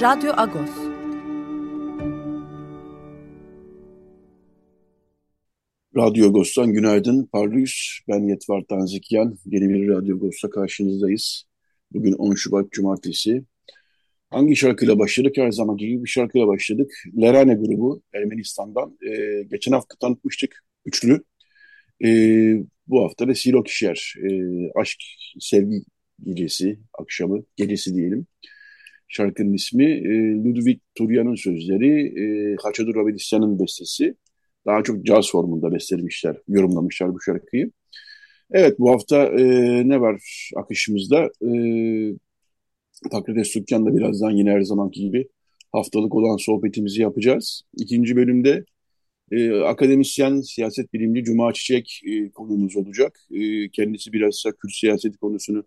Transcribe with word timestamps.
Radyo 0.00 0.32
Agos. 0.36 0.70
Radyo 5.96 6.26
Agos'tan 6.26 6.72
günaydın. 6.72 7.28
Parlıyız. 7.32 7.98
Ben 8.08 8.28
Yetvar 8.28 8.62
Tanzikyan. 8.68 9.38
Yeni 9.46 9.68
bir 9.68 9.88
Radyo 9.88 10.16
Agos'ta 10.16 10.50
karşınızdayız. 10.50 11.44
Bugün 11.92 12.12
10 12.12 12.34
Şubat 12.34 12.72
Cumartesi. 12.72 13.44
Hangi 14.30 14.56
şarkıyla 14.56 14.98
başladık? 14.98 15.36
Her 15.36 15.50
zaman 15.50 15.76
gibi 15.76 16.04
bir 16.04 16.08
şarkıyla 16.08 16.46
başladık. 16.46 16.92
Lerane 17.20 17.54
grubu 17.54 18.02
Ermenistan'dan. 18.14 18.98
Ee, 19.08 19.42
geçen 19.50 19.72
hafta 19.72 19.96
tanıtmıştık. 20.00 20.64
Üçlü. 20.86 21.24
Ee, 22.04 22.54
bu 22.86 23.04
hafta 23.04 23.28
da 23.28 23.34
Silo 23.34 23.62
Kişer. 23.62 24.14
Ee, 24.30 24.70
aşk, 24.74 24.98
sevgi 25.40 25.82
gecesi, 26.22 26.78
akşamı, 26.98 27.44
gecesi 27.56 27.94
diyelim. 27.94 28.26
Şarkının 29.10 29.52
ismi 29.52 29.84
e, 29.84 30.34
Ludwig 30.44 30.80
Turyan'ın 30.94 31.34
sözleri, 31.34 31.90
e, 32.22 32.56
Haçadur 32.62 32.94
Rabedisyan'ın 32.94 33.58
bestesi. 33.58 34.14
Daha 34.66 34.82
çok 34.82 35.06
caz 35.06 35.30
formunda 35.30 35.72
bestelemişler, 35.72 36.36
yorumlamışlar 36.48 37.14
bu 37.14 37.20
şarkıyı. 37.20 37.70
Evet 38.52 38.78
bu 38.78 38.90
hafta 38.90 39.24
e, 39.26 39.44
ne 39.88 40.00
var 40.00 40.22
akışımızda? 40.56 41.30
E, 41.46 41.50
Fakretes 43.12 43.54
Dükkan'da 43.54 43.96
birazdan 43.96 44.30
yine 44.30 44.50
her 44.50 44.60
zamanki 44.60 45.00
gibi 45.00 45.28
haftalık 45.72 46.14
olan 46.14 46.36
sohbetimizi 46.36 47.02
yapacağız. 47.02 47.62
İkinci 47.76 48.16
bölümde 48.16 48.64
e, 49.32 49.52
akademisyen, 49.60 50.40
siyaset 50.40 50.92
bilimci 50.92 51.24
Cuma 51.24 51.52
Çiçek 51.52 52.00
e, 52.06 52.30
konuğumuz 52.30 52.76
olacak. 52.76 53.20
E, 53.30 53.70
kendisi 53.70 54.12
biraz 54.12 54.42
Kürt 54.62 54.72
siyaseti 54.72 55.18
konusunu 55.18 55.64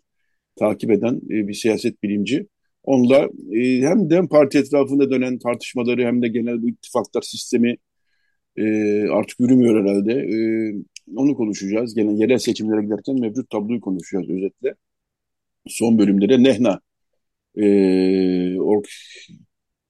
takip 0.56 0.92
eden 0.92 1.16
e, 1.16 1.48
bir 1.48 1.54
siyaset 1.54 2.04
bilimci. 2.04 2.48
Onunla 2.84 3.30
e, 3.52 3.82
hem 3.82 4.10
de 4.10 4.28
parti 4.28 4.58
etrafında 4.58 5.12
dönen 5.12 5.40
tartışmaları 5.40 6.06
hem 6.06 6.22
de 6.22 6.28
genel 6.28 6.62
bu 6.62 6.70
ittifaklar 6.70 7.22
sistemi 7.22 7.78
e, 8.58 8.64
artık 9.10 9.40
yürümüyor 9.40 9.84
herhalde. 9.84 10.14
E, 10.14 10.38
onu 11.16 11.36
konuşacağız. 11.36 11.96
Gene 11.96 12.14
yerel 12.14 12.38
seçimlere 12.38 12.84
giderken 12.84 13.20
mevcut 13.20 13.50
tabloyu 13.50 13.82
konuşacağız 13.82 14.30
özetle. 14.30 14.76
Son 15.68 15.98
bölümde 15.98 16.30
de 16.30 16.44
Nehna 16.44 16.80
e, 17.56 18.60
ork 18.60 18.88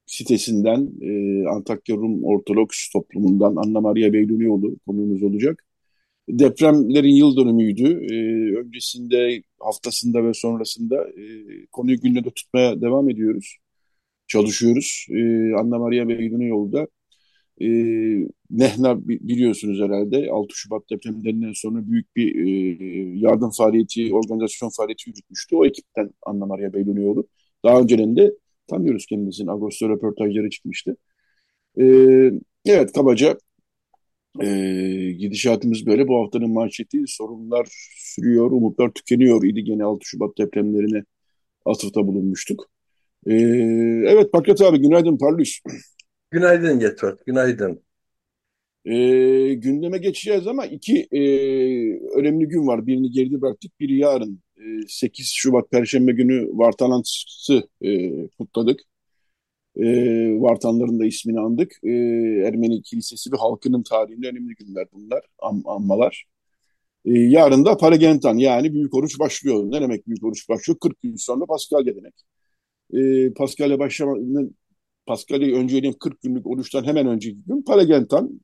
sitesinden 0.05 0.91
e, 1.01 1.47
Antakya 1.47 1.95
Rum 1.95 2.23
Ortodoks 2.23 2.89
toplumundan 2.89 3.55
Anna 3.55 3.81
Maria 3.81 4.13
Beylunioğlu 4.13 4.75
konuğumuz 4.87 5.23
olacak. 5.23 5.65
Depremlerin 6.29 7.15
yıl 7.15 7.37
dönümüydü. 7.37 7.83
E, 8.13 8.15
öncesinde, 8.59 9.43
haftasında 9.59 10.23
ve 10.23 10.33
sonrasında 10.33 11.09
e, 11.09 11.23
konuyu 11.71 12.01
gündemde 12.01 12.31
tutmaya 12.31 12.81
devam 12.81 13.09
ediyoruz. 13.09 13.57
Çalışıyoruz. 14.27 15.07
E, 15.11 15.53
Anna 15.55 15.79
Maria 15.79 16.07
Beydun'un 16.07 16.43
yolda. 16.43 16.87
E, 17.61 17.67
Nehna 18.49 19.07
biliyorsunuz 19.07 19.81
herhalde 19.81 20.31
6 20.31 20.55
Şubat 20.55 20.89
depremlerinden 20.91 21.53
sonra 21.55 21.87
büyük 21.91 22.15
bir 22.15 22.35
e, 22.35 22.49
yardım 23.19 23.51
faaliyeti, 23.57 24.13
organizasyon 24.13 24.69
faaliyeti 24.77 25.09
yürütmüştü. 25.09 25.55
O 25.55 25.65
ekipten 25.65 26.09
Anna 26.25 26.45
Maria 26.45 26.73
Beydun'un 26.73 27.01
yolu. 27.01 27.27
Daha 27.65 27.79
önceden 27.81 28.15
de 28.15 28.33
tanıyoruz 28.67 29.05
kendisini. 29.05 29.51
Ağustos 29.51 29.89
röportajları 29.89 30.49
çıkmıştı. 30.49 30.97
E, 31.79 31.83
evet 32.65 32.91
kabaca 32.93 33.37
e, 34.41 34.47
gidişatımız 35.11 35.85
böyle. 35.85 36.07
Bu 36.07 36.23
haftanın 36.23 36.49
manşeti 36.53 37.03
sorunlar 37.07 37.67
sürüyor, 37.97 38.51
umutlar 38.51 38.91
tükeniyor 38.91 39.43
idi. 39.43 39.63
Gene 39.63 39.83
6 39.83 40.05
Şubat 40.05 40.37
depremlerine 40.37 41.03
atıfta 41.65 42.07
bulunmuştuk. 42.07 42.69
E, 43.27 43.33
evet 44.07 44.31
Pakrat 44.31 44.61
abi 44.61 44.77
günaydın 44.77 45.17
parlıyız. 45.17 45.59
Günaydın 46.31 46.79
Getört, 46.79 47.25
günaydın. 47.25 47.83
E, 48.85 49.53
gündeme 49.53 49.97
geçeceğiz 49.97 50.47
ama 50.47 50.65
iki 50.65 51.07
e, 51.11 51.19
önemli 52.19 52.47
gün 52.47 52.67
var. 52.67 52.87
Birini 52.87 53.11
geride 53.11 53.41
bıraktık, 53.41 53.79
biri 53.79 53.97
yarın. 53.97 54.43
E, 54.57 54.61
8 54.87 55.31
Şubat 55.35 55.71
Perşembe 55.71 56.11
günü 56.11 56.47
Vartalansı 56.51 57.69
e, 57.81 58.09
kutladık 58.27 58.79
e, 59.77 59.85
Vartanların 60.41 60.99
da 60.99 61.05
ismini 61.05 61.39
andık. 61.39 61.79
E, 61.83 61.89
Ermeni 62.47 62.81
Kilisesi 62.81 63.31
ve 63.31 63.37
halkının 63.37 63.83
tarihinde 63.83 64.27
önemli 64.27 64.55
günler 64.55 64.87
bunlar, 64.93 65.21
an, 65.41 65.63
anmalar. 65.65 66.25
E, 67.05 67.11
yarın 67.19 67.65
da 67.65 67.77
Paragentan 67.77 68.37
yani 68.37 68.73
Büyük 68.73 68.93
Oruç 68.95 69.19
başlıyor. 69.19 69.63
Ne 69.71 69.81
demek 69.81 70.07
Büyük 70.07 70.23
Oruç 70.23 70.49
başlıyor? 70.49 70.79
40 70.79 71.01
gün 71.01 71.15
sonra 71.15 71.45
Paskalya 71.45 71.95
demek. 71.95 72.13
E, 72.93 73.33
Paskalya 73.33 73.79
başlamanın 73.79 74.55
Paskalya 75.05 75.57
önceliğin 75.57 75.93
40 75.93 76.21
günlük 76.21 76.47
oruçtan 76.47 76.83
hemen 76.83 77.07
önceki 77.07 77.37
gün 77.47 77.61
Paragentan. 77.63 78.41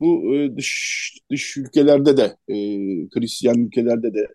Bu 0.00 0.36
e, 0.36 0.56
dış 0.56 1.20
dış 1.30 1.56
ülkelerde 1.56 2.16
de 2.16 2.36
e, 2.48 2.54
Hristiyan 3.14 3.58
ülkelerde 3.58 4.14
de 4.14 4.26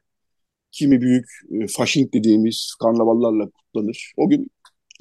kimi 0.72 1.02
büyük 1.02 1.26
e, 1.52 1.68
faşink 1.68 2.14
dediğimiz 2.14 2.76
karnavallarla 2.82 3.50
kutlanır. 3.50 4.14
O 4.18 4.30
gün 4.30 4.50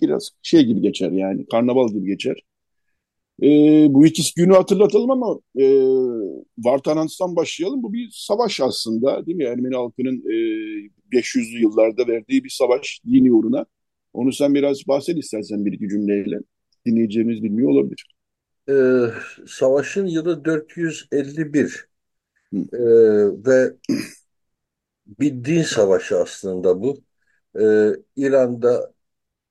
biraz 0.02 0.30
şey 0.42 0.64
gibi 0.64 0.80
geçer 0.80 1.10
yani 1.10 1.46
karnaval 1.46 1.88
gibi 1.88 2.06
geçer. 2.06 2.36
E, 3.42 3.46
bu 3.90 4.06
ikisi 4.06 4.34
günü 4.34 4.52
hatırlatalım 4.54 5.10
ama 5.10 5.40
e, 5.58 5.64
Vartanans'tan 6.58 7.36
başlayalım. 7.36 7.82
Bu 7.82 7.92
bir 7.92 8.08
savaş 8.12 8.60
aslında 8.60 9.26
değil 9.26 9.36
mi? 9.36 9.44
Ermeni 9.44 9.76
halkının 9.76 10.16
e, 10.16 10.34
500'lü 11.12 11.60
yıllarda 11.60 12.08
verdiği 12.08 12.44
bir 12.44 12.50
savaş 12.50 13.00
dini 13.06 13.32
uğruna. 13.32 13.66
Onu 14.12 14.32
sen 14.32 14.54
biraz 14.54 14.88
bahset 14.88 15.18
istersen 15.18 15.64
bir 15.64 15.72
iki 15.72 15.88
cümleyle. 15.88 16.38
Dinleyeceğimiz 16.86 17.42
bilmiyor 17.42 17.70
olabilir. 17.70 18.14
Ee, 18.68 19.06
savaşın 19.46 20.06
yılı 20.06 20.44
451 20.44 21.88
ee, 22.52 22.58
ve 23.46 23.74
bir 25.20 25.44
din 25.44 25.62
savaşı 25.62 26.18
aslında 26.18 26.82
bu. 26.82 26.96
Ee, 27.60 27.90
İran'da 28.16 28.93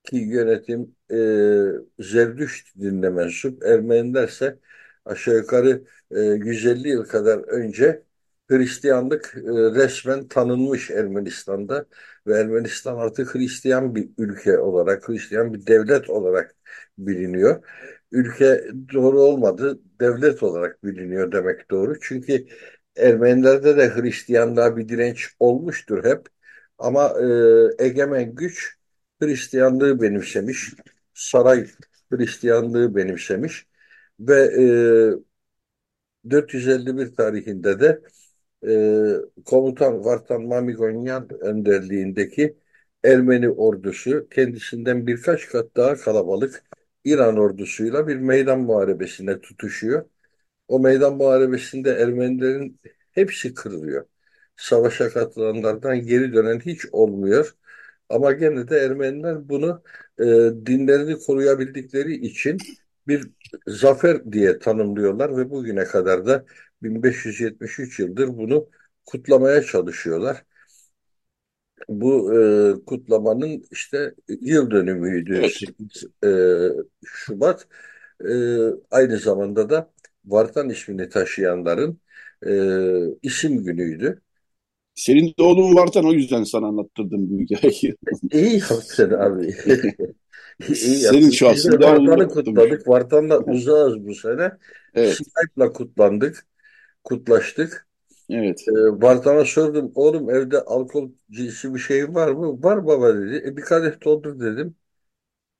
ki 0.03 0.17
yönetim 0.17 0.95
e, 1.11 2.03
Zerdüşt 2.03 2.75
dinine 2.79 3.09
mensup. 3.09 3.63
Ermeniler 3.63 4.27
ise 4.27 4.59
aşağı 5.05 5.35
yukarı 5.35 5.83
e, 6.11 6.19
150 6.21 6.87
yıl 6.89 7.05
kadar 7.05 7.39
önce 7.39 8.03
Hristiyanlık 8.50 9.35
e, 9.38 9.41
resmen 9.51 10.27
tanınmış 10.27 10.91
Ermenistan'da 10.91 11.85
ve 12.27 12.39
Ermenistan 12.39 12.95
artık 12.97 13.35
Hristiyan 13.35 13.95
bir 13.95 14.09
ülke 14.17 14.57
olarak, 14.59 15.09
Hristiyan 15.09 15.53
bir 15.53 15.67
devlet 15.67 16.09
olarak 16.09 16.56
biliniyor. 16.97 17.63
Ülke 18.11 18.63
doğru 18.94 19.21
olmadı, 19.21 19.79
devlet 19.99 20.44
olarak 20.44 20.83
biliniyor 20.83 21.31
demek 21.31 21.71
doğru. 21.71 21.99
Çünkü 22.01 22.45
Ermenilerde 22.97 23.77
de 23.77 23.89
Hristiyanlığa 23.95 24.77
bir 24.77 24.89
direnç 24.89 25.27
olmuştur 25.39 26.03
hep. 26.06 26.27
Ama 26.77 27.13
e, 27.79 27.85
egemen 27.85 28.35
güç 28.35 28.77
Hristiyanlığı 29.27 30.01
benimsemiş, 30.01 30.73
saray 31.13 31.67
Hristiyanlığı 32.11 32.95
benimsemiş 32.95 33.67
ve 34.19 34.35
e, 36.25 36.29
451 36.29 37.15
tarihinde 37.15 37.79
de 37.79 38.01
e, 38.67 39.43
komutan 39.45 40.05
Vartan 40.05 40.43
Mamigonyan 40.43 41.29
önderliğindeki 41.41 42.57
Ermeni 43.03 43.49
ordusu 43.49 44.27
kendisinden 44.29 45.07
birkaç 45.07 45.49
kat 45.49 45.75
daha 45.75 45.95
kalabalık 45.95 46.63
İran 47.05 47.37
ordusuyla 47.37 48.07
bir 48.07 48.15
meydan 48.15 48.59
muharebesine 48.59 49.41
tutuşuyor. 49.41 50.05
O 50.67 50.79
meydan 50.79 51.17
muharebesinde 51.17 51.91
Ermenilerin 51.91 52.79
hepsi 53.11 53.53
kırılıyor. 53.53 54.05
Savaşa 54.57 55.09
katılanlardan 55.09 56.01
geri 56.07 56.33
dönen 56.33 56.59
hiç 56.59 56.85
olmuyor. 56.91 57.55
Ama 58.13 58.31
gene 58.31 58.68
de 58.69 58.77
Ermeniler 58.77 59.50
bunu 59.50 59.83
e, 60.19 60.24
dinlerini 60.65 61.19
koruyabildikleri 61.19 62.13
için 62.15 62.57
bir 63.07 63.31
zafer 63.68 64.31
diye 64.31 64.60
tanımlıyorlar 64.60 65.38
ve 65.38 65.50
bugüne 65.50 65.83
kadar 65.86 66.25
da 66.25 66.45
1573 66.83 68.00
yıldır 68.00 68.27
bunu 68.27 68.69
kutlamaya 69.06 69.63
çalışıyorlar. 69.63 70.45
bu 71.89 72.33
e, 72.81 72.86
kutlamanın 72.86 73.63
işte 73.71 74.16
yıl 74.42 74.71
dönümüydü 74.71 75.36
Evet. 75.36 75.51
8 75.59 76.06
e, 76.24 76.30
Şubat. 77.06 77.68
E, 78.30 78.33
aynı 78.92 79.18
zamanda 79.18 79.69
da 79.69 79.92
Vartan 80.25 80.69
ismini 80.69 81.09
taşıyanların 81.09 82.00
e, 82.48 82.51
isim 83.21 83.63
günüydü. 83.63 84.21
Senin 84.95 85.28
de 85.40 85.44
oğlun 85.44 85.75
varken 85.75 86.04
o 86.04 86.13
yüzden 86.13 86.44
sana 86.44 86.68
anlattırdım 86.68 87.30
bu 87.30 87.40
hikayeyi. 87.42 87.95
İyi 88.31 88.60
yaptın 88.60 89.12
abi. 89.12 89.56
İyi 90.81 91.01
Senin 91.01 91.01
yaptın. 91.01 91.31
De 91.31 91.38
şahsında 91.38 91.84
Vartan'ı 91.84 92.28
kutladık. 92.30 92.88
Vartan'la 92.88 93.40
uzağız 93.40 94.07
bu 94.07 94.16
sene. 94.16 94.51
Evet, 94.94 95.18
Skype'la 95.18 95.74
kutlandık, 95.74 96.48
kutlaştık. 97.04 97.88
evet. 98.30 98.66
E, 98.68 98.72
Vartan'a 98.74 99.45
sordum, 99.45 99.92
oğlum 99.95 100.30
evde 100.30 100.62
alkol 100.62 101.12
cinsi 101.31 101.74
bir 101.74 101.80
şey 101.80 102.13
var 102.16 102.30
mı? 102.31 102.63
Var 102.63 102.86
baba 102.88 103.16
dedi. 103.18 103.44
E, 103.48 103.57
bir 103.57 103.62
kadeh 103.62 104.04
doldur 104.06 104.40
dedim. 104.40 104.75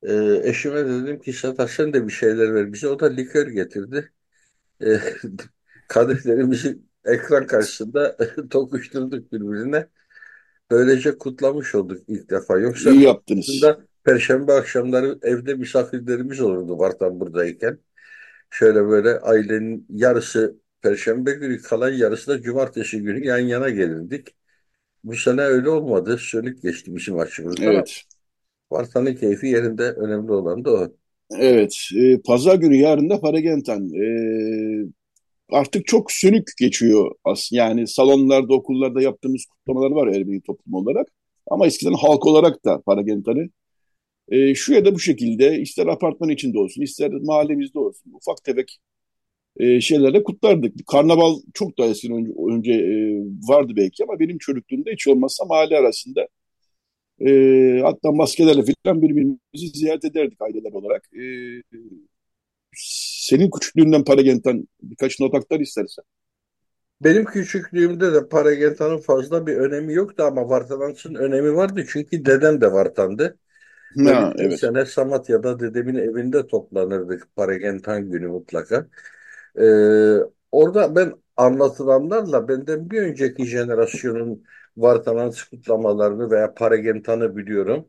E, 0.02 0.40
eşime 0.50 0.86
dedim 0.86 1.20
ki 1.20 1.32
Sedat 1.32 1.70
sen 1.70 1.92
de 1.92 2.06
bir 2.08 2.12
şeyler 2.12 2.54
ver 2.54 2.72
bize. 2.72 2.88
O 2.88 3.00
da 3.00 3.06
likör 3.06 3.48
getirdi. 3.48 4.12
E, 4.82 4.86
kadehlerimizi 5.88 6.78
ekran 7.04 7.46
karşısında 7.46 8.16
tokuşturduk 8.50 9.32
birbirine. 9.32 9.86
Böylece 10.70 11.18
kutlamış 11.18 11.74
olduk 11.74 11.98
ilk 12.08 12.30
defa. 12.30 12.58
Yoksa 12.58 12.90
İyi 12.90 13.02
yaptınız. 13.02 13.62
Perşembe 14.04 14.52
akşamları 14.52 15.18
evde 15.22 15.54
misafirlerimiz 15.54 16.40
olurdu 16.40 16.78
Vartan 16.78 17.20
buradayken. 17.20 17.78
Şöyle 18.50 18.88
böyle 18.88 19.18
ailenin 19.18 19.86
yarısı 19.90 20.56
Perşembe 20.82 21.32
günü 21.32 21.62
kalan 21.62 21.90
yarısı 21.90 22.30
da 22.30 22.42
Cumartesi 22.42 23.02
günü 23.02 23.26
yan 23.26 23.38
yana 23.38 23.70
gelirdik. 23.70 24.28
Bu 25.04 25.16
sene 25.16 25.40
öyle 25.40 25.68
olmadı. 25.68 26.18
Sönük 26.20 26.62
geçti 26.62 26.96
bizim 26.96 27.18
açımızdan. 27.18 27.64
Evet, 27.64 28.02
Vartan'ın 28.70 29.14
keyfi 29.14 29.46
yerinde 29.46 29.82
önemli 29.82 30.32
olan 30.32 30.64
da 30.64 30.70
o. 30.70 30.88
evet. 31.38 31.88
Ee, 31.96 32.20
Pazar 32.20 32.54
günü 32.54 32.76
yarın 32.76 33.10
da 33.10 33.20
Paragentan. 33.20 33.94
Ee, 33.94 34.86
artık 35.50 35.86
çok 35.86 36.12
sönük 36.12 36.48
geçiyor. 36.58 37.10
Yani 37.50 37.86
salonlarda, 37.88 38.54
okullarda 38.54 39.02
yaptığımız 39.02 39.44
kutlamalar 39.46 39.90
var 39.90 40.08
Ermeni 40.08 40.42
toplum 40.42 40.74
olarak. 40.74 41.08
Ama 41.50 41.66
eskiden 41.66 41.92
halk 41.92 42.26
olarak 42.26 42.64
da 42.64 42.82
Paragentan'ı 42.82 43.48
e, 44.28 44.54
şu 44.54 44.74
ya 44.74 44.84
da 44.84 44.94
bu 44.94 44.98
şekilde 45.00 45.60
ister 45.60 45.86
apartman 45.86 46.30
içinde 46.30 46.58
olsun, 46.58 46.82
ister 46.82 47.12
mahallemizde 47.12 47.78
olsun 47.78 48.12
ufak 48.12 48.44
tefek 48.44 48.78
e, 49.56 49.80
şeylerle 49.80 50.24
kutlardık. 50.24 50.86
Karnaval 50.86 51.36
çok 51.54 51.78
daha 51.78 51.88
eskiden 51.88 52.16
önce, 52.16 52.32
önce 52.48 52.72
e, 52.72 53.18
vardı 53.48 53.72
belki 53.76 54.04
ama 54.04 54.20
benim 54.20 54.38
çocukluğumda 54.38 54.90
hiç 54.90 55.08
olmazsa 55.08 55.44
mahalle 55.44 55.78
arasında 55.78 56.28
e, 57.20 57.80
hatta 57.84 58.12
maskelerle 58.12 58.62
falan 58.84 59.02
birbirimizi 59.02 59.78
ziyaret 59.78 60.04
ederdik 60.04 60.42
aileler 60.42 60.72
olarak. 60.72 61.08
E, 61.14 61.22
senin 63.24 63.50
küçüklüğünden 63.50 64.04
Paragentan 64.04 64.68
birkaç 64.82 65.20
not 65.20 65.34
aktar 65.34 65.60
istersen. 65.60 66.04
Benim 67.00 67.24
küçüklüğümde 67.24 68.12
de 68.12 68.28
Paragentan'ın 68.28 68.98
fazla 68.98 69.46
bir 69.46 69.56
önemi 69.56 69.94
yoktu 69.94 70.22
ama 70.22 70.48
Vartan'ın 70.48 71.14
önemi 71.14 71.54
vardı. 71.54 71.84
Çünkü 71.88 72.24
dedem 72.24 72.60
de 72.60 72.72
Vartan'dı. 72.72 73.38
Ha, 74.04 74.32
her 74.38 74.44
evet. 74.44 74.58
sene 74.60 74.84
Samatya'da 74.86 75.60
dedemin 75.60 75.94
evinde 75.94 76.46
toplanırdık 76.46 77.36
Paragentan 77.36 78.10
günü 78.10 78.28
mutlaka. 78.28 78.86
Ee, 79.58 79.64
orada 80.52 80.96
ben 80.96 81.12
anlatılanlarla 81.36 82.48
benden 82.48 82.90
bir 82.90 83.02
önceki 83.02 83.46
jenerasyonun 83.46 84.44
Vartanans 84.76 85.42
kutlamalarını 85.42 86.30
veya 86.30 86.54
Paragentan'ı 86.54 87.36
biliyorum. 87.36 87.88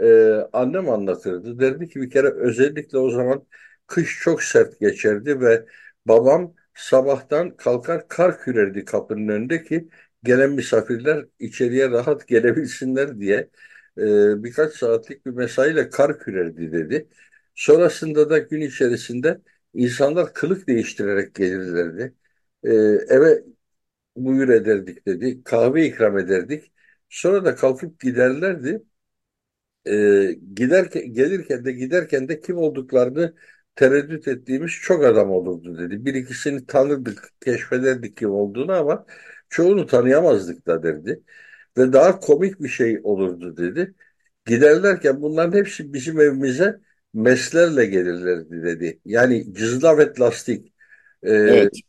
Ee, 0.00 0.32
annem 0.52 0.90
anlatırdı. 0.90 1.58
Derdi 1.60 1.88
ki 1.88 2.00
bir 2.00 2.10
kere 2.10 2.28
özellikle 2.28 2.98
o 2.98 3.10
zaman 3.10 3.46
kış 3.90 4.20
çok 4.22 4.42
sert 4.42 4.80
geçerdi 4.80 5.40
ve 5.40 5.66
babam 6.06 6.54
sabahtan 6.74 7.56
kalkar 7.56 8.08
kar 8.08 8.40
kürerdi 8.40 8.84
kapının 8.84 9.28
önünde 9.28 9.64
ki 9.64 9.88
gelen 10.24 10.50
misafirler 10.52 11.26
içeriye 11.40 11.90
rahat 11.90 12.28
gelebilsinler 12.28 13.20
diye 13.20 13.50
e, 13.98 14.44
birkaç 14.44 14.74
saatlik 14.74 15.26
bir 15.26 15.30
mesaiyle 15.30 15.90
kar 15.90 16.18
kürerdi 16.18 16.72
dedi. 16.72 17.08
Sonrasında 17.54 18.30
da 18.30 18.38
gün 18.38 18.60
içerisinde 18.60 19.40
insanlar 19.74 20.34
kılık 20.34 20.66
değiştirerek 20.68 21.34
gelirlerdi. 21.34 22.14
E, 22.64 22.70
eve 23.14 23.44
buyur 24.16 24.48
ederdik 24.48 25.06
dedi. 25.06 25.44
Kahve 25.44 25.86
ikram 25.86 26.18
ederdik. 26.18 26.72
Sonra 27.10 27.44
da 27.44 27.54
kalkıp 27.56 28.00
giderlerdi 28.00 28.82
e, 29.86 29.92
giderken 30.54 31.12
gelirken 31.14 31.64
de 31.64 31.72
giderken 31.72 32.28
de 32.28 32.40
kim 32.40 32.56
olduklarını 32.58 33.34
tereddüt 33.76 34.28
ettiğimiz 34.28 34.70
çok 34.72 35.04
adam 35.04 35.30
olurdu 35.30 35.78
dedi. 35.78 36.06
Bir 36.06 36.14
ikisini 36.14 36.66
tanırdık, 36.66 37.28
keşfederdik 37.40 38.16
kim 38.16 38.30
olduğunu 38.30 38.72
ama 38.72 39.06
çoğunu 39.48 39.86
tanıyamazdık 39.86 40.66
da 40.66 40.82
derdi. 40.82 41.22
Ve 41.78 41.92
daha 41.92 42.20
komik 42.20 42.60
bir 42.60 42.68
şey 42.68 43.00
olurdu 43.04 43.56
dedi. 43.56 43.94
Giderlerken 44.46 45.22
bunların 45.22 45.58
hepsi 45.58 45.92
bizim 45.94 46.20
evimize 46.20 46.80
meslerle 47.14 47.86
gelirlerdi 47.86 48.62
dedi. 48.62 49.00
Yani 49.04 49.54
cızlavet 49.54 50.20
lastik. 50.20 50.74
E, 51.26 51.32
Evet. 51.46 51.80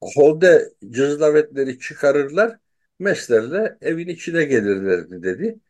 Holde 0.00 0.72
cızlavetleri 0.90 1.78
çıkarırlar, 1.78 2.58
meslerle 2.98 3.78
evin 3.80 4.08
içine 4.08 4.44
gelirlerdi 4.44 5.22
dedi. 5.22 5.60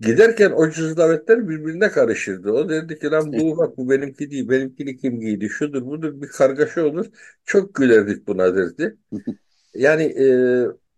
Giderken 0.00 0.50
o 0.52 0.70
cızlavetler 0.70 1.48
birbirine 1.48 1.90
karışırdı. 1.90 2.52
O 2.52 2.68
derdi 2.68 2.98
ki 2.98 3.10
lan 3.10 3.36
bu 3.36 3.56
bak 3.58 3.76
bu 3.76 3.90
benimki 3.90 4.30
değil, 4.30 4.48
benimkini 4.48 4.96
kim 4.96 5.20
giydi, 5.20 5.48
şudur 5.48 5.86
budur 5.86 6.22
bir 6.22 6.28
kargaşa 6.28 6.84
olur. 6.86 7.06
Çok 7.44 7.74
gülerdik 7.74 8.26
buna 8.26 8.56
derdi. 8.56 8.96
Yani 9.74 10.02
e, 10.04 10.26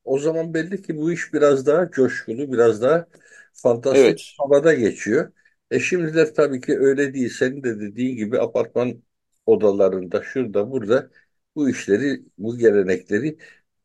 o 0.05 0.19
zaman 0.19 0.55
belli 0.55 0.83
ki 0.83 0.97
bu 0.97 1.12
iş 1.12 1.33
biraz 1.35 1.67
daha 1.67 1.90
coşkulu, 1.90 2.52
biraz 2.52 2.83
daha 2.83 3.09
fantastik 3.52 4.19
Evet. 4.19 4.35
havada 4.38 4.75
geçiyor. 4.75 5.33
E 5.71 5.81
şimdiler 5.81 6.35
tabii 6.35 6.61
ki 6.61 6.78
öyle 6.78 7.14
değil. 7.14 7.31
Senin 7.31 7.62
de 7.64 7.81
dediğin 7.81 8.17
gibi 8.17 8.40
apartman 8.40 9.02
odalarında, 9.47 10.23
şurada, 10.23 10.71
burada 10.71 11.11
bu 11.57 11.71
işleri, 11.71 12.23
bu 12.38 12.59
gelenekleri 12.59 13.38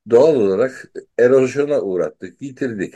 doğal 0.09 0.35
olarak 0.35 0.91
erozyona 1.19 1.81
uğrattık, 1.81 2.41
yitirdik. 2.41 2.95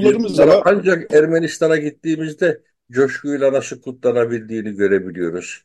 Biz 0.00 0.18
Okullarımız 0.18 0.38
bunlara 0.38 0.52
ama 0.52 0.62
ancak 0.64 1.14
Ermenistan'a 1.14 1.76
gittiğimizde 1.76 2.62
coşkuyla 2.92 3.52
nasıl 3.52 3.82
kutlanabildiğini 3.82 4.72
görebiliyoruz. 4.74 5.64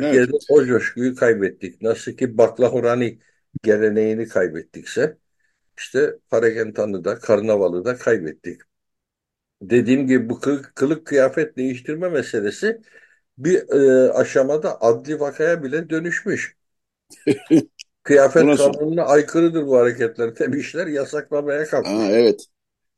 evet. 0.00 0.24
Türkiye'de 0.24 0.32
o 0.48 0.64
coşkuyu 0.66 1.16
kaybettik. 1.16 1.82
Nasıl 1.82 2.12
ki 2.12 2.38
baklahorani 2.38 3.18
geleneğini 3.62 4.28
kaybettikse 4.28 5.18
işte 5.78 6.18
Paragentan'ı 6.30 7.04
da 7.04 7.18
Karnaval'ı 7.18 7.84
da 7.84 7.96
kaybettik. 7.98 8.60
Dediğim 9.62 10.06
gibi 10.06 10.28
bu 10.28 10.40
kılık, 10.40 10.76
kılık 10.76 11.06
kıyafet 11.06 11.56
değiştirme 11.56 12.08
meselesi 12.08 12.80
bir 13.38 13.68
e, 13.70 14.12
aşamada 14.12 14.82
adli 14.82 15.20
vakaya 15.20 15.62
bile 15.62 15.90
dönüşmüş. 15.90 16.56
Kıyafet 18.02 18.54
kanununa 18.54 19.02
aykırıdır 19.04 19.66
bu 19.66 19.76
hareketler 19.78 20.38
demişler, 20.38 20.86
yasaklamaya 20.86 21.64
kalkmış. 21.64 21.92
evet. 22.10 22.46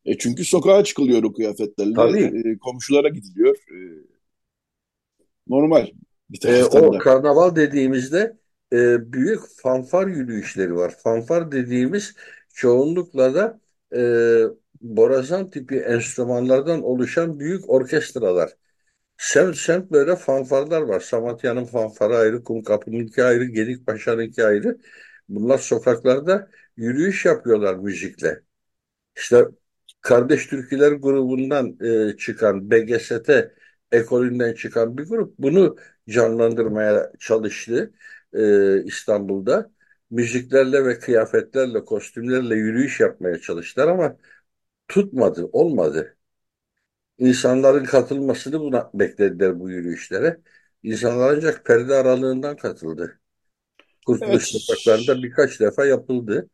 E 0.09 0.19
çünkü 0.19 0.45
sokağa 0.45 0.85
çıkılıyor 0.85 1.23
o 1.23 1.33
kıyafetlerle. 1.33 1.95
Tabii. 1.95 2.51
E, 2.51 2.59
komşulara 2.59 3.09
gidiliyor. 3.09 3.57
E, 3.57 3.79
normal 5.49 5.87
bir 6.31 6.49
E, 6.49 6.65
o 6.65 6.93
da. 6.95 6.99
karnaval 6.99 7.57
dediğimizde 7.57 8.37
e, 8.73 9.13
büyük 9.13 9.41
fanfar 9.63 10.07
yürüyüşleri 10.07 10.75
var. 10.75 10.95
Fanfar 11.05 11.53
dediğimiz 11.53 12.15
çoğunlukla 12.55 13.35
da 13.35 13.61
e, 13.97 14.01
borazan 14.81 15.51
tipi 15.51 15.77
enstrümanlardan 15.77 16.83
oluşan 16.83 17.41
büyük 17.41 17.71
orkestralar. 17.71 18.51
Semt 19.19 19.57
semt 19.57 19.91
böyle 19.91 20.17
fanfarlar 20.17 20.83
var. 20.83 21.01
Samatya'nın 21.01 21.65
fanfarı 21.65 22.17
ayrı, 22.17 22.45
Kumkapı'nınki 22.45 23.25
ayrı, 23.25 23.45
Gedikpaşa'nınki 23.45 24.45
ayrı. 24.45 24.79
Bunlar 25.29 25.59
sokaklarda 25.59 26.51
yürüyüş 26.77 27.25
yapıyorlar 27.25 27.75
müzikle. 27.77 28.43
İşte 29.17 29.45
Kardeş 30.01 30.47
Türküler 30.47 30.93
grubundan 30.93 31.79
e, 32.13 32.17
çıkan 32.17 32.71
BGST 32.71 33.55
ekolünden 33.93 34.55
çıkan 34.55 34.99
bir 34.99 35.05
grup 35.09 35.35
bunu 35.39 35.77
canlandırmaya 36.09 37.13
çalıştı 37.19 37.93
e, 38.35 38.85
İstanbul'da. 38.85 39.71
Müziklerle 40.11 40.85
ve 40.85 40.99
kıyafetlerle, 40.99 41.85
kostümlerle 41.85 42.55
yürüyüş 42.57 43.01
yapmaya 43.01 43.39
çalıştılar 43.41 43.89
ama 43.89 44.17
tutmadı, 44.89 45.51
olmadı. 45.53 46.17
İnsanların 47.19 47.85
katılmasını 47.85 48.61
buna 48.61 48.91
beklediler 48.95 49.61
bu 49.61 49.71
yürüyüşlere. 49.71 50.41
İnsanlar 50.83 51.35
ancak 51.37 51.65
perde 51.67 51.95
aralığından 51.95 52.57
katıldı. 52.57 53.21
Kurtuluş 54.07 54.45
Evet. 54.45 54.53
sokaklarında 54.53 55.23
birkaç 55.23 55.61
defa 55.61 55.87
yapıldı 55.87 56.51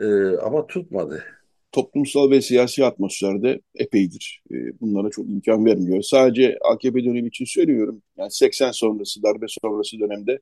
e, 0.00 0.38
ama 0.38 0.68
tutmadı. 0.68 1.24
Toplumsal 1.72 2.30
ve 2.30 2.40
siyasi 2.40 2.84
atmosferde 2.84 3.60
epeydir. 3.74 4.42
E, 4.50 4.54
bunlara 4.80 5.10
çok 5.10 5.30
imkan 5.30 5.66
vermiyor. 5.66 6.02
Sadece 6.02 6.58
AKP 6.72 7.04
dönemi 7.04 7.28
için 7.28 7.44
söylüyorum. 7.44 8.02
Yani 8.18 8.30
80 8.30 8.70
sonrası, 8.70 9.22
darbe 9.22 9.46
sonrası 9.48 9.98
dönemde 10.00 10.38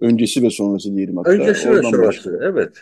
öncesi 0.00 0.42
ve 0.42 0.50
sonrası 0.50 0.96
diyelim 0.96 1.16
hatta. 1.16 1.30
Öncesi 1.30 1.70
ve 1.70 1.82
sonrası, 1.82 2.40
evet. 2.42 2.76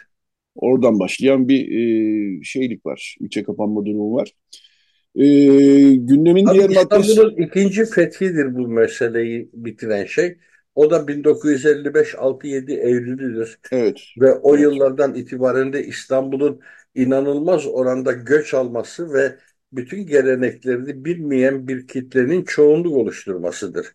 Oradan 0.54 0.98
başlayan 0.98 1.48
bir 1.48 1.60
e, 1.60 2.42
şeylik 2.44 2.86
var. 2.86 3.16
İçe 3.20 3.42
kapanma 3.42 3.86
durumu 3.86 4.14
var. 4.14 4.32
E, 5.14 5.26
gündemin 5.94 6.46
Abi 6.46 6.54
diğer 6.54 6.70
İstanbul'un 6.70 7.32
maddesi... 7.32 7.42
ikinci 7.42 7.84
fethidir 7.84 8.54
bu 8.54 8.68
meseleyi 8.68 9.50
bitiren 9.52 10.04
şey. 10.04 10.38
O 10.74 10.90
da 10.90 11.08
1955 11.08 12.14
6-7 12.14 12.72
Eylül'üdür. 12.80 13.58
Evet. 13.72 14.00
Ve 14.20 14.32
o 14.32 14.54
evet. 14.54 14.62
yıllardan 14.62 15.14
itibaren 15.14 15.72
de 15.72 15.86
İstanbul'un 15.86 16.60
inanılmaz 16.94 17.66
oranda 17.66 18.12
göç 18.12 18.54
alması 18.54 19.12
ve 19.14 19.38
bütün 19.72 20.06
geleneklerini 20.06 21.04
bilmeyen 21.04 21.68
bir 21.68 21.86
kitlenin 21.86 22.44
çoğunluk 22.44 22.96
oluşturmasıdır. 22.96 23.86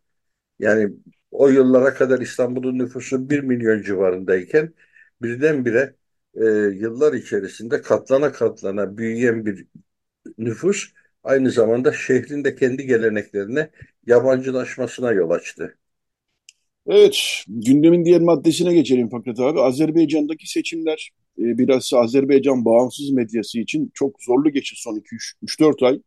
Yani 0.60 0.94
o 1.32 1.50
yıllara 1.50 1.94
kadar 1.94 2.22
İstanbul'un 2.22 2.80
nüfusu 2.80 3.30
1 3.30 3.40
milyon 3.40 3.82
civarındayken 3.82 4.74
birdenbire 5.22 5.96
e, 6.36 6.46
yıllar 6.76 7.14
içerisinde 7.14 7.82
katlana 7.82 8.32
katlana 8.32 8.98
büyüyen 8.98 9.46
bir 9.46 9.68
nüfus 10.38 10.94
aynı 11.24 11.52
zamanda 11.52 11.94
şehrin 11.94 12.44
de 12.44 12.56
kendi 12.56 12.86
geleneklerine 12.86 13.70
yabancılaşmasına 14.08 15.12
yol 15.12 15.30
açtı. 15.30 15.78
Evet, 16.88 17.44
gündemin 17.48 18.06
diğer 18.06 18.22
maddesine 18.22 18.74
geçelim 18.74 19.10
Fakret 19.10 19.40
abi. 19.40 19.60
Azerbaycan'daki 19.62 20.52
seçimler 20.52 21.12
e, 21.40 21.58
biraz 21.58 21.94
Azerbaycan 21.94 22.66
bağımsız 22.66 23.12
medyası 23.12 23.60
için 23.60 23.92
çok 23.94 24.24
zorlu 24.24 24.50
geçti 24.52 24.76
son 24.78 24.96
2-3-4 25.44 25.86
ay. 25.86 26.02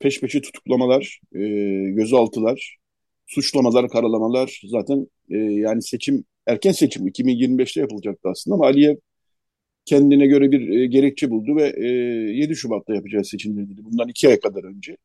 Peş 0.00 0.20
peşe 0.20 0.40
tutuklamalar, 0.40 1.20
e, 1.34 1.40
gözaltılar, 1.90 2.76
suçlamalar, 3.26 3.88
karalamalar 3.88 4.62
zaten 4.66 5.06
e, 5.30 5.36
yani 5.36 5.82
seçim 5.82 6.24
erken 6.46 6.72
seçim 6.72 7.08
2025'te 7.08 7.80
yapılacaktı 7.80 8.28
aslında 8.28 8.54
ama 8.54 8.66
Aliyev 8.66 8.96
kendine 9.84 10.26
göre 10.26 10.52
bir 10.52 10.68
e, 10.68 10.86
gerekçe 10.86 11.30
buldu 11.30 11.56
ve 11.56 11.74
e, 11.76 11.88
7 12.38 12.56
Şubat'ta 12.56 12.94
yapacağı 12.94 13.24
seçimleri 13.24 13.70
dedi. 13.70 13.84
Bundan 13.84 14.08
iki 14.08 14.28
ay 14.28 14.40
kadar 14.40 14.64
önce. 14.64 14.96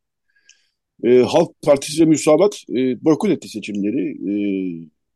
E, 1.03 1.19
Halk 1.19 1.61
Partisi 1.61 2.01
ve 2.01 2.05
Müsabat 2.05 2.63
e, 2.69 3.05
boykot 3.05 3.31
etti 3.31 3.49
seçimleri. 3.49 4.11
E, 4.11 4.33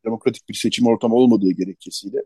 demokratik 0.05 0.49
bir 0.49 0.53
seçim 0.53 0.87
ortamı 0.87 1.15
olmadığı 1.15 1.51
gerekçesiyle. 1.51 2.17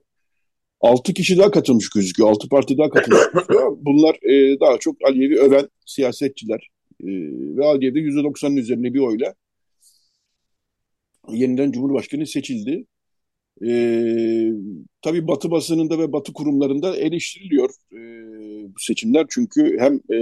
Altı 0.84 1.14
kişi 1.14 1.38
daha 1.38 1.52
katılmış 1.52 1.90
gözüküyor. 1.90 2.30
Altı 2.30 2.50
parti 2.50 2.78
daha 2.78 2.90
katılmış 2.90 3.22
gözüküyor. 3.34 3.78
Bunlar 3.82 4.16
e, 4.24 4.60
daha 4.60 4.78
çok 4.78 4.96
Aliyev'i 5.08 5.40
öven 5.40 5.70
siyasetçiler. 5.86 6.70
E, 7.04 7.08
ve 7.58 7.66
Aliyev 7.66 7.96
de 7.96 8.00
%90'ın 8.00 8.58
üzerine 8.58 8.94
bir 8.94 9.00
oyla 9.00 9.36
yeniden 11.30 11.72
Cumhurbaşkanı 11.72 12.28
seçildi. 12.28 12.86
Ee, 13.66 14.50
tabii 15.02 15.28
Batı 15.28 15.52
basınında 15.52 16.00
ve 16.00 16.14
Batı 16.14 16.34
kurumlarında 16.34 16.96
eleştiriliyor 16.96 17.70
e, 17.94 18.00
bu 18.76 18.80
seçimler. 18.80 19.26
Çünkü 19.30 19.78
hem 19.80 19.96
e, 19.96 20.18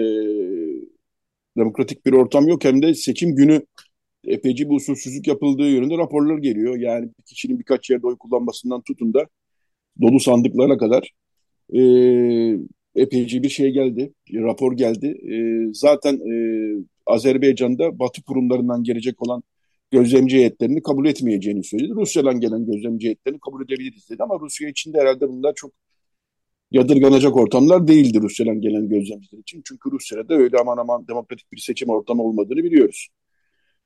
demokratik 1.57 2.05
bir 2.05 2.13
ortam 2.13 2.47
yok 2.47 2.63
hem 2.63 2.81
de 2.81 2.93
seçim 2.93 3.35
günü 3.35 3.65
epeyce 4.27 4.69
bir 4.69 4.75
usulsüzlük 4.75 5.27
yapıldığı 5.27 5.69
yönünde 5.69 5.97
raporlar 5.97 6.37
geliyor. 6.37 6.77
Yani 6.77 7.09
bir 7.19 7.23
kişinin 7.23 7.59
birkaç 7.59 7.89
yerde 7.89 8.07
oy 8.07 8.17
kullanmasından 8.17 8.81
tutun 8.81 9.13
da 9.13 9.27
dolu 10.01 10.19
sandıklara 10.19 10.77
kadar 10.77 11.12
e, 11.74 11.81
epeyce 12.95 13.43
bir 13.43 13.50
şey 13.50 13.71
geldi, 13.71 14.13
bir 14.27 14.41
rapor 14.41 14.77
geldi. 14.77 15.07
E, 15.07 15.36
zaten 15.74 16.15
e, 16.15 16.33
Azerbaycan'da 17.05 18.00
Batı 18.00 18.24
kurumlarından 18.24 18.83
gelecek 18.83 19.21
olan 19.21 19.43
gözlemci 19.91 20.38
heyetlerini 20.38 20.81
kabul 20.83 21.05
etmeyeceğini 21.05 21.63
söyledi. 21.63 21.93
Rusya'dan 21.95 22.39
gelen 22.39 22.65
gözlemci 22.65 23.05
heyetlerini 23.05 23.39
kabul 23.39 23.65
edebiliriz 23.65 24.10
dedi 24.10 24.24
ama 24.24 24.39
Rusya 24.39 24.69
için 24.69 24.93
de 24.93 25.00
herhalde 25.00 25.29
bunlar 25.29 25.53
çok 25.55 25.71
yadırganacak 26.71 27.36
ortamlar 27.36 27.88
değildi 27.88 28.21
Rusya'dan 28.21 28.62
gelen 28.62 28.89
gözlemciler 28.89 29.39
için. 29.39 29.62
Çünkü 29.65 29.91
Rusya'da 29.91 30.33
öyle 30.33 30.57
aman 30.57 30.77
aman 30.77 31.07
demokratik 31.07 31.51
bir 31.51 31.57
seçim 31.57 31.89
ortamı 31.89 32.24
olmadığını 32.24 32.63
biliyoruz. 32.63 33.07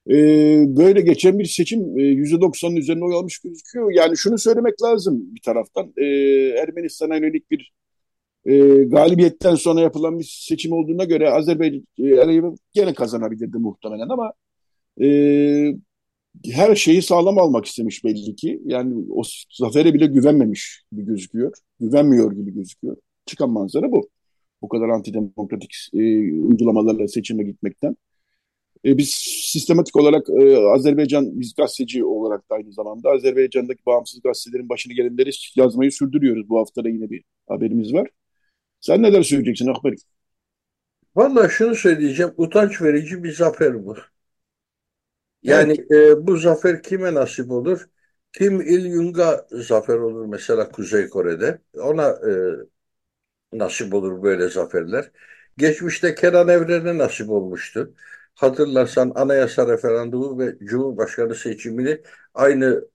Ee, 0.10 0.66
böyle 0.68 1.02
geçen 1.02 1.40
bir 1.40 1.46
seçim 1.46 1.80
e, 2.00 2.02
%90'ın 2.02 2.76
üzerine 2.76 3.06
oy 3.06 3.16
almış 3.16 3.40
gözüküyor. 3.40 3.92
Yani 3.92 4.18
şunu 4.18 4.38
söylemek 4.38 4.82
lazım 4.84 5.36
bir 5.36 5.42
taraftan. 5.42 5.94
E, 5.98 6.06
Ermenistan'a 6.62 7.16
yönelik 7.16 7.52
bir 7.52 7.74
e, 8.46 8.84
galibiyetten 8.84 9.56
sonra 9.56 9.82
yapılan 9.82 10.20
bir 10.20 10.38
seçim 10.48 10.72
olduğuna 10.72 11.04
göre 11.04 11.30
Azerbaycan 11.30 12.54
e, 12.54 12.56
gene 12.74 12.94
kazanabilirdi 12.94 13.58
muhtemelen 13.58 14.10
ama 14.10 14.34
e, 15.02 15.08
her 16.52 16.76
şeyi 16.76 17.02
sağlam 17.02 17.38
almak 17.40 17.66
istemiş 17.66 18.04
belli 18.04 18.36
ki. 18.36 18.62
Yani 18.66 19.06
o 19.10 19.22
zafere 19.52 19.94
bile 19.94 20.06
güvenmemiş 20.06 20.84
gibi 20.92 21.06
gözüküyor. 21.06 21.54
Güvenmiyor 21.80 22.32
gibi 22.34 22.54
gözüküyor. 22.54 22.98
Çıkan 23.26 23.50
manzara 23.50 23.92
bu. 23.92 24.10
Bu 24.62 24.70
kadar 24.70 24.90
antidemokratik 24.90 25.76
e, 25.94 25.98
uygulamalarla 26.32 27.08
seçime 27.08 27.44
gitmekten. 27.44 27.98
E, 28.86 28.98
biz 28.98 29.10
sistematik 29.54 29.96
olarak 29.96 30.30
e, 30.30 30.58
Azerbaycan, 30.58 31.40
biz 31.40 31.56
gazeteci 31.56 32.06
olarak 32.06 32.50
da 32.50 32.56
aynı 32.56 32.74
zamanda 32.74 33.10
Azerbaycan'daki 33.10 33.86
bağımsız 33.86 34.22
gazetelerin 34.22 34.70
başına 34.70 34.94
gelenleri 34.94 35.30
yazmayı 35.56 35.92
sürdürüyoruz. 35.92 36.50
Bu 36.50 36.60
hafta 36.60 36.84
da 36.84 36.90
yine 36.90 37.10
bir 37.10 37.24
haberimiz 37.48 37.94
var. 37.94 38.10
Sen 38.82 39.02
neler 39.04 39.24
söyleyeceksin 39.24 39.68
Akbari? 39.68 39.96
Vallahi 41.16 41.50
şunu 41.52 41.76
söyleyeceğim. 41.76 42.34
Utanç 42.38 42.82
verici 42.82 43.24
bir 43.24 43.32
zafer 43.32 43.86
bu. 43.86 43.96
Yani 45.44 45.74
e, 45.92 46.28
bu 46.28 46.38
zafer 46.38 46.84
kime 46.84 47.14
nasip 47.14 47.52
olur? 47.52 47.90
Kim 48.34 48.62
Il-jung'a 48.62 49.48
zafer 49.52 49.98
olur 49.98 50.26
mesela 50.26 50.70
Kuzey 50.72 51.10
Kore'de. 51.10 51.62
Ona 51.74 52.10
e, 52.10 52.32
nasip 53.54 53.94
olur 53.94 54.24
böyle 54.24 54.50
zaferler. 54.50 55.12
Geçmişte 55.58 56.16
Kenan 56.16 56.48
Evren'e 56.48 56.98
nasip 56.98 57.30
olmuştu. 57.30 57.96
Hatırlarsan 58.36 59.12
anayasa 59.16 59.68
referandumu 59.68 60.40
ve 60.40 60.58
Cumhurbaşkanı 60.66 61.36
seçimini 61.36 62.02
aynı 62.34 62.86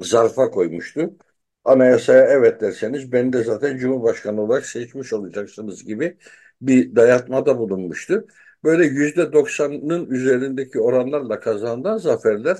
zarfa 0.00 0.50
koymuştu. 0.50 1.16
Anayasaya 1.64 2.26
evet 2.26 2.60
derseniz 2.60 3.12
beni 3.12 3.32
de 3.32 3.44
zaten 3.44 3.76
Cumhurbaşkanı 3.76 4.40
olarak 4.42 4.66
seçmiş 4.66 5.12
olacaksınız 5.12 5.84
gibi 5.84 6.18
bir 6.60 6.96
dayatmada 6.96 7.58
bulunmuştu 7.58 8.26
böyle 8.64 8.84
yüzde 8.86 9.32
doksanın 9.32 10.10
üzerindeki 10.10 10.80
oranlarla 10.80 11.40
kazanılan 11.40 11.98
zaferler 11.98 12.56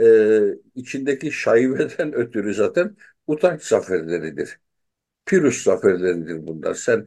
e, 0.00 0.58
içindeki 0.74 1.32
şaibeden 1.32 2.12
ötürü 2.14 2.54
zaten 2.54 2.96
utanç 3.26 3.62
zaferleridir. 3.62 4.60
Pirus 5.26 5.62
zaferleridir 5.64 6.46
bunlar. 6.46 6.74
Sen 6.74 7.06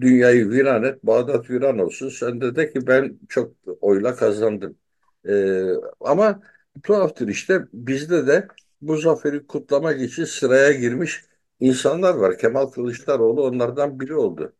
dünyayı 0.00 0.50
viran 0.50 0.82
et, 0.84 1.02
Bağdat 1.02 1.50
viran 1.50 1.78
olsun. 1.78 2.08
Sen 2.08 2.40
de 2.40 2.56
de 2.56 2.72
ki 2.72 2.86
ben 2.86 3.18
çok 3.28 3.52
oyla 3.80 4.16
kazandım. 4.16 4.78
E, 5.28 5.62
ama 6.00 6.42
tuhaftır 6.82 7.28
işte 7.28 7.60
bizde 7.72 8.26
de 8.26 8.48
bu 8.80 8.96
zaferi 8.96 9.46
kutlamak 9.46 10.00
için 10.00 10.24
sıraya 10.24 10.72
girmiş 10.72 11.24
insanlar 11.60 12.14
var. 12.14 12.38
Kemal 12.38 12.66
Kılıçdaroğlu 12.66 13.44
onlardan 13.46 14.00
biri 14.00 14.14
oldu. 14.14 14.52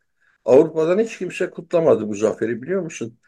Avrupa'dan 0.45 0.99
hiç 0.99 1.19
kimse 1.19 1.50
kutlamadı 1.50 2.09
bu 2.09 2.14
zaferi 2.14 2.62
biliyor 2.62 2.83
musun? 2.83 3.19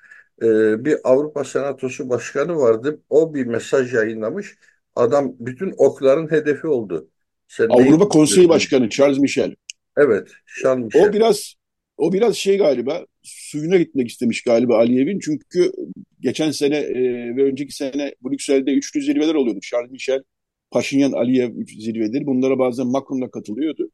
Ee, 0.43 0.85
bir 0.85 0.97
Avrupa 1.05 1.45
Senatosu 1.45 2.09
Başkanı 2.09 2.57
vardı. 2.57 3.01
O 3.11 3.35
bir 3.35 3.47
mesaj 3.47 3.95
yayınlamış. 3.95 4.59
Adam 4.97 5.35
bütün 5.39 5.75
okların 5.77 6.31
hedefi 6.31 6.67
oldu. 6.67 7.09
Sen 7.49 7.69
Avrupa 7.69 8.09
Konseyi 8.09 8.49
Başkanı 8.49 8.89
Charles 8.89 9.19
Michel. 9.19 9.55
Evet, 9.97 10.29
Charles 10.63 10.85
Michel. 10.85 11.09
O 11.09 11.13
biraz 11.13 11.55
o 11.99 12.13
biraz 12.13 12.37
şey 12.37 12.59
galiba 12.59 13.07
suyuna 13.23 13.77
gitmek 13.77 14.09
istemiş 14.09 14.43
galiba 14.43 14.79
Aliyev'in. 14.79 15.19
Çünkü 15.19 15.73
geçen 16.21 16.51
sene 16.51 16.77
e, 16.77 17.03
ve 17.37 17.45
önceki 17.45 17.75
sene 17.75 18.15
Brüksel'de 18.25 18.73
üçlü 18.73 19.03
zirveler 19.03 19.35
oluyordu. 19.35 19.61
Charles 19.63 19.91
Michel, 19.91 20.23
Paşinyan, 20.71 21.13
Aliyev 21.13 21.51
zirveleri. 21.79 22.27
Bunlara 22.27 22.59
bazen 22.59 22.87
Macron'la 22.87 23.31
katılıyordu. 23.31 23.91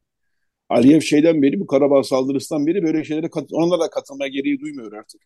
Aliyev 0.69 1.01
şeyden 1.01 1.41
beri 1.41 1.59
bu 1.59 1.67
Karabağ 1.67 2.03
saldırısından 2.03 2.67
beri 2.67 2.83
böyle 2.83 3.03
şeylere 3.03 3.29
kat, 3.29 3.49
onlara 3.51 3.89
katılmaya 3.89 4.27
gereği 4.27 4.59
duymuyor 4.59 4.93
artık. 4.93 5.21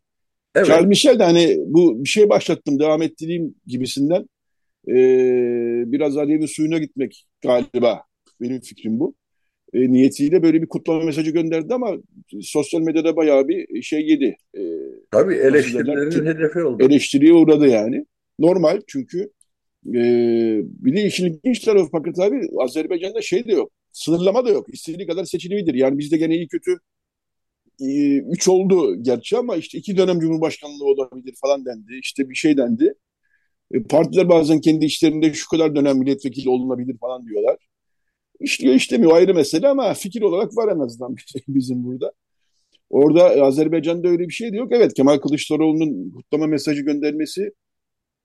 Evet. 0.55 0.67
Charles 0.67 0.87
Michel 0.87 1.19
de 1.19 1.23
hani 1.23 1.57
bu 1.65 2.03
bir 2.03 2.09
şey 2.09 2.29
başlattım 2.29 2.79
devam 2.79 3.01
ettireyim 3.01 3.55
gibisinden 3.67 4.29
e, 4.87 4.93
biraz 5.91 6.17
Aliyev'in 6.17 6.45
suyuna 6.45 6.77
gitmek 6.77 7.25
galiba 7.41 8.03
benim 8.41 8.61
fikrim 8.61 8.99
bu. 8.99 9.15
E, 9.73 9.91
niyetiyle 9.91 10.43
böyle 10.43 10.61
bir 10.61 10.67
kutlama 10.67 11.03
mesajı 11.03 11.31
gönderdi 11.31 11.73
ama 11.73 11.91
sosyal 12.41 12.81
medyada 12.81 13.15
bayağı 13.15 13.47
bir 13.47 13.81
şey 13.81 14.07
yedi. 14.07 14.37
E, 14.57 14.61
Tabii 15.11 15.35
eleştirilerin 15.35 16.25
hedefi 16.25 16.63
oldu. 16.63 16.83
Eleştiriye 16.83 17.33
uğradı 17.33 17.67
yani. 17.67 18.05
Normal 18.39 18.81
çünkü 18.87 19.19
e, 19.87 20.01
bir 20.63 20.95
de 20.95 21.05
işin 21.05 21.25
ilginç 21.25 21.59
tarafı 21.59 21.89
fakat 21.91 22.19
abi 22.19 22.41
Azerbaycan'da 22.57 23.21
şey 23.21 23.45
de 23.45 23.51
yok. 23.51 23.71
Sınırlama 23.91 24.45
da 24.45 24.49
yok. 24.49 24.73
İstediği 24.73 25.07
kadar 25.07 25.25
seçilebilir. 25.25 25.73
Yani 25.73 25.97
bizde 25.97 26.17
gene 26.17 26.35
iyi 26.35 26.47
kötü 26.47 26.77
e, 27.81 28.17
üç 28.17 28.47
oldu 28.47 29.03
gerçi 29.03 29.37
ama 29.37 29.55
işte 29.55 29.77
iki 29.77 29.97
dönem 29.97 30.19
Cumhurbaşkanlığı 30.19 30.85
olabilir 30.85 31.35
falan 31.41 31.65
dendi. 31.65 31.99
İşte 32.03 32.29
bir 32.29 32.35
şey 32.35 32.57
dendi. 32.57 32.93
E, 33.71 33.83
partiler 33.83 34.29
bazen 34.29 34.61
kendi 34.61 34.85
işlerinde 34.85 35.33
şu 35.33 35.49
kadar 35.49 35.75
dönem 35.75 35.97
milletvekili 35.97 36.49
olunabilir 36.49 36.97
falan 36.97 37.27
diyorlar. 37.27 37.68
İşliyor 38.39 38.75
işlemiyor 38.75 39.15
ayrı 39.15 39.33
mesele 39.33 39.67
ama 39.67 39.93
fikir 39.93 40.21
olarak 40.21 40.57
var 40.57 40.75
en 40.75 40.79
azından 40.79 41.15
bizim 41.47 41.83
burada. 41.83 42.13
Orada 42.89 43.43
Azerbaycan'da 43.43 44.07
öyle 44.07 44.27
bir 44.27 44.33
şey 44.33 44.53
de 44.53 44.57
yok. 44.57 44.71
Evet 44.71 44.93
Kemal 44.93 45.17
Kılıçdaroğlu'nun 45.17 46.11
kutlama 46.11 46.47
mesajı 46.47 46.81
göndermesi 46.81 47.51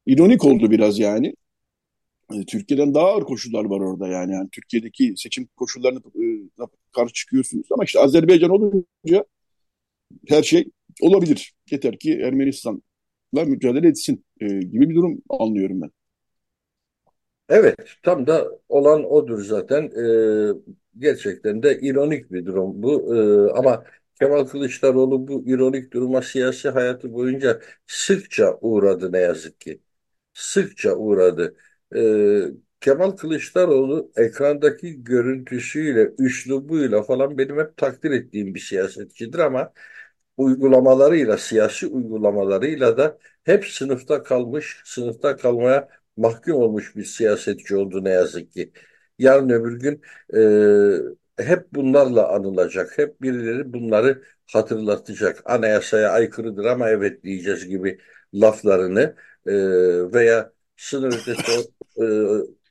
ironik 0.06 0.44
oldu 0.44 0.70
biraz 0.70 0.98
yani. 0.98 1.34
E, 2.32 2.44
Türkiye'den 2.46 2.94
daha 2.94 3.06
ağır 3.06 3.22
koşullar 3.22 3.64
var 3.64 3.80
orada 3.80 4.08
yani. 4.08 4.32
yani 4.32 4.48
Türkiye'deki 4.52 5.14
seçim 5.16 5.48
koşullarına 5.56 5.98
e, 5.98 6.24
karşı 6.92 7.14
çıkıyorsunuz 7.14 7.66
ama 7.70 7.84
işte 7.84 8.00
Azerbaycan 8.00 8.50
olunca 8.50 9.24
her 10.28 10.42
şey 10.42 10.70
olabilir. 11.00 11.54
Yeter 11.70 11.98
ki 11.98 12.12
Ermenistan'la 12.12 13.44
mücadele 13.46 13.88
etsin 13.88 14.24
e, 14.40 14.46
gibi 14.46 14.90
bir 14.90 14.94
durum 14.94 15.22
anlıyorum 15.28 15.82
ben. 15.82 15.90
Evet, 17.48 17.76
tam 18.02 18.26
da 18.26 18.48
olan 18.68 19.04
odur 19.12 19.40
zaten. 19.44 19.82
Ee, 19.84 20.52
gerçekten 20.98 21.62
de 21.62 21.78
ironik 21.80 22.32
bir 22.32 22.46
durum 22.46 22.82
bu. 22.82 23.16
Ee, 23.16 23.52
ama 23.58 23.84
Kemal 24.20 24.44
Kılıçdaroğlu 24.44 25.28
bu 25.28 25.42
ironik 25.46 25.92
duruma 25.92 26.22
siyasi 26.22 26.68
hayatı 26.68 27.12
boyunca 27.12 27.60
sıkça 27.86 28.58
uğradı 28.60 29.12
ne 29.12 29.18
yazık 29.18 29.60
ki. 29.60 29.80
Sıkça 30.34 30.96
uğradı. 30.96 31.56
Ee, 31.96 32.42
Kemal 32.80 33.10
Kılıçdaroğlu 33.12 34.12
ekrandaki 34.16 35.04
görüntüsüyle, 35.04 36.12
üslubuyla 36.18 37.02
falan 37.02 37.38
benim 37.38 37.58
hep 37.58 37.76
takdir 37.76 38.10
ettiğim 38.10 38.54
bir 38.54 38.60
siyasetçidir 38.60 39.38
ama 39.38 39.72
uygulamalarıyla, 40.36 41.38
siyasi 41.38 41.86
uygulamalarıyla 41.86 42.96
da 42.98 43.18
hep 43.44 43.64
sınıfta 43.66 44.22
kalmış, 44.22 44.82
sınıfta 44.84 45.36
kalmaya 45.36 45.88
mahkum 46.16 46.54
olmuş 46.54 46.96
bir 46.96 47.04
siyasetçi 47.04 47.76
oldu 47.76 48.04
ne 48.04 48.10
yazık 48.10 48.52
ki. 48.52 48.72
Yarın 49.18 49.48
öbür 49.48 49.80
gün 49.80 50.02
e, 51.38 51.44
hep 51.44 51.72
bunlarla 51.74 52.28
anılacak. 52.32 52.98
Hep 52.98 53.22
birileri 53.22 53.72
bunları 53.72 54.22
hatırlatacak. 54.52 55.42
Anayasaya 55.44 56.10
aykırıdır 56.10 56.64
ama 56.64 56.90
evet 56.90 57.24
diyeceğiz 57.24 57.68
gibi 57.68 57.98
laflarını 58.34 59.16
e, 59.46 59.52
veya 60.12 60.52
sınır 60.76 61.12
ötesi 61.18 61.52
e, 62.00 62.04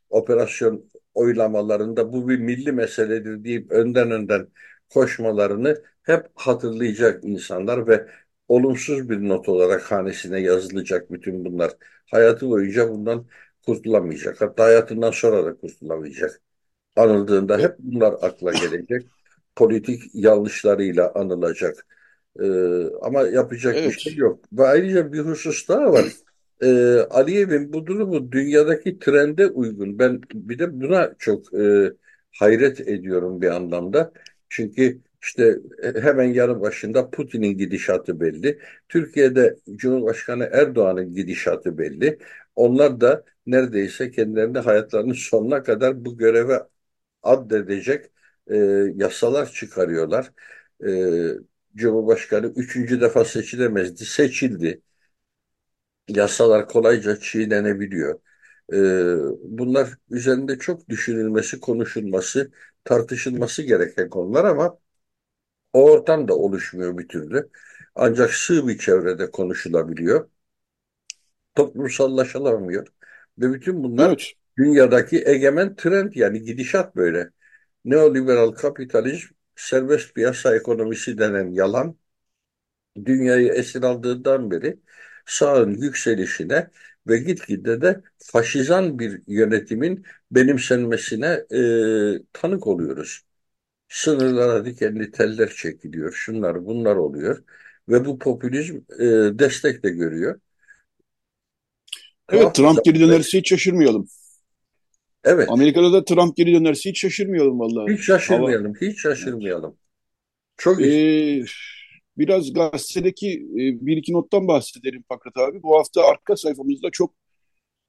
operasyon 0.09 0.91
oylamalarında 1.13 2.13
bu 2.13 2.29
bir 2.29 2.39
milli 2.39 2.71
meseledir 2.71 3.43
deyip 3.43 3.71
önden 3.71 4.11
önden 4.11 4.47
koşmalarını 4.89 5.83
hep 6.03 6.27
hatırlayacak 6.35 7.23
insanlar 7.23 7.87
ve 7.87 8.07
olumsuz 8.55 9.09
bir 9.09 9.17
not 9.29 9.49
olarak 9.49 9.91
hanesine 9.91 10.39
yazılacak 10.41 11.11
bütün 11.11 11.45
bunlar. 11.45 11.71
Hayatı 12.11 12.49
boyunca 12.49 12.89
bundan 12.89 13.25
kurtulamayacak. 13.65 14.41
Hatta 14.41 14.63
hayatından 14.63 15.11
sonra 15.11 15.45
da 15.45 15.55
kurtulamayacak. 15.57 16.41
Anıldığında 16.95 17.59
hep 17.59 17.75
bunlar 17.79 18.13
akla 18.21 18.51
gelecek. 18.51 19.07
Politik 19.55 20.03
yanlışlarıyla 20.13 21.11
anılacak. 21.15 21.85
Ee, 22.39 22.45
ama 23.01 23.21
yapacak 23.21 23.75
evet. 23.77 23.89
bir 23.89 23.99
şey 23.99 24.15
yok. 24.15 24.39
Ve 24.53 24.63
ayrıca 24.63 25.13
bir 25.13 25.19
husus 25.19 25.67
daha 25.69 25.93
var. 25.93 26.05
Ee, 26.61 26.99
Aliyev'in 27.09 27.73
bu 27.73 27.85
durumu 27.85 28.31
dünyadaki 28.31 28.99
trende 28.99 29.47
uygun. 29.47 29.99
Ben 29.99 30.21
bir 30.33 30.59
de 30.59 30.81
buna 30.81 31.13
çok 31.19 31.53
e, 31.53 31.93
hayret 32.39 32.79
ediyorum 32.79 33.41
bir 33.41 33.47
anlamda. 33.47 34.11
Çünkü 34.49 35.01
işte 35.23 35.57
e, 35.83 36.01
hemen 36.01 36.25
yanı 36.25 36.61
başında 36.61 37.11
Putin'in 37.11 37.57
gidişatı 37.59 38.21
belli. 38.21 38.59
Türkiye'de 38.89 39.57
Cumhurbaşkanı 39.75 40.49
Erdoğan'ın 40.53 41.15
gidişatı 41.15 41.79
belli. 41.79 42.19
Onlar 42.55 43.01
da 43.01 43.25
neredeyse 43.47 44.11
kendilerini 44.11 44.59
hayatlarının 44.59 45.13
sonuna 45.13 45.63
kadar 45.63 46.05
bu 46.05 46.17
göreve 46.17 46.59
addedecek 47.23 48.05
e, 48.47 48.55
yasalar 48.95 49.51
çıkarıyorlar. 49.53 50.31
E, 50.87 50.89
Cumhurbaşkanı 51.75 52.47
üçüncü 52.47 53.01
defa 53.01 53.25
seçilemezdi, 53.25 54.05
seçildi. 54.05 54.81
Yasalar 56.07 56.67
kolayca 56.69 57.19
çiğnenebiliyor. 57.19 58.19
E, 58.73 58.77
bunlar 59.43 59.89
üzerinde 60.09 60.59
çok 60.59 60.89
düşünülmesi, 60.89 61.59
konuşulması, 61.59 62.51
tartışılması 62.83 63.63
gereken 63.63 64.09
konular 64.09 64.45
ama 64.45 64.77
o 65.73 65.91
ortam 65.91 66.27
da 66.27 66.35
oluşmuyor 66.35 66.97
bir 66.97 67.07
türlü. 67.07 67.49
Ancak 67.95 68.33
sığ 68.33 68.67
bir 68.67 68.77
çevrede 68.77 69.31
konuşulabiliyor. 69.31 70.29
Toplumsallaşılamıyor. 71.55 72.87
Ve 73.39 73.53
bütün 73.53 73.83
bunlar 73.83 74.07
evet. 74.09 74.33
dünyadaki 74.57 75.23
egemen 75.27 75.75
trend 75.75 76.13
yani 76.15 76.43
gidişat 76.43 76.95
böyle. 76.95 77.29
Neoliberal 77.85 78.51
kapitalizm, 78.51 79.27
serbest 79.55 80.15
piyasa 80.15 80.55
ekonomisi 80.55 81.17
denen 81.17 81.47
yalan 81.51 81.97
dünyayı 83.05 83.53
esir 83.53 83.83
aldığından 83.83 84.51
beri 84.51 84.79
sağın 85.25 85.71
yükselişine 85.73 86.69
ve 87.07 87.17
gitgide 87.17 87.81
de 87.81 88.01
faşizan 88.17 88.99
bir 88.99 89.21
yönetimin 89.27 90.05
benimsenmesine 90.31 91.27
e, 91.51 91.59
tanık 92.33 92.67
oluyoruz. 92.67 93.21
Sınırlara 93.93 94.65
dikenli 94.65 95.11
teller 95.11 95.49
çekiliyor, 95.49 96.13
şunlar 96.13 96.65
bunlar 96.65 96.95
oluyor 96.95 97.43
ve 97.89 98.05
bu 98.05 98.19
popülizm 98.19 98.75
e, 98.75 99.05
destek 99.39 99.83
de 99.83 99.89
görüyor. 99.89 100.39
Evet, 102.29 102.55
Trump 102.55 102.85
geri 102.85 102.99
dönerse 102.99 103.37
hiç 103.37 103.49
şaşırmayalım. 103.49 104.07
Evet. 105.23 105.49
Amerika'da 105.49 105.93
da 105.93 106.05
Trump 106.05 106.37
geri 106.37 106.53
dönerse 106.53 106.89
hiç 106.89 107.01
şaşırmayalım 107.01 107.59
vallahi. 107.59 107.93
Hiç 107.93 108.03
şaşırmayalım, 108.03 108.73
Hava... 108.73 108.91
hiç 108.91 109.01
şaşırmayalım. 109.01 109.77
Çok 110.57 110.81
ee, 110.81 111.43
biraz 112.17 112.53
gazetedeki 112.53 113.31
e, 113.31 113.85
bir 113.85 113.97
iki 113.97 114.13
nottan 114.13 114.47
bahsedelim 114.47 115.03
Fakret 115.09 115.37
abi. 115.37 115.63
Bu 115.63 115.77
hafta 115.79 116.03
arka 116.03 116.35
sayfamızda 116.35 116.89
çok 116.91 117.13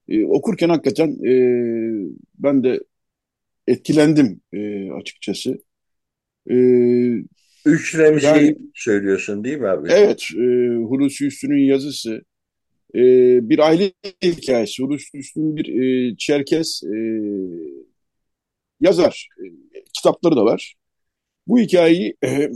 e, 0.07 0.25
okurken 0.25 0.69
hakikaten 0.69 1.09
e, 1.25 1.33
ben 2.37 2.63
de 2.63 2.79
etkilendim 3.67 4.41
e, 4.53 4.91
açıkçası. 4.91 5.57
E, 6.49 6.55
Üç 7.65 7.95
Remzi'yi 7.95 8.33
yani, 8.33 8.57
söylüyorsun 8.73 9.43
değil 9.43 9.57
mi 9.57 9.67
abi? 9.67 9.89
Evet, 9.91 10.23
e, 10.35 10.43
Hulusi 10.75 11.25
Üstü'nün 11.25 11.63
yazısı. 11.63 12.21
E, 12.95 13.01
bir 13.49 13.59
aile 13.59 13.91
hikayesi. 14.23 14.83
Hulusi 14.83 15.17
Üstü'nün 15.17 15.55
bir 15.55 15.67
e, 15.67 16.15
Çerkes 16.17 16.83
e, 16.83 16.97
yazar. 18.81 19.29
E, 19.39 19.43
kitapları 19.93 20.35
da 20.35 20.45
var. 20.45 20.75
Bu 21.47 21.59
hikayeyi 21.59 22.15
e, 22.23 22.49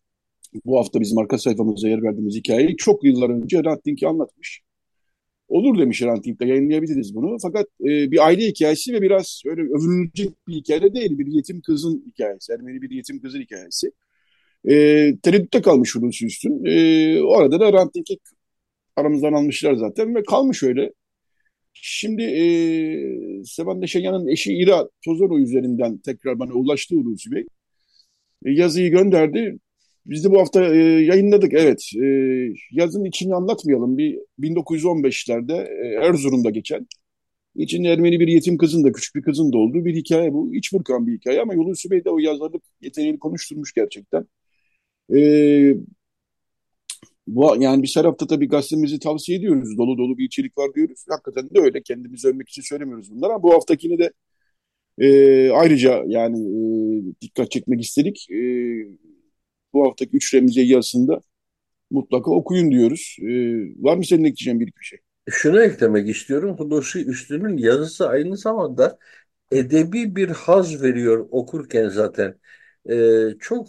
bu 0.64 0.78
hafta 0.78 1.00
bizim 1.00 1.18
arka 1.18 1.38
sayfamıza 1.38 1.88
yer 1.88 2.02
verdiğimiz 2.02 2.34
hikayeyi 2.34 2.76
çok 2.76 3.04
yıllar 3.04 3.30
önce 3.30 3.58
Hrant 3.58 3.84
Dink'i 3.84 4.08
anlatmış. 4.08 4.65
Olur 5.48 5.78
demiş 5.78 6.02
Hrant 6.02 6.24
Dink'te 6.24 6.46
yayınlayabiliriz 6.46 7.14
bunu. 7.14 7.36
Fakat 7.42 7.66
e, 7.80 8.10
bir 8.10 8.26
aile 8.26 8.46
hikayesi 8.46 8.92
ve 8.92 9.02
biraz 9.02 9.42
öyle 9.46 9.62
övünülecek 9.62 10.30
bir 10.48 10.54
hikaye 10.54 10.94
değil. 10.94 11.18
Bir 11.18 11.26
yetim 11.26 11.60
kızın 11.60 12.04
hikayesi. 12.06 12.52
Ermeni 12.52 12.82
bir 12.82 12.90
yetim 12.90 13.20
kızın 13.20 13.40
hikayesi. 13.40 13.90
E, 14.68 14.72
tereddütte 15.22 15.62
kalmış 15.62 15.94
Hulusi 15.94 16.26
Üstün. 16.26 16.64
E, 16.64 17.22
o 17.22 17.38
arada 17.38 17.60
da 17.60 17.70
Hrant 17.70 17.94
Dink'i 17.94 18.18
aramızdan 18.96 19.32
almışlar 19.32 19.74
zaten 19.74 20.14
ve 20.14 20.22
kalmış 20.24 20.62
öyle. 20.62 20.92
Şimdi 21.72 22.22
e, 22.22 22.44
Sevan 23.44 23.80
Neşenyan'ın 23.80 24.28
eşi 24.28 24.52
İra 24.52 24.88
Tozoro 25.04 25.38
üzerinden 25.38 25.98
tekrar 25.98 26.38
bana 26.38 26.52
ulaştı 26.52 26.94
Hulusi 26.94 27.32
Bey. 27.32 27.46
E, 28.46 28.50
yazıyı 28.52 28.90
gönderdi. 28.90 29.58
Biz 30.06 30.24
de 30.24 30.30
bu 30.30 30.40
hafta 30.40 30.74
e, 30.74 30.78
yayınladık. 31.04 31.52
Evet, 31.54 31.90
e, 32.02 32.06
yazın 32.70 33.04
içini 33.04 33.34
anlatmayalım. 33.34 33.98
Bir 33.98 34.18
1915'lerde 34.40 35.54
e, 35.54 36.06
Erzurum'da 36.06 36.50
geçen, 36.50 36.86
içinde 37.56 37.88
Ermeni 37.88 38.20
bir 38.20 38.28
yetim 38.28 38.58
kızın 38.58 38.84
da, 38.84 38.92
küçük 38.92 39.14
bir 39.14 39.22
kızın 39.22 39.52
da 39.52 39.58
olduğu 39.58 39.84
bir 39.84 39.94
hikaye 39.96 40.32
bu. 40.32 40.54
İç 40.54 40.72
burkan 40.72 41.06
bir 41.06 41.14
hikaye 41.18 41.42
ama 41.42 41.54
Hulusi 41.54 41.90
Bey 41.90 42.04
de 42.04 42.10
o 42.10 42.18
yazarlık 42.18 42.62
yeteneğini 42.80 43.18
konuşturmuş 43.18 43.72
gerçekten. 43.72 44.26
E, 45.14 45.18
bu, 47.26 47.56
yani 47.60 47.82
biz 47.82 47.96
her 47.96 48.04
hafta 48.04 48.26
tabii 48.26 48.48
gazetemizi 48.48 48.98
tavsiye 48.98 49.38
ediyoruz. 49.38 49.78
Dolu 49.78 49.98
dolu 49.98 50.18
bir 50.18 50.24
içerik 50.24 50.58
var 50.58 50.74
diyoruz. 50.74 51.04
Hakikaten 51.08 51.50
de 51.50 51.60
öyle. 51.60 51.82
Kendimizi 51.82 52.28
övmek 52.28 52.48
için 52.48 52.62
söylemiyoruz 52.62 53.10
bunları 53.10 53.32
ama 53.32 53.42
bu 53.42 53.54
haftakini 53.54 53.98
de 53.98 54.12
e, 54.98 55.50
ayrıca 55.50 56.04
yani 56.06 56.38
e, 56.38 57.20
dikkat 57.20 57.50
çekmek 57.50 57.82
istedik. 57.82 58.30
E, 58.30 58.36
bu 59.76 59.88
haftaki 59.88 60.16
üç 60.18 60.34
remize 60.34 60.62
yazısında 60.62 61.20
mutlaka 61.90 62.30
okuyun 62.30 62.70
diyoruz. 62.70 63.16
E, 63.22 63.26
var 63.84 63.96
mı 63.96 64.04
senin 64.04 64.24
ekleyeceğin 64.24 64.60
bir, 64.60 64.66
bir 64.66 64.84
şey? 64.84 64.98
Şunu 65.30 65.62
eklemek 65.62 66.08
istiyorum. 66.08 66.56
Hulusi 66.58 67.06
Üstün'ün 67.06 67.56
yazısı 67.58 68.08
aynı 68.08 68.36
zamanda 68.36 68.98
edebi 69.52 70.16
bir 70.16 70.28
haz 70.30 70.82
veriyor 70.82 71.28
okurken 71.30 71.88
zaten. 71.88 72.38
E, 72.90 73.24
çok 73.40 73.68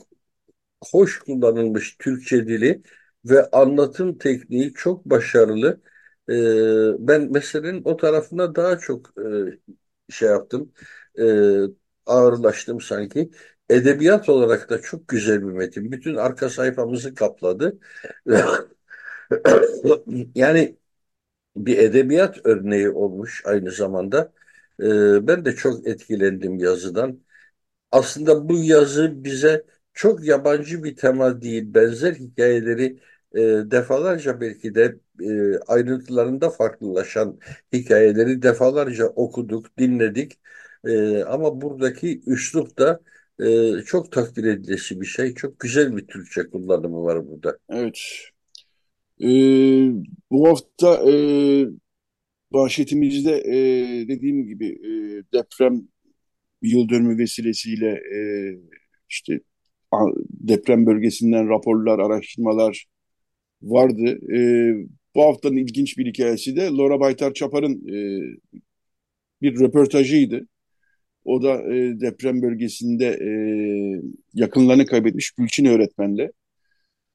hoş 0.92 1.20
kullanılmış 1.20 1.98
Türkçe 2.00 2.48
dili 2.48 2.84
ve 3.26 3.50
anlatım 3.52 4.18
tekniği 4.18 4.74
çok 4.74 5.06
başarılı. 5.06 5.82
E, 6.30 6.34
ben 7.08 7.32
meselenin 7.32 7.82
o 7.86 7.98
tarafına 7.98 8.56
daha 8.56 8.78
çok 8.80 9.14
e, 10.10 10.14
şey 10.14 10.30
yaptım, 10.30 10.74
e, 11.20 11.24
ağırlaştım 12.06 12.82
sanki. 12.82 13.32
Edebiyat 13.70 14.30
olarak 14.30 14.70
da 14.70 14.82
çok 14.82 15.08
güzel 15.08 15.42
bir 15.42 15.52
metin. 15.54 15.92
Bütün 15.92 16.16
arka 16.16 16.50
sayfamızı 16.50 17.16
kapladı. 17.16 17.80
Yani 20.36 20.78
bir 21.58 21.78
edebiyat 21.80 22.38
örneği 22.46 22.90
olmuş 22.90 23.44
aynı 23.46 23.72
zamanda. 23.72 24.34
E, 24.82 25.28
ben 25.28 25.46
de 25.46 25.56
çok 25.56 25.88
etkilendim 25.88 26.60
yazıdan. 26.60 27.22
Aslında 27.92 28.50
bu 28.50 28.60
yazı 28.64 29.26
bize 29.26 29.66
çok 29.94 30.26
yabancı 30.26 30.84
bir 30.86 30.96
tema 30.96 31.42
değil, 31.42 31.76
benzer 31.76 32.14
hikayeleri 32.16 33.00
e, 33.36 33.42
defalarca 33.72 34.42
belki 34.42 34.76
de 34.76 35.00
e, 35.24 35.60
ayrıntılarında 35.60 36.50
farklılaşan 36.50 37.40
hikayeleri 37.74 38.42
defalarca 38.42 39.08
okuduk, 39.08 39.78
dinledik. 39.78 40.40
E, 40.88 41.24
ama 41.24 41.62
buradaki 41.62 42.22
üslup 42.28 42.78
da 42.80 43.00
e, 43.40 43.82
çok 43.86 44.12
takdir 44.12 44.44
edilesi 44.44 45.02
bir 45.02 45.06
şey. 45.06 45.34
Çok 45.34 45.60
güzel 45.60 45.98
bir 45.98 46.08
Türkçe 46.08 46.50
kullanımı 46.50 47.04
var 47.04 47.28
burada. 47.28 47.58
Evet. 47.70 48.00
Ee, 49.22 49.92
bu 50.32 50.48
hafta 50.48 51.12
e, 51.12 51.14
manşetimizde 52.52 53.32
e, 53.32 53.56
dediğim 54.08 54.48
gibi 54.48 54.68
e, 54.68 54.92
deprem 55.34 55.88
yıl 56.62 56.90
dönümü 56.90 57.18
vesilesiyle 57.18 57.90
e, 57.92 58.20
işte 59.10 59.40
deprem 60.30 60.86
bölgesinden 60.86 61.50
raporlar, 61.50 62.00
araştırmalar 62.00 62.86
vardı. 63.62 64.20
E, 64.36 64.40
bu 65.16 65.24
haftanın 65.24 65.58
ilginç 65.58 65.98
bir 65.98 66.06
hikayesi 66.06 66.56
de 66.56 66.62
Laura 66.62 67.00
Baytar 67.00 67.34
Çapar'ın 67.34 67.88
e, 67.88 68.22
bir 69.42 69.60
röportajıydı. 69.60 70.48
O 71.28 71.44
da 71.44 71.76
e, 71.76 72.00
deprem 72.02 72.42
bölgesinde 72.42 73.06
e, 73.08 73.30
yakınlarını 74.34 74.86
kaybetmiş 74.86 75.32
Gülçin 75.32 75.66
öğretmenle 75.66 76.24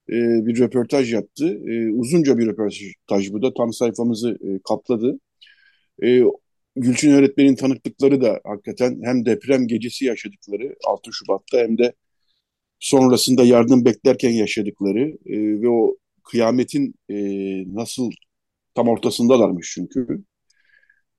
e, 0.08 0.16
bir 0.46 0.58
röportaj 0.58 1.12
yaptı. 1.14 1.46
E, 1.68 1.90
uzunca 1.90 2.38
bir 2.38 2.46
röportaj 2.46 3.32
bu 3.32 3.42
da 3.42 3.54
tam 3.54 3.72
sayfamızı 3.72 4.30
e, 4.30 4.60
kapladı. 4.68 5.20
E, 6.04 6.22
Gülçin 6.76 7.10
öğretmenin 7.10 7.56
tanıklıkları 7.56 8.20
da 8.20 8.40
hakikaten 8.44 9.00
hem 9.04 9.26
deprem 9.26 9.66
gecesi 9.66 10.04
yaşadıkları 10.04 10.76
6 10.84 11.10
Şubat'ta 11.12 11.58
hem 11.58 11.78
de 11.78 11.92
sonrasında 12.80 13.44
yardım 13.44 13.84
beklerken 13.84 14.30
yaşadıkları 14.30 15.18
e, 15.26 15.62
ve 15.62 15.68
o 15.68 15.96
kıyametin 16.24 16.94
e, 17.10 17.16
nasıl 17.74 18.10
tam 18.74 18.88
ortasındalarmış 18.88 19.72
çünkü. 19.74 20.24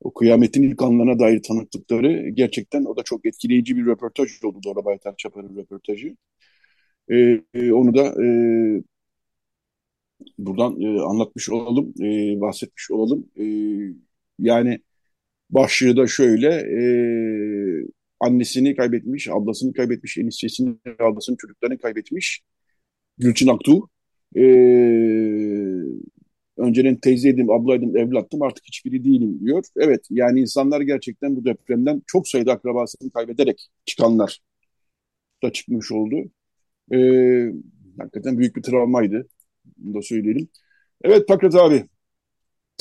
O 0.03 0.13
kıyametin 0.13 0.63
ilk 0.63 0.81
anlarına 0.81 1.19
dair 1.19 1.43
tanıklıkları 1.43 2.29
gerçekten 2.29 2.85
o 2.85 2.97
da 2.97 3.03
çok 3.03 3.25
etkileyici 3.25 3.77
bir 3.77 3.85
röportaj 3.85 4.43
oldu 4.43 4.59
Dora 4.65 4.85
Baytar 4.85 5.15
Çapar'ın 5.17 5.57
röportajı. 5.57 6.17
E, 7.11 7.41
e, 7.53 7.73
onu 7.73 7.95
da 7.95 8.23
e, 8.23 8.27
buradan 10.37 10.81
e, 10.81 11.01
anlatmış 11.01 11.49
olalım, 11.49 11.93
e, 12.01 12.41
bahsetmiş 12.41 12.91
olalım. 12.91 13.29
E, 13.39 13.45
yani 14.39 14.79
başlığı 15.49 15.97
da 15.97 16.07
şöyle, 16.07 16.49
e, 16.49 16.81
annesini 18.19 18.75
kaybetmiş, 18.75 19.27
ablasını 19.29 19.73
kaybetmiş, 19.73 20.17
eniştesini, 20.17 20.75
ablasının 20.99 21.37
çocuklarını 21.37 21.77
kaybetmiş. 21.79 22.41
Gülçin 23.17 23.47
Aktuğ. 23.47 23.89
E, 24.35 24.41
önceden 26.57 26.95
teyzeydim, 26.95 27.51
ablaydım, 27.51 27.97
evlattım 27.97 28.41
artık 28.41 28.65
hiçbiri 28.65 29.03
değilim 29.03 29.39
diyor. 29.39 29.63
Evet 29.77 30.05
yani 30.09 30.39
insanlar 30.39 30.81
gerçekten 30.81 31.35
bu 31.35 31.45
depremden 31.45 32.01
çok 32.07 32.27
sayıda 32.27 32.51
akrabasını 32.51 33.11
kaybederek 33.11 33.69
çıkanlar 33.85 34.39
da 35.43 35.51
çıkmış 35.51 35.91
oldu. 35.91 36.15
E, 36.91 36.97
hakikaten 37.99 38.37
büyük 38.37 38.55
bir 38.55 38.61
travmaydı. 38.61 39.27
Bunu 39.77 39.93
da 39.93 40.01
söyleyelim. 40.01 40.47
Evet 41.03 41.27
Pakrat 41.27 41.55
abi. 41.55 41.85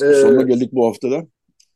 Ee, 0.03 0.13
Sonuna 0.13 0.41
geldik 0.41 0.69
bu 0.73 0.87
haftada. 0.87 1.27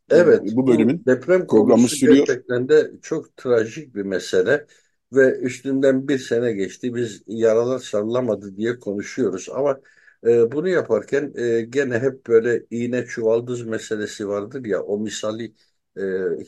Evet, 0.10 0.42
bu 0.54 0.68
bölümün 0.68 1.04
deprem 1.06 1.48
programı 1.48 1.88
sürüyor. 1.88 2.28
Gerçekten 2.28 2.70
de 2.70 2.92
çok 3.02 3.38
trajik 3.38 3.96
bir 3.96 4.02
mesele 4.02 4.66
ve 5.14 5.40
üstünden 5.40 6.08
bir 6.08 6.18
sene 6.18 6.54
geçti. 6.54 6.96
Biz 6.96 7.24
yaralar 7.28 7.80
sarılamadı 7.80 8.58
diye 8.58 8.80
konuşuyoruz 8.80 9.50
ama 9.54 9.80
e, 10.26 10.52
bunu 10.52 10.68
yaparken 10.70 11.34
e, 11.36 11.62
gene 11.62 12.00
hep 12.00 12.28
böyle 12.28 12.66
iğne 12.72 13.06
çuvaldız 13.06 13.62
meselesi 13.66 14.28
vardır 14.28 14.66
ya 14.66 14.84
o 14.84 15.00
misali 15.00 15.54
e, 15.98 16.02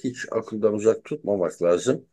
hiç 0.04 0.26
akıldan 0.32 0.74
uzak 0.74 1.04
tutmamak 1.06 1.62
lazım. 1.64 2.06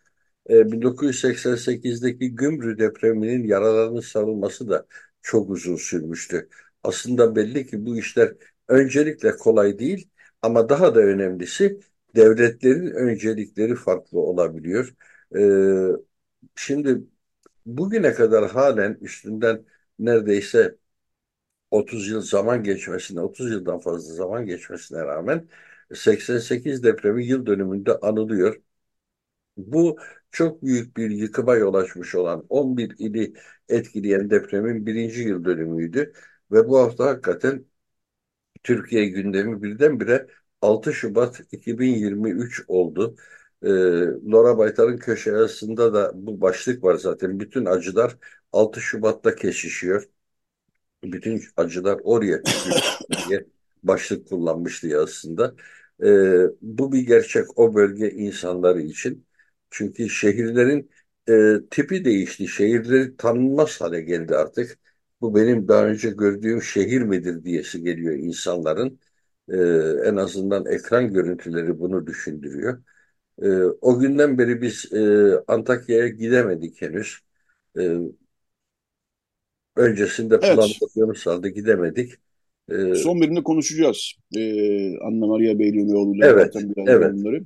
E, 0.50 0.72
1988'deki 0.72 2.34
Gümrü 2.34 2.78
depreminin 2.78 3.44
yaralarının 3.48 4.00
sarılması 4.00 4.68
da 4.68 4.86
çok 5.22 5.50
uzun 5.50 5.76
sürmüştü. 5.76 6.48
Aslında 6.82 7.36
belli 7.36 7.66
ki 7.66 7.86
bu 7.86 7.96
işler 7.98 8.34
öncelikle 8.68 9.36
kolay 9.36 9.78
değil 9.78 10.10
ama 10.42 10.68
daha 10.68 10.94
da 10.94 11.00
önemlisi 11.00 11.80
devletlerin 12.16 12.86
öncelikleri 12.90 13.74
farklı 13.74 14.20
olabiliyor. 14.20 14.94
Ee, 15.36 15.88
şimdi 16.56 17.00
bugüne 17.66 18.14
kadar 18.14 18.50
halen 18.50 18.98
üstünden 19.00 19.64
neredeyse 19.98 20.76
30 21.70 22.08
yıl 22.08 22.20
zaman 22.20 22.62
geçmesine, 22.62 23.20
30 23.20 23.50
yıldan 23.52 23.78
fazla 23.80 24.14
zaman 24.14 24.46
geçmesine 24.46 24.98
rağmen 25.04 25.48
88 25.94 26.82
depremi 26.84 27.26
yıl 27.26 27.46
dönümünde 27.46 27.98
anılıyor. 27.98 28.60
Bu 29.56 29.98
çok 30.30 30.62
büyük 30.62 30.96
bir 30.96 31.10
yıkıma 31.10 31.56
yol 31.56 31.74
açmış 31.74 32.14
olan 32.14 32.46
11 32.48 32.94
ili 32.98 33.34
etkileyen 33.68 34.30
depremin 34.30 34.86
birinci 34.86 35.20
yıl 35.22 35.44
dönümüydü. 35.44 36.12
Ve 36.52 36.68
bu 36.68 36.78
hafta 36.78 37.06
hakikaten 37.06 37.64
Türkiye 38.64 39.06
gündemi 39.08 39.62
birdenbire 39.62 40.26
6 40.60 40.92
Şubat 40.94 41.40
2023 41.52 42.64
oldu. 42.68 43.16
E, 43.62 43.68
Laura 44.32 44.58
Baytar'ın 44.58 44.96
köşe 44.98 45.30
yazısında 45.30 45.94
da 45.94 46.12
bu 46.14 46.40
başlık 46.40 46.84
var 46.84 46.94
zaten. 46.94 47.40
Bütün 47.40 47.64
acılar 47.64 48.16
6 48.52 48.80
Şubat'ta 48.80 49.34
kesişiyor. 49.36 50.08
Bütün 51.12 51.42
acılar 51.56 52.00
oraya 52.04 52.42
diye 53.28 53.46
başlık 53.82 54.28
kullanmıştı 54.28 54.88
yazısında. 54.88 55.54
E, 56.02 56.06
bu 56.62 56.92
bir 56.92 57.00
gerçek 57.06 57.58
o 57.58 57.74
bölge 57.74 58.10
insanları 58.10 58.82
için. 58.82 59.26
Çünkü 59.70 60.08
şehirlerin 60.08 60.90
e, 61.28 61.54
tipi 61.70 62.04
değişti. 62.04 62.48
Şehirleri 62.48 63.16
tanınmaz 63.16 63.80
hale 63.80 64.00
geldi 64.00 64.36
artık 64.36 64.78
bu 65.20 65.34
benim 65.34 65.68
daha 65.68 65.86
önce 65.86 66.10
gördüğüm 66.10 66.62
şehir 66.62 67.02
midir 67.02 67.44
diyesi 67.44 67.82
geliyor 67.82 68.14
insanların. 68.14 69.00
E, 69.48 69.56
en 70.08 70.16
azından 70.16 70.66
ekran 70.66 71.12
görüntüleri 71.12 71.80
bunu 71.80 72.06
düşündürüyor. 72.06 72.82
E, 73.42 73.48
o 73.80 73.98
günden 73.98 74.38
beri 74.38 74.62
biz 74.62 74.92
e, 74.92 75.32
Antakya'ya 75.48 76.08
gidemedik 76.08 76.82
henüz. 76.82 77.20
E, 77.78 77.98
öncesinde 79.76 80.38
evet. 80.42 80.54
planladığımız 80.54 81.26
halde 81.26 81.50
gidemedik. 81.50 82.12
E, 82.70 82.94
Son 82.94 83.20
birinde 83.20 83.42
konuşacağız. 83.42 84.12
Ee, 84.36 84.98
Anna 84.98 85.26
Maria 85.26 85.58
Beylioğlu'yla 85.58 86.26
evet, 86.26 86.54
biraz 86.54 86.88
evet. 86.88 87.14
onları. 87.14 87.44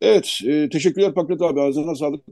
Evet, 0.00 0.40
e, 0.44 0.68
teşekkürler 0.68 1.14
Pakrat 1.14 1.42
abi. 1.42 1.60
Ağzına 1.60 1.94
sağlık. 1.94 2.24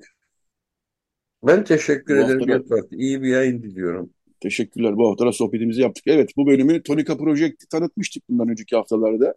Ben 1.47 1.65
teşekkür 1.65 2.17
Bu 2.17 2.21
ederim. 2.21 2.49
Haftada... 2.49 2.87
İyi 2.91 3.23
bir 3.23 3.29
yayın 3.29 3.63
diliyorum. 3.63 4.11
Teşekkürler. 4.41 4.97
Bu 4.97 5.11
hafta 5.11 5.33
sohbetimizi 5.33 5.83
yaptık. 5.83 6.05
Evet 6.07 6.31
bu 6.37 6.47
bölümü 6.47 6.83
Tonika 6.83 7.17
Project'i 7.17 7.69
tanıtmıştık 7.69 8.29
bundan 8.29 8.49
önceki 8.49 8.77
haftalarda. 8.77 9.35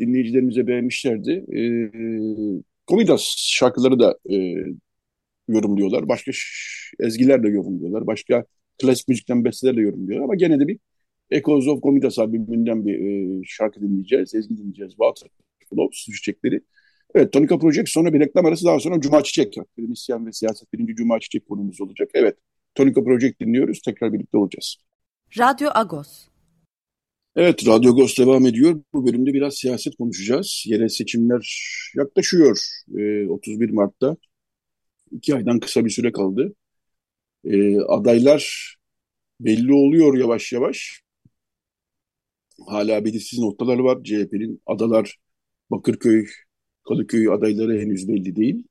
Dinleyicilerimize 0.00 0.66
beğenmişlerdi. 0.66 1.30
Ee, 1.30 2.62
Komidas 2.86 3.34
şarkıları 3.38 3.98
da 3.98 4.18
e, 4.30 4.54
yorumluyorlar. 5.48 6.08
Başka 6.08 6.30
ezgiler 7.00 7.42
de 7.42 7.48
yorumluyorlar. 7.48 8.06
Başka 8.06 8.44
klasik 8.82 9.08
müzikten 9.08 9.44
besteler 9.44 9.76
de 9.76 9.80
yorumluyorlar. 9.80 10.24
Ama 10.24 10.34
gene 10.34 10.60
de 10.60 10.68
bir 10.68 10.78
Echoes 11.30 11.68
of 11.68 11.80
Komidas 11.80 12.18
albümünden 12.18 12.86
bir 12.86 12.94
e, 12.94 13.42
şarkı 13.46 13.80
dinleyeceğiz. 13.80 14.34
Ezgi 14.34 14.56
dinleyeceğiz. 14.56 14.90
Water 14.90 15.28
Flow, 15.70 15.88
Su 15.92 16.12
Çiçekleri. 16.12 16.60
Evet, 17.14 17.32
Tonika 17.32 17.58
Project 17.58 17.88
sonra 17.88 18.12
bir 18.12 18.20
reklam 18.20 18.46
arası 18.46 18.64
daha 18.64 18.80
sonra 18.80 19.00
Cuma 19.00 19.22
Çiçek. 19.22 19.58
Akademisyen 19.58 20.26
ve 20.26 20.32
siyaset 20.32 20.72
birinci 20.72 20.94
Cuma 20.94 21.20
Çiçek 21.20 21.46
konumuz 21.48 21.80
olacak. 21.80 22.10
Evet, 22.14 22.36
Tonika 22.74 23.04
Project 23.04 23.40
dinliyoruz. 23.40 23.82
Tekrar 23.82 24.12
birlikte 24.12 24.38
olacağız. 24.38 24.76
Radyo 25.38 25.70
Agos. 25.74 26.28
Evet, 27.36 27.66
Radyo 27.66 27.90
Agos 27.90 28.18
devam 28.18 28.46
ediyor. 28.46 28.82
Bu 28.92 29.06
bölümde 29.06 29.32
biraz 29.32 29.54
siyaset 29.54 29.96
konuşacağız. 29.96 30.64
Yerel 30.66 30.88
seçimler 30.88 31.72
yaklaşıyor. 31.96 32.58
Ee, 32.98 33.28
31 33.28 33.70
Mart'ta. 33.70 34.16
iki 35.12 35.34
aydan 35.34 35.60
kısa 35.60 35.84
bir 35.84 35.90
süre 35.90 36.12
kaldı. 36.12 36.54
E, 37.44 37.80
adaylar 37.80 38.74
belli 39.40 39.72
oluyor 39.72 40.18
yavaş 40.18 40.52
yavaş. 40.52 41.00
Hala 42.66 43.04
belirsiz 43.04 43.38
noktaları 43.38 43.84
var. 43.84 44.04
CHP'nin 44.04 44.62
adalar 44.66 45.18
Bakırköy, 45.70 46.26
Kadıköy 46.88 47.28
adayları 47.32 47.80
henüz 47.80 48.08
belli 48.08 48.36
değil. 48.36 48.64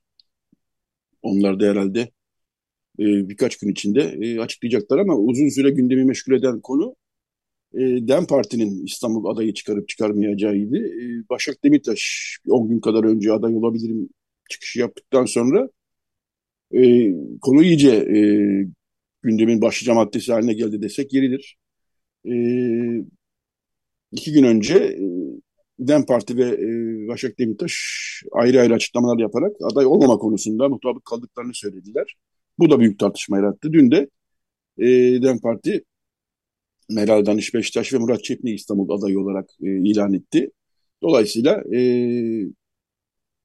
Onlar 1.22 1.60
da 1.60 1.66
herhalde 1.66 2.00
e, 3.00 3.30
birkaç 3.30 3.58
gün 3.58 3.72
içinde 3.72 4.02
e, 4.02 4.40
açıklayacaklar 4.40 5.00
ama 5.00 5.16
uzun 5.18 5.50
süre 5.50 5.70
gündemi 5.70 6.06
meşgul 6.06 6.34
eden 6.34 6.62
konu 6.62 6.96
e, 7.74 7.80
DEM 7.80 8.26
Parti'nin 8.28 8.86
İstanbul 8.86 9.26
adayı 9.26 9.54
çıkarıp 9.54 9.90
çıkarmayacağıydı. 9.90 10.78
E, 10.78 11.30
Başak 11.30 11.64
Demirtaş 11.64 12.38
10 12.50 12.70
gün 12.70 12.80
kadar 12.80 13.04
önce 13.04 13.34
aday 13.34 13.56
olabilirim 13.56 14.10
çıkışı 14.50 14.80
yaptıktan 14.80 15.26
sonra 15.26 15.70
e, 16.72 17.12
konu 17.42 17.64
iyice 17.64 17.90
e, 17.90 18.18
gündemin 19.22 19.62
başlıca 19.62 19.94
maddesi 19.94 20.32
haline 20.34 20.54
geldi 20.54 20.82
desek 20.82 21.14
yeridir. 21.14 21.58
E, 22.26 22.34
iki 24.12 24.32
gün 24.34 24.44
önce 24.44 24.76
e, 24.76 25.04
DEM 25.80 26.06
Parti 26.06 26.38
ve 26.38 26.44
e, 26.44 26.68
Başak 27.08 27.40
Demirtaş 27.40 27.74
ayrı 28.32 28.62
ayrı 28.62 28.74
açıklamalar 28.74 29.18
yaparak 29.20 29.56
aday 29.72 29.86
olmama 29.86 30.18
konusunda 30.18 30.70
mutabık 30.70 31.06
kaldıklarını 31.06 31.54
söylediler. 31.54 32.16
Bu 32.60 32.70
da 32.70 32.80
büyük 32.80 33.00
tartışma 33.00 33.38
yarattı. 33.38 33.74
Dün 33.74 33.92
de 33.92 34.10
e, 34.78 34.88
DEM 35.24 35.40
Parti 35.40 35.84
Meral 36.90 37.26
Danış 37.26 37.54
Beşiktaş 37.54 37.94
ve 37.94 37.98
Murat 37.98 38.24
Çepni 38.24 38.52
İstanbul 38.52 38.90
adayı 39.00 39.20
olarak 39.20 39.50
e, 39.64 39.68
ilan 39.68 40.14
etti. 40.14 40.52
Dolayısıyla 41.02 41.64
e, 41.76 41.80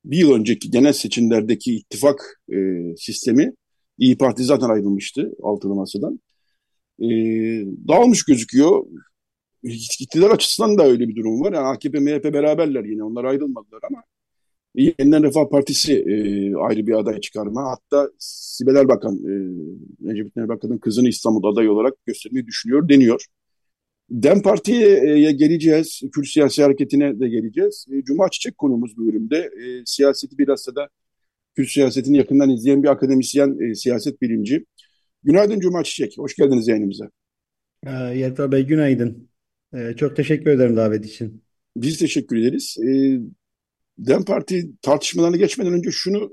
bir 0.04 0.18
yıl 0.18 0.32
önceki 0.32 0.70
genel 0.70 0.92
seçimlerdeki 0.92 1.76
ittifak 1.76 2.40
e, 2.52 2.56
sistemi 2.96 3.52
İyi 3.98 4.18
Parti 4.18 4.44
zaten 4.44 4.68
ayrılmıştı 4.68 5.32
altılı 5.42 5.74
masadan. 5.74 6.20
E, 7.00 7.06
dağılmış 7.88 8.24
gözüküyor. 8.24 8.86
İktidar 10.00 10.30
açısından 10.30 10.78
da 10.78 10.86
öyle 10.86 11.08
bir 11.08 11.16
durum 11.16 11.40
var. 11.40 11.52
Yani 11.52 11.66
AKP, 11.66 12.00
MHP 12.00 12.24
beraberler 12.24 12.84
yine. 12.84 13.04
Onlar 13.04 13.24
ayrılmadılar 13.24 13.80
ama 13.90 14.02
Yeniden 14.74 15.22
Refah 15.22 15.48
Partisi 15.50 15.94
e, 15.94 16.14
ayrı 16.56 16.86
bir 16.86 16.92
aday 16.92 17.20
çıkarma. 17.20 17.70
Hatta 17.70 18.10
Sibel 18.18 18.74
Erbakan, 18.74 19.14
e, 19.14 19.32
Necip 20.00 20.36
Erbakan'ın 20.36 20.78
kızını 20.78 21.08
İstanbul 21.08 21.52
aday 21.52 21.68
olarak 21.68 21.94
göstermeyi 22.06 22.46
düşünüyor, 22.46 22.88
deniyor. 22.88 23.24
DEM 24.10 24.42
Parti'ye 24.42 25.32
geleceğiz, 25.32 26.00
Kürt 26.12 26.26
siyasi 26.26 26.62
hareketine 26.62 27.20
de 27.20 27.28
geleceğiz. 27.28 27.86
E, 27.92 28.04
Cuma 28.04 28.28
Çiçek 28.28 28.58
konumuz 28.58 28.96
bu 28.96 29.06
bölümde. 29.06 29.36
E, 29.36 29.82
siyaseti 29.86 30.38
biraz 30.38 30.66
da 30.76 30.88
Kürt 31.56 31.68
siyasetini 31.68 32.16
yakından 32.16 32.50
izleyen 32.50 32.82
bir 32.82 32.88
akademisyen, 32.88 33.70
e, 33.70 33.74
siyaset 33.74 34.22
bilimci. 34.22 34.64
Günaydın 35.24 35.60
Cuma 35.60 35.84
Çiçek, 35.84 36.18
hoş 36.18 36.36
geldiniz 36.36 36.68
yayınımıza. 36.68 37.10
Yelta 38.14 38.52
Bey 38.52 38.66
günaydın. 38.66 39.28
Çok 39.96 40.16
teşekkür 40.16 40.50
ederim 40.50 40.76
davet 40.76 41.06
için. 41.06 41.42
Biz 41.76 41.98
teşekkür 41.98 42.36
ederiz. 42.36 42.76
DEM 43.98 44.24
Parti 44.24 44.70
tartışmalarına 44.82 45.36
geçmeden 45.36 45.72
önce 45.72 45.90
şunu 45.90 46.32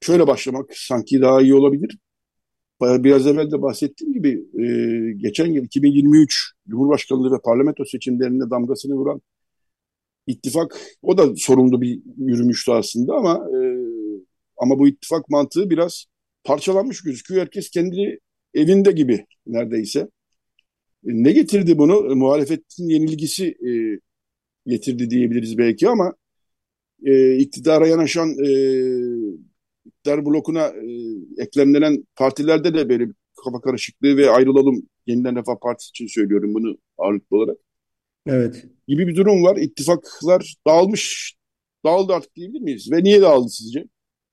şöyle 0.00 0.26
başlamak 0.26 0.70
sanki 0.74 1.20
daha 1.20 1.42
iyi 1.42 1.54
olabilir. 1.54 1.98
Biraz 2.80 3.26
evvel 3.26 3.50
de 3.50 3.62
bahsettiğim 3.62 4.12
gibi 4.12 4.44
e, 4.64 4.66
geçen 5.12 5.46
yıl 5.46 5.64
2023 5.64 6.52
Cumhurbaşkanlığı 6.68 7.32
ve 7.32 7.40
parlamento 7.44 7.84
seçimlerinde 7.84 8.50
damgasını 8.50 8.94
vuran 8.94 9.20
ittifak 10.26 10.80
o 11.02 11.18
da 11.18 11.36
sorumlu 11.36 11.80
bir 11.80 12.02
yürümüştü 12.16 12.72
aslında 12.72 13.14
ama 13.14 13.34
e, 13.34 13.58
ama 14.56 14.78
bu 14.78 14.88
ittifak 14.88 15.28
mantığı 15.28 15.70
biraz 15.70 16.04
parçalanmış 16.44 17.02
gözüküyor. 17.02 17.40
Herkes 17.40 17.70
kendi 17.70 18.18
evinde 18.54 18.92
gibi 18.92 19.26
neredeyse. 19.46 20.00
E, 20.00 20.08
ne 21.04 21.32
getirdi 21.32 21.78
bunu? 21.78 22.12
E, 22.12 22.14
muhalefetin 22.14 22.88
yenilgisi 22.88 23.46
e, 23.46 24.00
getirdi 24.66 25.10
diyebiliriz 25.10 25.58
belki 25.58 25.88
ama 25.88 26.14
e, 27.06 27.36
iktidara 27.36 27.86
yanaşan 27.86 28.28
e, 28.28 28.48
iktidar 29.84 30.26
blokuna 30.26 30.66
e, 30.66 31.42
eklemlenen 31.42 32.04
partilerde 32.16 32.74
de 32.74 32.88
böyle 32.88 33.08
kafa 33.44 33.60
karışıklığı 33.60 34.16
ve 34.16 34.30
ayrılalım 34.30 34.82
yeniden 35.06 35.36
Refah 35.36 35.56
Partisi 35.62 35.90
için 35.90 36.06
söylüyorum 36.06 36.54
bunu 36.54 36.78
ağırlıklı 36.98 37.36
olarak. 37.36 37.56
Evet. 38.26 38.66
Gibi 38.88 39.06
bir 39.06 39.16
durum 39.16 39.44
var. 39.44 39.56
İttifaklar 39.56 40.54
dağılmış, 40.66 41.34
dağıldı 41.84 42.12
artık 42.12 42.36
diyebilir 42.36 42.60
miyiz? 42.60 42.92
Ve 42.92 43.04
niye 43.04 43.22
dağıldı 43.22 43.48
sizce? 43.48 43.84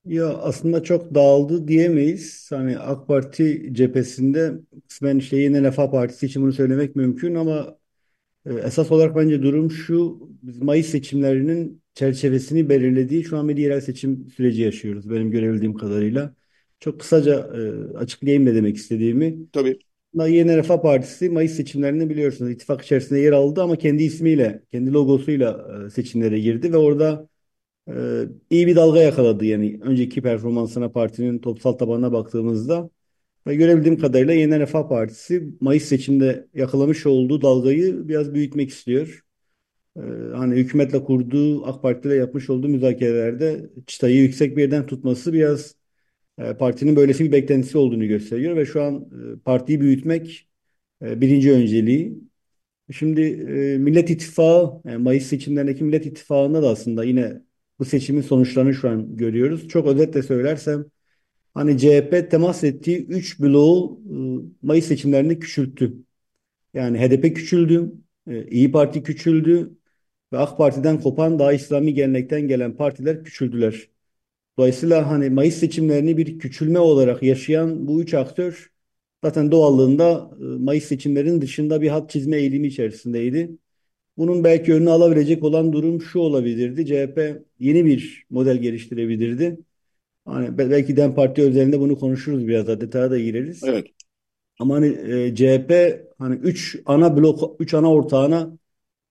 Ya 0.06 0.28
aslında 0.28 0.84
çok 0.84 1.16
dağıldı 1.16 1.68
diyemeyiz. 1.68 2.48
Hani 2.50 2.80
AK 2.80 3.08
Parti 3.08 3.70
cephesinde 3.72 4.54
kısmen 4.88 5.18
işte 5.18 5.38
yine 5.38 5.62
Refah 5.62 5.92
Partisi 5.92 6.26
için 6.26 6.42
bunu 6.42 6.54
söylemek 6.54 6.96
mümkün 6.96 7.36
ama 7.36 7.78
esas 8.46 8.92
olarak 8.92 9.16
bence 9.16 9.42
durum 9.44 9.72
şu. 9.72 10.30
Biz 10.44 10.62
Mayıs 10.62 10.88
seçimlerinin 10.88 11.82
çerçevesini 11.94 12.70
belirlediği 12.70 13.24
şu 13.24 13.38
an 13.38 13.50
bir 13.50 13.58
yerel 13.58 13.82
seçim 13.82 14.30
süreci 14.30 14.62
yaşıyoruz 14.62 15.10
benim 15.10 15.32
görebildiğim 15.32 15.74
kadarıyla. 15.74 16.36
Çok 16.80 17.00
kısaca 17.00 17.50
e, 17.94 17.98
açıklayayım 17.98 18.46
ne 18.46 18.56
demek 18.56 18.78
istediğimi. 18.78 19.38
Tabii. 19.54 19.80
Yeni 20.14 20.58
Refah 20.58 20.82
Partisi 20.82 21.30
Mayıs 21.30 21.52
seçimlerinde 21.54 22.10
biliyorsunuz 22.10 22.52
ittifak 22.52 22.82
içerisinde 22.82 23.20
yer 23.20 23.32
aldı 23.32 23.64
ama 23.64 23.76
kendi 23.76 24.04
ismiyle, 24.04 24.64
kendi 24.72 24.94
logosuyla 24.94 25.68
e, 25.88 25.90
seçimlere 25.90 26.40
girdi 26.40 26.74
ve 26.74 26.78
orada 26.78 27.30
e, 27.90 27.94
iyi 28.50 28.68
bir 28.68 28.76
dalga 28.76 29.00
yakaladı. 29.02 29.46
Yani 29.46 29.80
önceki 29.84 30.22
performansına 30.22 30.92
partinin 30.92 31.40
toplumsal 31.40 31.74
tabanına 31.74 32.12
baktığımızda 32.14 32.90
ve 33.48 33.56
görebildiğim 33.56 34.00
kadarıyla 34.00 34.34
Yeni 34.34 34.60
Refah 34.60 34.90
Partisi 34.90 35.44
Mayıs 35.62 35.84
seçimde 35.84 36.48
yakalamış 36.54 37.06
olduğu 37.06 37.42
dalgayı 37.42 38.08
biraz 38.08 38.34
büyütmek 38.34 38.70
istiyor. 38.70 39.24
Ee, 39.98 40.02
hani 40.36 40.56
hükümetle 40.56 41.04
kurduğu 41.04 41.66
AK 41.66 41.82
Parti 41.82 42.08
ile 42.08 42.16
yapmış 42.16 42.50
olduğu 42.50 42.68
müzakerelerde 42.68 43.70
çıtayı 43.88 44.18
yüksek 44.22 44.58
bir 44.58 44.62
yerden 44.62 44.86
tutması 44.86 45.34
biraz 45.34 45.76
e, 46.40 46.54
partinin 46.54 46.96
böylesi 46.96 47.26
bir 47.26 47.32
beklentisi 47.32 47.78
olduğunu 47.78 48.08
gösteriyor 48.08 48.56
ve 48.56 48.66
şu 48.66 48.84
an 48.84 48.96
e, 49.38 49.40
partiyi 49.46 49.82
büyütmek 49.82 50.50
e, 51.04 51.22
birinci 51.22 51.52
önceliği. 51.52 52.20
Şimdi 52.92 53.22
e, 53.22 53.78
Millet 53.78 54.10
İttifakı, 54.10 54.90
yani 54.90 55.04
Mayıs 55.04 55.26
seçimlerindeki 55.28 55.84
Millet 55.84 56.06
İttifakı'nda 56.06 56.64
da 56.64 56.70
aslında 56.70 57.04
yine 57.04 57.42
bu 57.80 57.86
seçimin 57.86 58.22
sonuçlarını 58.22 58.74
şu 58.74 58.90
an 58.90 59.18
görüyoruz. 59.18 59.68
Çok 59.68 59.88
özetle 59.88 60.24
söylersem 60.24 60.86
hani 61.54 61.78
CHP 61.78 62.30
temas 62.32 62.64
ettiği 62.64 63.06
3 63.08 63.40
bloğu 63.40 64.02
Mayıs 64.62 64.86
seçimlerinde 64.86 65.40
küçülttü. 65.40 65.94
Yani 66.74 67.00
HDP 67.00 67.34
küçüldü, 67.34 67.94
İyi 68.52 68.72
Parti 68.72 69.04
küçüldü 69.04 69.78
ve 70.34 70.38
AK 70.38 70.58
Parti'den 70.58 71.02
kopan 71.02 71.40
daha 71.40 71.54
İslami 71.54 71.94
gelenekten 71.94 72.42
gelen 72.48 72.78
partiler 72.78 73.24
küçüldüler. 73.24 73.90
Dolayısıyla 74.58 75.10
hani 75.12 75.30
Mayıs 75.30 75.56
seçimlerini 75.56 76.18
bir 76.18 76.40
küçülme 76.40 76.80
olarak 76.80 77.24
yaşayan 77.24 77.88
bu 77.88 78.02
üç 78.02 78.14
aktör 78.14 78.72
zaten 79.24 79.52
doğallığında 79.52 80.32
Mayıs 80.40 80.86
seçimlerinin 80.86 81.42
dışında 81.42 81.82
bir 81.82 81.90
hat 81.90 82.10
çizme 82.10 82.38
eğilimi 82.38 82.68
içerisindeydi. 82.68 83.52
Bunun 84.18 84.44
belki 84.44 84.74
önünü 84.74 84.90
alabilecek 84.90 85.44
olan 85.44 85.74
durum 85.74 86.02
şu 86.02 86.20
olabilirdi. 86.20 86.86
CHP 86.86 87.44
yeni 87.60 87.86
bir 87.86 88.26
model 88.30 88.58
geliştirebilirdi. 88.58 89.60
Hani 90.34 90.58
belki 90.58 90.98
DEM 90.98 91.16
Parti 91.16 91.42
özelinde 91.42 91.80
bunu 91.80 92.00
konuşuruz 92.00 92.48
biraz 92.48 92.68
daha 92.68 92.82
detaya 92.82 93.12
da 93.12 93.20
gireriz. 93.20 93.64
Evet. 93.64 93.88
Ama 94.60 94.76
hani 94.76 94.88
e, 94.88 95.36
CHP 95.36 96.02
hani 96.18 96.36
üç 96.36 96.80
ana 96.86 97.18
blok, 97.18 97.62
üç 97.62 97.74
ana 97.74 97.94
ortağına 97.94 98.58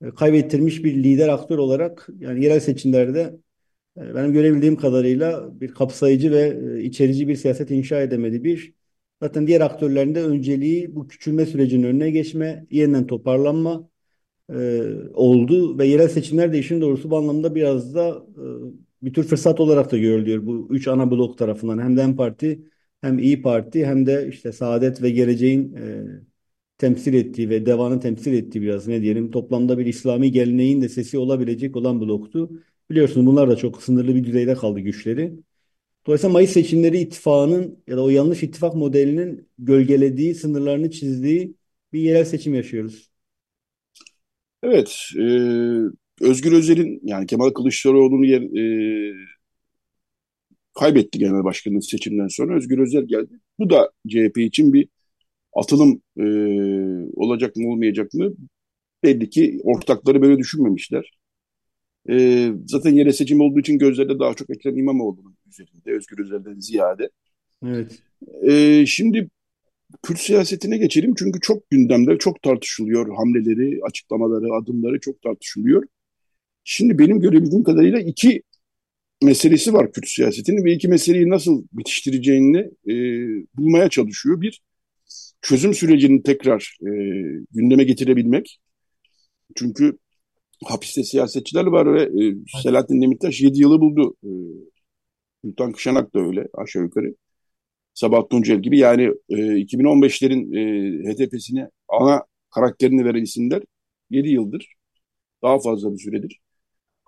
e, 0.03 0.11
kaybettirmiş 0.11 0.85
bir 0.85 0.95
lider 0.95 1.29
aktör 1.29 1.59
olarak 1.59 2.09
yani 2.19 2.45
yerel 2.45 2.61
seçimlerde 2.61 3.37
e, 3.97 4.15
benim 4.15 4.33
görebildiğim 4.33 4.77
kadarıyla 4.77 5.61
bir 5.61 5.69
kapsayıcı 5.69 6.33
ve 6.33 6.59
e, 6.79 6.83
içerici 6.83 7.29
bir 7.29 7.37
siyaset 7.37 7.71
inşa 7.71 8.01
edemedi 8.01 8.45
bir. 8.45 8.75
Zaten 9.23 9.47
diğer 9.47 9.61
aktörlerin 9.61 10.15
de 10.15 10.23
önceliği 10.25 10.95
bu 10.95 11.09
küçülme 11.09 11.47
sürecinin 11.47 11.83
önüne 11.85 12.11
geçme, 12.11 12.67
yeniden 12.71 13.07
toparlanma 13.07 13.91
e, 14.55 14.83
oldu 15.15 15.79
ve 15.79 15.87
yerel 15.87 16.09
seçimler 16.09 16.53
de 16.53 16.59
işin 16.59 16.81
doğrusu 16.81 17.11
bu 17.11 17.17
anlamda 17.17 17.55
biraz 17.55 17.95
da 17.95 18.27
e, 18.37 18.45
bir 19.03 19.13
tür 19.15 19.25
fırsat 19.25 19.61
olarak 19.61 19.93
da 19.93 19.99
görülüyor 19.99 20.47
bu 20.47 20.69
üç 20.71 20.89
ana 20.89 21.11
blok 21.11 21.39
tarafından. 21.39 21.79
Hem 21.79 21.97
DEM 21.97 22.17
Parti 22.17 22.63
hem 23.01 23.19
İyi 23.19 23.43
Parti 23.43 23.87
hem 23.87 24.07
de 24.07 24.29
işte 24.29 24.53
Saadet 24.53 25.03
ve 25.03 25.11
Geleceğin 25.11 25.75
e, 25.75 26.05
temsil 26.79 27.15
ettiği 27.15 27.51
ve 27.51 27.67
devanın 27.67 27.99
temsil 28.01 28.33
ettiği 28.33 28.63
biraz 28.63 28.87
ne 28.89 29.03
diyelim 29.03 29.31
toplamda 29.31 29.79
bir 29.79 29.87
İslami 29.87 30.33
geleneğin 30.33 30.83
de 30.83 30.89
sesi 30.89 31.19
olabilecek 31.19 31.77
olan 31.77 32.01
bloktu. 32.01 32.51
Biliyorsunuz 32.91 33.27
bunlar 33.27 33.49
da 33.51 33.57
çok 33.57 33.83
sınırlı 33.83 34.15
bir 34.15 34.25
düzeyde 34.25 34.55
kaldı 34.55 34.81
güçleri. 34.81 35.33
Dolayısıyla 36.07 36.33
Mayıs 36.33 36.51
seçimleri 36.53 36.99
ittifakının 36.99 37.85
ya 37.89 37.97
da 37.97 38.05
o 38.05 38.09
yanlış 38.11 38.43
ittifak 38.43 38.75
modelinin 38.75 39.49
gölgelediği, 39.59 40.35
sınırlarını 40.35 40.91
çizdiği 40.91 41.57
bir 41.93 42.01
yerel 42.01 42.25
seçim 42.25 42.55
yaşıyoruz. 42.55 43.11
Evet, 44.63 44.99
e, 45.19 45.23
Özgür 46.21 46.53
Özel'in 46.53 47.01
yani 47.05 47.27
Kemal 47.27 47.51
Kılıçdaroğlu'nun 47.51 48.27
yer, 48.27 48.43
e, 48.43 49.15
kaybetti 50.75 51.19
genel 51.19 51.45
başkanlık 51.45 51.85
seçimden 51.85 52.29
sonra. 52.29 52.57
Özgür 52.57 52.79
Özel 52.79 53.05
geldi. 53.05 53.41
Bu 53.59 53.71
da 53.71 53.91
CHP 54.09 54.39
için 54.39 54.73
bir 54.73 54.89
atılım 55.53 56.03
e, 56.19 56.25
olacak 57.17 57.57
mı 57.57 57.69
olmayacak 57.69 58.15
mı? 58.15 58.33
Belli 59.05 59.31
ki 59.31 59.61
ortakları 59.65 60.23
böyle 60.23 60.39
düşünmemişler. 60.39 61.19
E, 62.11 62.49
zaten 62.67 62.95
yere 62.95 63.13
seçim 63.13 63.41
olduğu 63.41 63.61
için 63.61 63.79
gözlerde 63.79 64.19
daha 64.19 64.35
çok 64.35 64.51
Ekrem 64.51 64.79
İmamoğlu'nun 64.79 65.37
üzerinde 65.49 65.91
Özgür 65.93 66.19
Özel'den 66.19 66.61
ziyade. 66.61 67.11
Evet. 67.67 68.03
E, 68.43 68.87
şimdi 68.87 69.29
Kürt 70.03 70.19
siyasetine 70.19 70.79
geçelim 70.79 71.15
çünkü 71.19 71.41
çok 71.41 71.71
gündemde, 71.71 72.19
çok 72.19 72.43
tartışılıyor. 72.43 73.17
Hamleleri, 73.17 73.81
açıklamaları, 73.85 74.55
adımları 74.55 75.01
çok 75.01 75.23
tartışılıyor. 75.23 75.83
Şimdi 76.73 76.99
benim 76.99 77.21
görebildiğim 77.21 77.65
kadarıyla 77.65 78.01
iki 78.01 78.43
meselesi 79.23 79.73
var 79.73 79.93
Kürt 79.93 80.09
siyasetinin 80.09 80.65
ve 80.65 80.73
iki 80.73 80.89
meseleyi 80.89 81.31
nasıl 81.31 81.65
bitiştireceğini 81.73 82.59
e, 82.89 82.95
bulmaya 83.55 83.91
çalışıyor. 83.91 84.41
Bir, 84.41 84.63
çözüm 85.43 85.75
sürecini 85.75 86.23
tekrar 86.23 86.77
e, 86.83 86.91
gündeme 87.51 87.85
getirebilmek. 87.85 88.61
Çünkü 89.57 89.99
hapiste 90.65 91.05
siyasetçiler 91.05 91.67
var 91.67 91.95
ve 91.95 92.03
e, 92.03 92.35
Selahattin 92.63 93.03
Demirtaş 93.03 93.41
7 93.41 93.61
yılı 93.61 93.81
buldu. 93.81 94.17
E, 94.25 94.31
Sultan 95.45 95.73
Kışanak 95.73 96.15
da 96.15 96.21
öyle 96.21 96.49
aşağı 96.55 96.83
yukarı. 96.83 97.15
Sabahat 97.95 98.31
Tuncel 98.31 98.63
gibi 98.63 98.79
yani 98.79 99.03
e, 99.29 99.37
2015'lerin 99.37 100.57
e, 100.59 101.15
HDP'sine 101.15 101.71
ana 101.89 102.25
karakterini 102.51 103.05
veren 103.05 103.23
isimler 103.23 103.63
7 104.11 104.29
yıldır. 104.29 104.75
Daha 105.43 105.59
fazla 105.59 105.93
bir 105.93 105.99
süredir. 105.99 106.41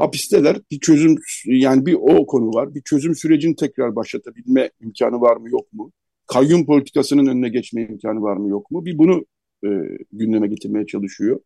Hapisteler 0.02 0.56
bir 0.70 0.80
çözüm 0.80 1.16
yani 1.46 1.86
bir 1.86 1.94
o 1.94 2.26
konu 2.26 2.48
var. 2.54 2.74
Bir 2.74 2.82
çözüm 2.82 3.14
sürecini 3.14 3.56
tekrar 3.56 3.96
başlatabilme 3.96 4.70
imkanı 4.80 5.20
var 5.20 5.36
mı 5.36 5.50
yok 5.50 5.72
mu? 5.72 5.92
Kayyum 6.26 6.66
politikasının 6.66 7.26
önüne 7.26 7.48
geçme 7.48 7.82
imkanı 7.82 8.22
var 8.22 8.36
mı 8.36 8.48
yok 8.48 8.70
mu? 8.70 8.84
Bir 8.84 8.98
bunu 8.98 9.26
e, 9.64 9.68
gündeme 10.12 10.48
getirmeye 10.48 10.86
çalışıyor. 10.86 11.40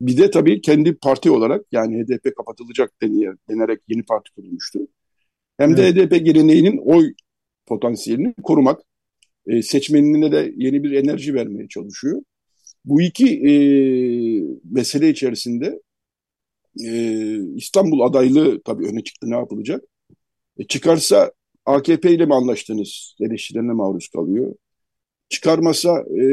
Bir 0.00 0.16
de 0.16 0.30
tabii 0.30 0.60
kendi 0.60 0.94
parti 0.94 1.30
olarak 1.30 1.66
yani 1.72 2.02
HDP 2.02 2.36
kapatılacak 2.36 2.92
deniyor, 3.02 3.38
denerek 3.50 3.80
yeni 3.88 4.02
parti 4.02 4.30
kurulmuştu. 4.34 4.80
Hem 5.58 5.76
de 5.76 5.82
evet. 5.82 5.96
HDP 5.96 6.24
geleneğinin 6.24 6.78
oy 6.84 7.12
potansiyelini 7.66 8.34
korumak, 8.42 8.80
e, 9.46 9.62
seçmenine 9.62 10.32
de 10.32 10.52
yeni 10.56 10.82
bir 10.82 10.92
enerji 10.92 11.34
vermeye 11.34 11.68
çalışıyor. 11.68 12.22
Bu 12.84 13.02
iki 13.02 13.26
e, 13.26 13.52
mesele 14.64 15.08
içerisinde 15.08 15.80
e, 16.84 17.54
İstanbul 17.56 18.00
adaylığı 18.00 18.62
tabii 18.62 18.86
öne 18.86 19.04
çıktı 19.04 19.30
ne 19.30 19.36
yapılacak? 19.36 19.84
E, 20.58 20.66
çıkarsa 20.66 21.32
AKP 21.66 22.12
ile 22.12 22.26
mi 22.26 22.34
anlaştınız 22.34 23.16
eleştirilerine 23.20 23.72
maruz 23.72 24.08
kalıyor. 24.08 24.54
Çıkarmasa 25.28 26.00
e, 26.00 26.24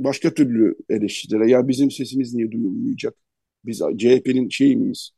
başka 0.00 0.34
türlü 0.34 0.76
eleştirilere 0.88 1.50
ya 1.50 1.68
bizim 1.68 1.90
sesimiz 1.90 2.34
niye 2.34 2.52
duyulmayacak? 2.52 3.14
Biz 3.64 3.78
CHP'nin 3.78 4.48
şey 4.48 4.76
miyiz? 4.76 5.10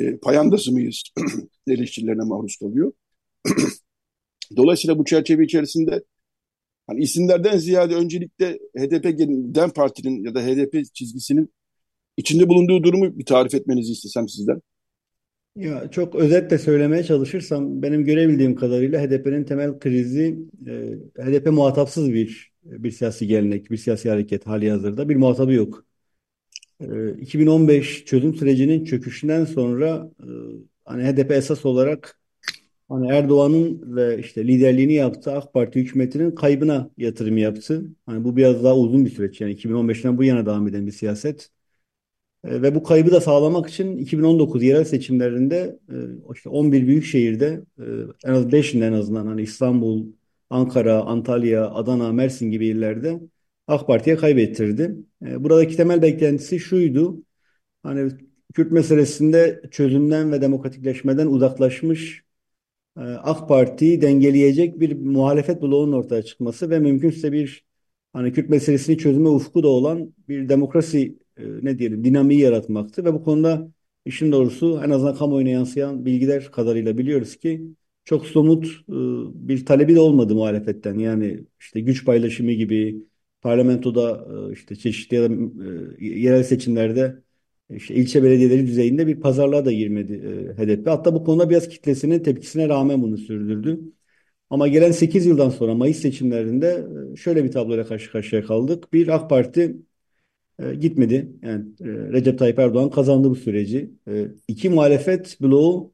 E, 0.00 0.16
payandası 0.16 0.72
mıyız? 0.72 1.02
eleştirilerine 1.66 2.24
maruz 2.24 2.56
kalıyor. 2.56 2.92
Dolayısıyla 4.56 4.98
bu 4.98 5.04
çerçeve 5.04 5.44
içerisinde 5.44 6.04
hani 6.86 7.02
isimlerden 7.02 7.58
ziyade 7.58 7.94
öncelikle 7.94 8.58
HDP'den 8.78 9.70
partinin 9.70 10.24
ya 10.24 10.34
da 10.34 10.42
HDP 10.42 10.94
çizgisinin 10.94 11.52
içinde 12.20 12.48
bulunduğu 12.48 12.82
durumu 12.82 13.18
bir 13.18 13.24
tarif 13.24 13.54
etmenizi 13.54 13.92
istesem 13.92 14.28
sizden. 14.28 14.60
Ya 15.56 15.90
çok 15.90 16.14
özetle 16.14 16.58
söylemeye 16.58 17.04
çalışırsam 17.04 17.82
benim 17.82 18.04
görebildiğim 18.04 18.54
kadarıyla 18.54 19.02
HDP'nin 19.02 19.44
temel 19.44 19.78
krizi 19.78 20.38
e, 20.66 20.72
HDP 21.22 21.46
muhatapsız 21.46 22.12
bir 22.12 22.50
bir 22.62 22.90
siyasi 22.90 23.26
gelenek, 23.26 23.70
bir 23.70 23.76
siyasi 23.76 24.10
hareket 24.10 24.46
hali 24.46 24.70
hazırda 24.70 25.08
bir 25.08 25.16
muhatabı 25.16 25.52
yok. 25.52 25.84
E, 26.80 27.12
2015 27.20 28.04
çözüm 28.04 28.34
sürecinin 28.34 28.84
çöküşünden 28.84 29.44
sonra 29.44 30.10
e, 30.20 30.28
hani 30.84 31.04
HDP 31.04 31.32
esas 31.32 31.66
olarak 31.66 32.20
Hani 32.90 33.12
Erdoğan'ın 33.12 33.96
ve 33.96 34.18
işte 34.18 34.46
liderliğini 34.48 34.92
yaptığı 34.92 35.32
AK 35.32 35.52
Parti 35.52 35.80
hükümetinin 35.80 36.30
kaybına 36.30 36.90
yatırım 36.98 37.38
yaptı. 37.38 37.84
Hani 38.06 38.24
bu 38.24 38.36
biraz 38.36 38.64
daha 38.64 38.76
uzun 38.76 39.04
bir 39.04 39.10
süreç 39.10 39.40
yani 39.40 39.52
2015'ten 39.52 40.18
bu 40.18 40.24
yana 40.24 40.46
devam 40.46 40.68
eden 40.68 40.86
bir 40.86 40.92
siyaset. 40.92 41.50
E, 42.44 42.62
ve 42.62 42.74
bu 42.74 42.82
kaybı 42.82 43.10
da 43.10 43.20
sağlamak 43.20 43.70
için 43.70 43.96
2019 43.96 44.62
yerel 44.62 44.84
seçimlerinde 44.84 45.78
e, 45.88 45.96
işte 46.34 46.48
11 46.48 46.86
büyük 46.86 47.04
şehirde 47.04 47.60
e, 47.78 47.84
en 48.24 48.32
az 48.32 48.52
5'inde 48.52 48.86
en 48.86 48.92
azından 48.92 49.26
hani 49.26 49.42
İstanbul, 49.42 50.06
Ankara, 50.50 51.02
Antalya, 51.02 51.70
Adana, 51.70 52.12
Mersin 52.12 52.50
gibi 52.50 52.66
illerde 52.66 53.20
AK 53.66 53.86
Parti'ye 53.86 54.16
kaybettirdi. 54.16 54.96
E, 55.26 55.44
buradaki 55.44 55.76
temel 55.76 56.02
beklentisi 56.02 56.60
şuydu. 56.60 57.22
Hani 57.82 58.12
Kürt 58.54 58.72
meselesinde 58.72 59.62
çözümden 59.70 60.32
ve 60.32 60.40
demokratikleşmeden 60.40 61.26
uzaklaşmış 61.26 62.24
AK 62.96 63.48
Parti'yi 63.48 64.02
dengeleyecek 64.02 64.80
bir 64.80 64.92
muhalefet 64.96 65.62
bloğunun 65.62 65.92
ortaya 65.92 66.22
çıkması 66.22 66.70
ve 66.70 66.78
mümkünse 66.78 67.32
bir 67.32 67.64
hani 68.12 68.32
Kürt 68.32 68.48
meselesini 68.50 68.98
çözüme 68.98 69.28
ufku 69.28 69.62
da 69.62 69.68
olan 69.68 70.14
bir 70.28 70.48
demokrasi 70.48 71.18
ne 71.62 71.78
diyelim 71.78 72.04
dinamiği 72.04 72.40
yaratmaktı 72.40 73.04
ve 73.04 73.14
bu 73.14 73.24
konuda 73.24 73.68
işin 74.04 74.32
doğrusu 74.32 74.80
en 74.84 74.90
azından 74.90 75.14
kamuoyuna 75.14 75.50
yansıyan 75.50 76.04
bilgiler 76.06 76.50
kadarıyla 76.52 76.98
biliyoruz 76.98 77.36
ki 77.36 77.62
çok 78.04 78.26
somut 78.26 78.66
e, 78.66 78.92
bir 79.48 79.66
talebi 79.66 79.94
de 79.94 80.00
olmadı 80.00 80.34
muhalefetten. 80.34 80.98
Yani 80.98 81.44
işte 81.60 81.80
güç 81.80 82.04
paylaşımı 82.04 82.52
gibi 82.52 83.04
parlamentoda 83.42 84.26
işte 84.52 84.76
çeşitli 84.76 85.16
yerel 86.00 86.42
seçimlerde 86.42 87.22
işte 87.70 87.94
ilçe 87.94 88.22
belediyeleri 88.22 88.66
düzeyinde 88.66 89.06
bir 89.06 89.20
pazarlığa 89.20 89.64
da 89.64 89.72
girmedi 89.72 90.12
e, 90.12 90.62
HDP. 90.62 90.90
Hatta 90.90 91.14
bu 91.14 91.24
konuda 91.24 91.50
biraz 91.50 91.68
kitlesinin 91.68 92.22
tepkisine 92.22 92.68
rağmen 92.68 93.02
bunu 93.02 93.18
sürdürdü. 93.18 93.80
Ama 94.50 94.68
gelen 94.68 94.92
8 94.92 95.26
yıldan 95.26 95.50
sonra 95.50 95.74
Mayıs 95.74 95.98
seçimlerinde 95.98 96.86
e, 97.14 97.16
şöyle 97.16 97.44
bir 97.44 97.52
tabloyla 97.52 97.86
karşı 97.86 98.12
karşıya 98.12 98.44
kaldık. 98.44 98.92
Bir 98.92 99.08
AK 99.08 99.30
Parti 99.30 99.76
e, 100.60 100.74
gitmedi. 100.74 101.32
Yani 101.42 101.64
e, 101.80 101.86
Recep 101.86 102.38
Tayyip 102.38 102.58
Erdoğan 102.58 102.90
kazandı 102.90 103.30
bu 103.30 103.36
süreci. 103.36 103.90
E, 104.08 104.28
iki 104.48 104.68
muhalefet 104.70 105.38
bloğu 105.42 105.92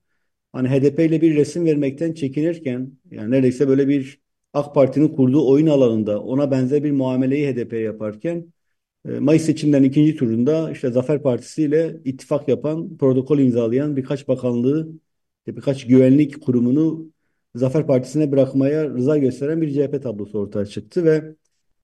hani 0.53 0.69
HDP 0.69 1.01
ile 1.01 1.21
bir 1.21 1.37
resim 1.37 1.67
vermekten 1.67 2.13
çekinirken 2.15 2.93
yani 3.11 3.31
neredeyse 3.31 3.69
böyle 3.69 3.89
bir 3.89 4.21
AK 4.53 4.75
Parti'nin 4.75 5.09
kurduğu 5.09 5.51
oyun 5.51 5.67
alanında 5.67 6.23
ona 6.23 6.51
benzer 6.51 6.85
bir 6.85 6.93
muameleyi 6.93 7.49
HDP 7.49 7.73
yaparken 7.73 8.53
e, 9.09 9.11
Mayıs 9.11 9.43
seçimlerinin 9.43 9.89
ikinci 9.89 10.17
turunda 10.17 10.71
işte 10.73 10.91
Zafer 10.91 11.23
Partisi 11.23 11.63
ile 11.63 12.01
ittifak 12.05 12.49
yapan, 12.49 12.97
protokol 12.99 13.39
imzalayan 13.39 13.97
birkaç 13.97 14.29
bakanlığı, 14.29 14.89
birkaç 15.47 15.87
güvenlik 15.87 16.43
kurumunu 16.43 17.13
Zafer 17.55 17.87
Partisi'ne 17.87 18.33
bırakmaya 18.33 18.89
rıza 18.91 19.19
gösteren 19.19 19.63
bir 19.63 19.71
CHP 19.75 20.03
tablosu 20.03 20.39
ortaya 20.39 20.67
çıktı 20.67 21.05
ve 21.05 21.37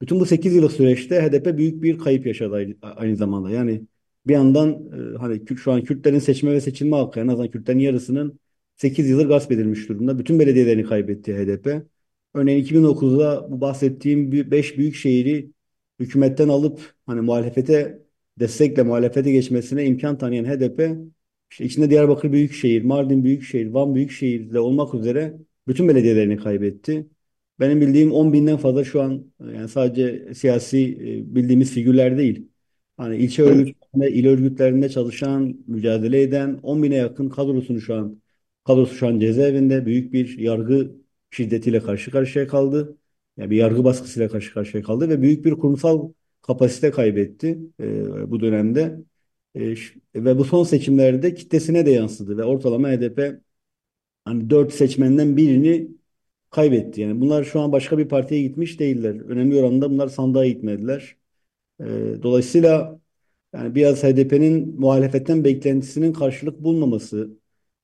bütün 0.03 0.21
bu 0.21 0.27
8 0.27 0.55
yıllık 0.55 0.73
süreçte 0.73 1.23
HDP 1.23 1.59
büyük 1.59 1.83
bir 1.83 1.99
kayıp 1.99 2.27
yaşadı 2.27 2.77
aynı 2.83 3.17
zamanda. 3.17 3.51
Yani 3.51 3.83
bir 4.27 4.33
yandan 4.33 4.71
e, 5.15 5.19
hani 5.19 5.43
şu 5.57 5.73
an 5.73 5.85
Kürtlerin 5.85 6.19
seçme 6.19 6.53
ve 6.53 6.61
seçilme 6.61 6.97
hakkı 6.97 7.21
en 7.21 7.29
azından 7.29 7.51
Kürtlerin 7.51 7.79
yarısının 7.79 8.41
8 8.77 9.09
yıldır 9.11 9.29
gasp 9.29 9.53
edilmiş 9.53 9.89
durumda. 9.89 10.19
Bütün 10.19 10.41
belediyelerini 10.41 10.85
kaybetti 10.85 11.35
HDP. 11.35 11.87
Örneğin 12.35 12.65
2009'da 12.65 13.47
bu 13.51 13.61
bahsettiğim 13.61 14.33
5 14.33 14.79
büyük 14.79 14.95
şehri 14.95 15.51
hükümetten 16.01 16.49
alıp 16.49 16.95
hani 17.07 17.21
muhalefete 17.21 18.03
destekle 18.41 18.83
muhalefete 18.83 19.33
geçmesine 19.33 19.87
imkan 19.87 20.19
tanıyan 20.19 20.45
HDP 20.45 20.97
işte 21.51 21.65
içinde 21.65 21.91
Diyarbakır 21.91 22.33
Büyükşehir, 22.33 22.83
Mardin 22.85 23.25
Büyükşehir, 23.25 23.67
Van 23.67 23.95
Büyükşehir 23.95 24.53
de 24.53 24.61
olmak 24.61 24.95
üzere 24.95 25.35
bütün 25.69 25.89
belediyelerini 25.89 26.37
kaybetti. 26.37 27.07
Benim 27.61 27.81
bildiğim 27.81 28.13
10 28.13 28.33
binden 28.33 28.57
fazla 28.57 28.85
şu 28.85 29.03
an 29.03 29.33
yani 29.41 29.69
sadece 29.69 30.35
siyasi 30.35 30.79
e, 30.79 31.35
bildiğimiz 31.35 31.71
figürler 31.73 32.19
değil. 32.19 32.49
Hani 32.97 33.17
ilçe 33.17 33.43
örgütlerinde, 33.43 34.13
il 34.13 34.27
örgütlerinde 34.27 34.89
çalışan, 34.89 35.57
mücadele 35.67 36.23
eden 36.23 36.61
10 36.63 36.83
bine 36.83 36.95
yakın 36.95 37.29
kadrosunu 37.29 37.81
şu 37.81 37.95
an 37.95 38.23
kadrosu 38.65 38.95
şu 38.95 39.07
an 39.07 39.19
cezaevinde 39.19 39.87
büyük 39.87 40.13
bir 40.13 40.39
yargı 40.39 40.93
şiddetiyle 41.31 41.81
karşı 41.81 42.11
karşıya 42.11 42.47
kaldı 42.47 42.99
yani 43.37 43.51
bir 43.51 43.57
yargı 43.57 43.85
baskısıyla 43.85 44.29
karşı 44.29 44.55
karşıya 44.55 44.83
kaldı 44.83 45.09
ve 45.09 45.23
büyük 45.23 45.45
bir 45.45 45.53
kurumsal 45.53 46.13
kapasite 46.43 46.91
kaybetti 46.91 47.59
e, 47.81 48.31
bu 48.31 48.41
dönemde. 48.41 48.99
E, 49.55 49.75
ve 50.15 50.39
bu 50.39 50.45
son 50.45 50.65
seçimlerde 50.65 51.35
kitlesine 51.35 51.87
de 51.87 51.91
yansıdı 51.91 52.39
ve 52.39 52.45
ortalama 52.45 52.89
HDP 52.91 53.41
hani 54.25 54.51
dört 54.51 54.75
seçmenden 54.75 55.37
birini 55.37 55.89
kaybetti. 56.53 57.03
Yani 57.03 57.23
bunlar 57.23 57.45
şu 57.45 57.61
an 57.61 57.73
başka 57.73 57.99
bir 57.99 58.09
partiye 58.09 58.43
gitmiş 58.43 58.81
değiller. 58.81 59.17
Önemli 59.21 59.61
oranda 59.61 59.91
bunlar 59.91 60.09
sandığa 60.09 60.47
gitmediler. 60.47 61.17
E, 61.81 61.85
dolayısıyla 62.25 63.01
yani 63.55 63.75
biraz 63.75 64.05
HDP'nin 64.05 64.81
muhalefetten 64.81 65.45
beklentisinin 65.45 66.13
karşılık 66.13 66.65
bulmaması 66.65 67.39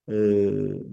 e, 0.09 0.15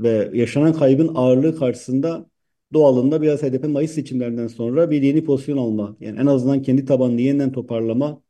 ve 0.03 0.31
yaşanan 0.33 0.73
kaybın 0.73 1.11
ağırlığı 1.15 1.59
karşısında 1.59 2.29
doğalında 2.73 3.21
biraz 3.21 3.43
HDP 3.43 3.67
Mayıs 3.67 3.91
seçimlerinden 3.91 4.47
sonra 4.47 4.91
bir 4.91 5.01
yeni 5.01 5.23
pozisyon 5.25 5.57
alma. 5.57 5.97
Yani 5.99 6.19
en 6.19 6.25
azından 6.25 6.61
kendi 6.61 6.85
tabanını 6.85 7.21
yeniden 7.21 7.51
toparlama 7.51 8.21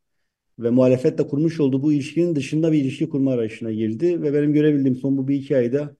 ve 0.59 0.69
muhalefetle 0.69 1.27
kurmuş 1.27 1.59
olduğu 1.59 1.83
bu 1.83 1.93
ilişkinin 1.93 2.35
dışında 2.35 2.71
bir 2.71 2.81
ilişki 2.81 3.09
kurma 3.09 3.33
arayışına 3.33 3.71
girdi 3.71 4.21
ve 4.21 4.33
benim 4.33 4.53
görebildiğim 4.53 4.95
son 4.95 5.17
bu 5.17 5.27
bir 5.27 5.35
iki 5.35 5.57
ayda 5.57 5.97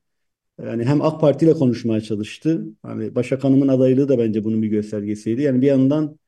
yani 0.64 0.84
hem 0.86 1.01
AK 1.01 1.22
Parti 1.22 1.45
ile 1.45 1.53
konuşmaya 1.53 2.01
çalıştı. 2.01 2.66
Hani 2.82 3.16
Başak 3.16 3.43
Hanım'ın 3.43 3.68
adaylığı 3.68 4.10
da 4.10 4.18
bence 4.20 4.43
bunun 4.43 4.62
bir 4.62 4.68
göstergesiydi. 4.68 5.41
Yani 5.41 5.62
bir 5.62 5.68
yandan 5.68 6.20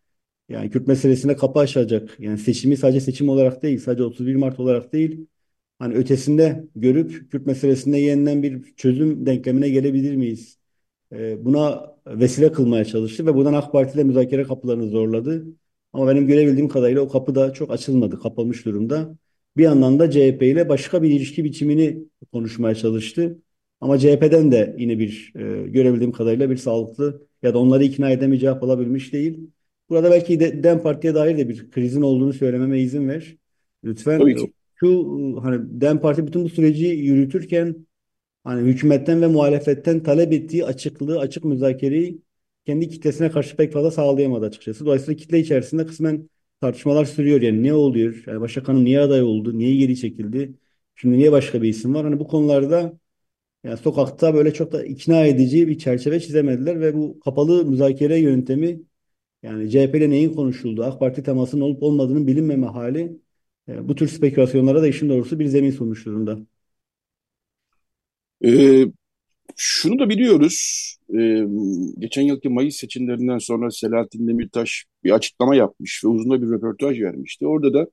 yani 0.50 0.70
Kürt 0.72 0.88
meselesine 0.88 1.36
kapı 1.36 1.60
açacak. 1.60 2.18
Yani 2.20 2.38
seçimi 2.38 2.78
sadece 2.78 3.02
seçim 3.02 3.30
olarak 3.30 3.64
değil, 3.64 3.80
sadece 3.80 4.04
31 4.04 4.36
Mart 4.36 4.60
olarak 4.60 4.94
değil. 4.94 5.28
Hani 5.80 5.96
ötesinde 5.96 6.68
görüp 6.76 7.32
Kürt 7.32 7.46
meselesinde 7.46 7.98
yeniden 7.98 8.44
bir 8.44 8.76
çözüm 8.76 9.26
denklemine 9.26 9.70
gelebilir 9.70 10.16
miyiz? 10.16 10.60
Ee, 11.12 11.46
buna 11.46 11.96
vesile 12.08 12.52
kılmaya 12.52 12.86
çalıştı 12.86 13.26
ve 13.26 13.36
buradan 13.36 13.54
AK 13.54 13.72
Parti 13.72 13.96
ile 13.96 14.04
müzakere 14.04 14.44
kapılarını 14.44 14.88
zorladı. 14.90 15.46
Ama 15.94 16.08
benim 16.08 16.28
görebildiğim 16.28 16.70
kadarıyla 16.70 17.02
o 17.02 17.10
kapı 17.10 17.36
da 17.36 17.54
çok 17.54 17.72
açılmadı, 17.72 18.20
kapanmış 18.20 18.66
durumda. 18.66 19.18
Bir 19.58 19.64
yandan 19.64 20.00
da 20.00 20.12
CHP 20.12 20.48
ile 20.48 20.70
başka 20.70 21.04
bir 21.04 21.10
ilişki 21.12 21.44
biçimini 21.44 22.06
konuşmaya 22.32 22.76
çalıştı. 22.76 23.40
Ama 23.82 24.00
CHP'den 24.00 24.52
de 24.52 24.76
yine 24.80 25.00
bir 25.00 25.34
e, 25.36 25.68
görebildiğim 25.68 26.12
kadarıyla 26.12 26.50
bir 26.50 26.58
sağlıklı 26.58 27.28
ya 27.42 27.54
da 27.54 27.60
onları 27.60 27.84
ikna 27.84 28.10
edemeyeceği 28.12 28.50
cevap 28.50 28.64
alabilmiş 28.64 29.14
değil. 29.14 29.40
Burada 29.90 30.12
belki 30.12 30.40
de, 30.40 30.64
DEM 30.64 30.82
Parti'ye 30.82 31.16
dair 31.16 31.38
de 31.38 31.50
bir 31.50 31.72
krizin 31.72 32.02
olduğunu 32.02 32.34
söylememe 32.34 32.80
izin 32.80 33.08
ver. 33.10 33.38
Lütfen 33.84 34.20
Tabii 34.20 34.36
ki. 34.36 34.54
şu 34.76 35.40
hani 35.44 35.82
DEM 35.82 36.00
Parti 36.00 36.28
bütün 36.28 36.44
bu 36.44 36.50
süreci 36.50 36.86
yürütürken 36.86 37.88
hani 38.44 38.68
hükümetten 38.70 39.22
ve 39.22 39.28
muhalefetten 39.28 40.04
talep 40.04 40.34
ettiği 40.34 40.66
açıklığı, 40.66 41.20
açık 41.20 41.46
müzakereyi 41.46 42.22
kendi 42.66 42.90
kitlesine 42.90 43.32
karşı 43.32 43.56
pek 43.56 43.74
fazla 43.74 43.92
sağlayamadı 43.92 44.46
açıkçası. 44.46 44.86
Dolayısıyla 44.86 45.18
kitle 45.18 45.40
içerisinde 45.40 45.86
kısmen 45.86 46.30
tartışmalar 46.62 47.06
sürüyor. 47.06 47.42
Yani 47.42 47.64
ne 47.64 47.74
oluyor? 47.74 48.24
Yani 48.28 48.42
Başak 48.42 48.68
Hanım 48.68 48.86
niye 48.86 49.00
aday 49.00 49.22
oldu? 49.22 49.58
Niye 49.58 49.76
geri 49.76 49.98
çekildi? 49.98 50.54
Şimdi 50.96 51.18
niye 51.18 51.32
başka 51.32 51.62
bir 51.62 51.70
isim 51.70 51.94
var? 51.94 52.04
Hani 52.04 52.20
bu 52.20 52.28
konularda 52.28 53.00
yani 53.68 53.78
sokakta 53.78 54.34
böyle 54.34 54.54
çok 54.54 54.72
da 54.72 54.86
ikna 54.86 55.26
edici 55.26 55.68
bir 55.68 55.78
çerçeve 55.78 56.20
çizemediler 56.20 56.82
ve 56.82 56.94
bu 56.96 57.20
kapalı 57.20 57.66
müzakere 57.66 58.20
yöntemi 58.20 58.82
yani 59.44 59.72
CHP 59.72 59.96
ile 59.96 60.10
neyin 60.10 60.34
konuşulduğu, 60.34 60.84
AK 60.84 61.00
Parti 61.00 61.24
temasının 61.24 61.62
olup 61.62 61.84
olmadığının 61.84 62.28
bilinmeme 62.28 62.68
hali 62.68 63.22
e, 63.70 63.88
bu 63.88 63.96
tür 63.96 64.08
spekülasyonlara 64.08 64.82
da 64.82 64.88
işin 64.88 65.10
doğrusu 65.10 65.40
bir 65.40 65.46
zemin 65.46 65.72
sunmuş 65.72 66.06
durumda. 66.06 66.40
Ee, 68.46 68.86
şunu 69.56 70.00
da 70.00 70.10
biliyoruz. 70.10 70.84
Ee, 71.14 71.44
geçen 72.00 72.22
yılki 72.22 72.50
Mayıs 72.50 72.76
seçimlerinden 72.76 73.38
sonra 73.38 73.72
Selahattin 73.72 74.28
Demirtaş 74.28 74.86
bir 75.04 75.12
açıklama 75.12 75.56
yapmış 75.56 76.04
ve 76.04 76.08
uzun 76.08 76.42
bir 76.42 76.48
röportaj 76.50 77.02
vermişti. 77.02 77.48
Orada 77.48 77.74
da 77.74 77.88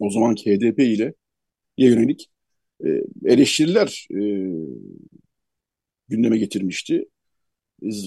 o 0.00 0.10
zamanki 0.10 0.56
HDP 0.56 0.78
ile 0.78 1.14
yönelik 1.78 2.30
e, 2.86 2.88
eleştiriler 3.24 4.06
e, 4.10 4.20
gündeme 6.08 6.38
getirmişti. 6.38 7.04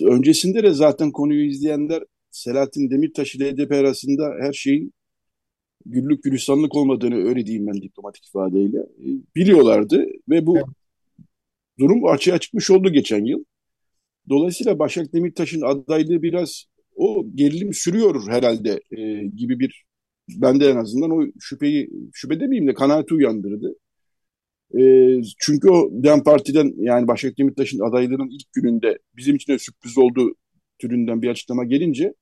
Öncesinde 0.05 0.63
de 0.63 0.71
zaten 0.71 1.11
konuyu 1.11 1.45
izleyenler 1.49 2.03
Selahattin 2.31 2.91
Demirtaş 2.91 3.35
ile 3.35 3.51
HDP 3.51 3.71
arasında 3.71 4.35
her 4.39 4.53
şeyin 4.53 4.93
güllük 5.85 6.23
gülistanlık 6.23 6.75
olmadığını 6.75 7.15
öyle 7.15 7.45
diyeyim 7.45 7.67
ben 7.67 7.81
diplomatik 7.81 8.25
ifadeyle 8.25 8.77
e, 8.77 9.07
biliyorlardı 9.35 10.05
ve 10.29 10.45
bu 10.45 10.57
durum 11.79 12.05
açığa 12.05 12.39
çıkmış 12.39 12.69
oldu 12.69 12.89
geçen 12.89 13.25
yıl. 13.25 13.43
Dolayısıyla 14.29 14.79
Başak 14.79 15.13
Demirtaş'ın 15.13 15.61
adaylığı 15.61 16.21
biraz 16.21 16.65
o 16.95 17.25
gerilim 17.35 17.73
sürüyor 17.73 18.27
herhalde 18.27 18.81
e, 18.91 19.27
gibi 19.27 19.59
bir 19.59 19.85
bende 20.29 20.69
en 20.69 20.75
azından 20.75 21.11
o 21.11 21.25
şüpheyi 21.39 21.89
şüphe 22.13 22.39
demeyeyim 22.39 22.67
de 22.67 22.73
kanaati 22.73 23.13
uyandırdı. 23.13 23.75
E, 24.79 24.81
çünkü 25.39 25.69
o 25.69 25.89
DEM 25.91 26.23
Parti'den 26.23 26.73
yani 26.77 27.07
Başak 27.07 27.37
Demirtaş'ın 27.37 27.79
adaylığının 27.79 28.29
ilk 28.29 28.53
gününde 28.53 28.99
bizim 29.17 29.35
için 29.35 29.53
de 29.53 29.59
sürpriz 29.59 29.97
olduğu 29.97 30.35
türünden 30.79 31.21
bir 31.21 31.29
açıklama 31.29 31.65
gelince 31.65 32.13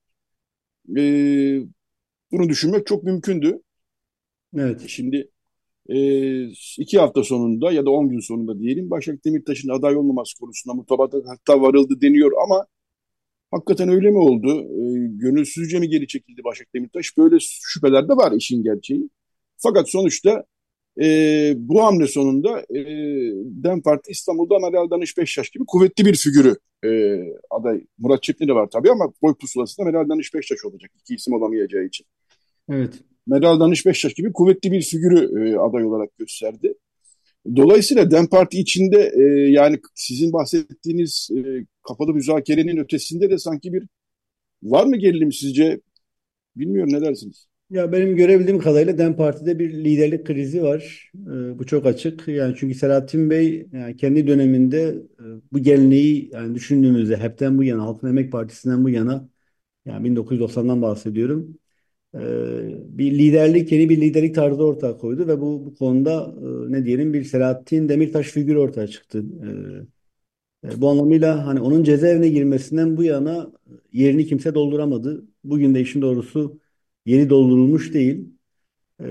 e, 0.97 1.01
bunu 2.31 2.49
düşünmek 2.49 2.87
çok 2.87 3.03
mümkündü. 3.03 3.61
Evet. 4.57 4.81
Şimdi 4.87 5.31
e, 5.89 5.97
iki 6.79 6.99
hafta 6.99 7.23
sonunda 7.23 7.71
ya 7.71 7.85
da 7.85 7.89
on 7.89 8.09
gün 8.09 8.19
sonunda 8.19 8.59
diyelim 8.59 8.89
Başak 8.89 9.25
Demirtaş'ın 9.25 9.69
aday 9.69 9.95
olmaması 9.95 10.39
konusunda 10.39 10.73
mutabata 10.75 11.17
hatta 11.27 11.61
varıldı 11.61 12.01
deniyor 12.01 12.31
ama 12.43 12.65
hakikaten 13.51 13.89
öyle 13.89 14.11
mi 14.11 14.17
oldu? 14.17 14.61
E, 14.61 15.07
gönülsüzce 15.07 15.79
mi 15.79 15.89
geri 15.89 16.07
çekildi 16.07 16.43
Başak 16.43 16.67
Demirtaş? 16.75 17.17
Böyle 17.17 17.37
şüpheler 17.39 18.09
de 18.09 18.13
var 18.13 18.31
işin 18.31 18.63
gerçeği. 18.63 19.09
Fakat 19.57 19.89
sonuçta 19.89 20.45
e, 21.01 21.53
bu 21.57 21.83
hamle 21.83 22.07
sonunda 22.07 22.59
e, 22.59 22.79
DEM 23.63 23.81
Parti 23.81 24.11
İstanbul'da 24.11 24.59
Meral 24.59 24.89
Danış 24.89 25.17
Beştaş 25.17 25.49
gibi 25.49 25.63
kuvvetli 25.67 26.05
bir 26.05 26.15
figürü 26.15 26.55
e, 26.85 26.89
aday. 27.49 27.81
Murat 27.97 28.23
Çepni 28.23 28.47
de 28.47 28.55
var 28.55 28.69
tabii 28.73 28.91
ama 28.91 29.13
boy 29.21 29.33
pusulasında 29.35 29.85
Meral 29.85 30.09
Danış 30.09 30.33
Beştaş 30.33 30.65
olacak. 30.65 30.91
iki 30.99 31.15
isim 31.15 31.33
olamayacağı 31.33 31.83
için. 31.83 32.05
Evet. 32.69 32.93
Meral 33.27 33.59
Danış 33.59 33.85
Beştaş 33.85 34.13
gibi 34.13 34.33
kuvvetli 34.33 34.71
bir 34.71 34.81
figürü 34.81 35.49
e, 35.49 35.57
aday 35.57 35.85
olarak 35.85 36.17
gösterdi. 36.17 36.73
Dolayısıyla 37.55 38.11
DEM 38.11 38.27
Parti 38.27 38.59
içinde 38.59 39.11
e, 39.15 39.21
yani 39.51 39.79
sizin 39.95 40.33
bahsettiğiniz 40.33 41.29
e, 41.37 41.65
kapalı 41.87 42.13
müzakerenin 42.13 42.77
ötesinde 42.77 43.29
de 43.29 43.37
sanki 43.37 43.73
bir 43.73 43.87
var 44.63 44.85
mı 44.85 44.97
gerilim 44.97 45.31
sizce? 45.31 45.81
Bilmiyorum 46.55 46.93
ne 46.93 47.01
dersiniz? 47.01 47.47
Ya 47.69 47.91
benim 47.91 48.15
görebildiğim 48.15 48.59
kadarıyla 48.59 48.97
DEM 48.97 49.15
Parti'de 49.15 49.59
bir 49.59 49.73
liderlik 49.73 50.25
krizi 50.27 50.63
var. 50.63 51.11
Ee, 51.15 51.59
bu 51.59 51.65
çok 51.65 51.85
açık. 51.85 52.27
Yani 52.27 52.55
çünkü 52.59 52.75
Selahattin 52.75 53.29
Bey 53.29 53.67
yani 53.71 53.97
kendi 53.97 54.27
döneminde 54.27 54.77
e, 55.19 55.23
bu 55.53 55.59
geleneği 55.59 56.29
yani 56.33 56.55
düşündüğümüzde 56.55 57.17
hepten 57.17 57.57
bu 57.57 57.63
yana 57.63 57.83
Halkın 57.83 58.07
Emek 58.07 58.31
Partisi'nden 58.31 58.83
bu 58.83 58.89
yana 58.89 59.29
yani 59.85 60.05
1990'dan 60.05 60.81
bahsediyorum. 60.81 61.57
E, 62.15 62.19
bir 62.97 63.19
liderlik 63.19 63.71
yeni 63.71 63.89
bir 63.89 64.01
liderlik 64.01 64.35
tarzı 64.35 64.65
ortaya 64.65 64.97
koydu 64.97 65.27
ve 65.27 65.41
bu 65.41 65.65
bu 65.65 65.75
konuda 65.75 66.35
e, 66.69 66.71
ne 66.73 66.85
diyelim 66.85 67.13
bir 67.13 67.23
Selahattin 67.23 67.89
Demirtaş 67.89 68.27
figürü 68.27 68.59
ortaya 68.59 68.87
çıktı. 68.87 69.25
E, 70.63 70.69
e, 70.73 70.81
bu 70.81 70.89
anlamıyla 70.89 71.47
hani 71.47 71.59
onun 71.61 71.83
cezaevine 71.83 72.29
girmesinden 72.29 72.97
bu 72.97 73.03
yana 73.03 73.51
yerini 73.93 74.25
kimse 74.25 74.55
dolduramadı. 74.55 75.25
Bugün 75.43 75.75
de 75.75 75.81
işin 75.81 76.01
doğrusu 76.01 76.59
yeni 77.05 77.29
doldurulmuş 77.29 77.93
değil. 77.93 78.29
E, 79.01 79.05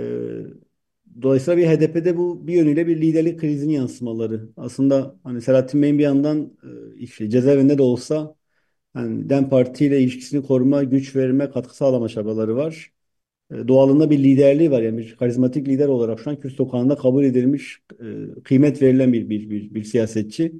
dolayısıyla 1.22 1.57
bir 1.59 1.66
HDP'de 1.66 2.16
bu 2.16 2.47
bir 2.47 2.55
yönüyle 2.55 2.86
bir 2.86 3.01
liderlik 3.01 3.40
krizinin 3.40 3.72
yansımaları. 3.72 4.49
Aslında 4.57 5.16
hani 5.24 5.42
Selahattin 5.42 5.82
Bey'in 5.82 5.99
bir 5.99 6.03
yandan 6.05 6.53
e, 6.97 6.99
işte 6.99 7.30
cezaevinde 7.30 7.78
de 7.78 7.82
olsa 7.82 8.36
yani 8.97 9.30
DEM 9.30 9.49
Parti 9.51 9.86
ile 9.86 10.01
ilişkisini 10.01 10.47
koruma, 10.47 10.84
güç 10.84 11.16
verme, 11.16 11.51
katkı 11.51 11.76
sağlama 11.76 12.09
çabaları 12.09 12.57
var. 12.57 12.92
E, 13.53 13.68
doğalında 13.68 14.11
bir 14.11 14.18
liderliği 14.18 14.72
var. 14.72 14.82
Yani 14.82 14.99
bir 14.99 15.16
karizmatik 15.16 15.68
lider 15.68 15.88
olarak 15.88 16.20
şu 16.20 16.30
an 16.30 16.40
Kürt 16.40 16.55
sokağında 16.55 16.97
kabul 16.97 17.24
edilmiş, 17.24 17.82
e, 18.38 18.42
kıymet 18.45 18.82
verilen 18.82 19.12
bir 19.12 19.30
bir, 19.30 19.51
bir, 19.51 19.74
bir 19.74 19.84
siyasetçi. 19.84 20.53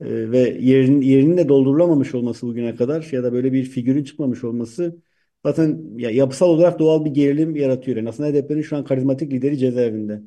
E, 0.00 0.30
ve 0.32 0.38
yerin, 0.60 1.00
yerinin 1.00 1.36
de 1.36 1.48
doldurulamamış 1.48 2.14
olması 2.14 2.46
bugüne 2.46 2.74
kadar 2.76 3.08
ya 3.12 3.22
da 3.24 3.32
böyle 3.32 3.52
bir 3.52 3.64
figürün 3.64 4.04
çıkmamış 4.04 4.44
olması 4.44 5.02
zaten 5.46 5.98
ya, 5.98 6.10
yapısal 6.10 6.48
olarak 6.48 6.78
doğal 6.78 7.04
bir 7.04 7.10
gerilim 7.10 7.56
yaratıyor. 7.56 7.96
Yani 7.96 8.08
aslında 8.08 8.28
HDP'nin 8.28 8.62
şu 8.62 8.76
an 8.76 8.84
karizmatik 8.84 9.32
lideri 9.32 9.58
cezaevinde. 9.58 10.22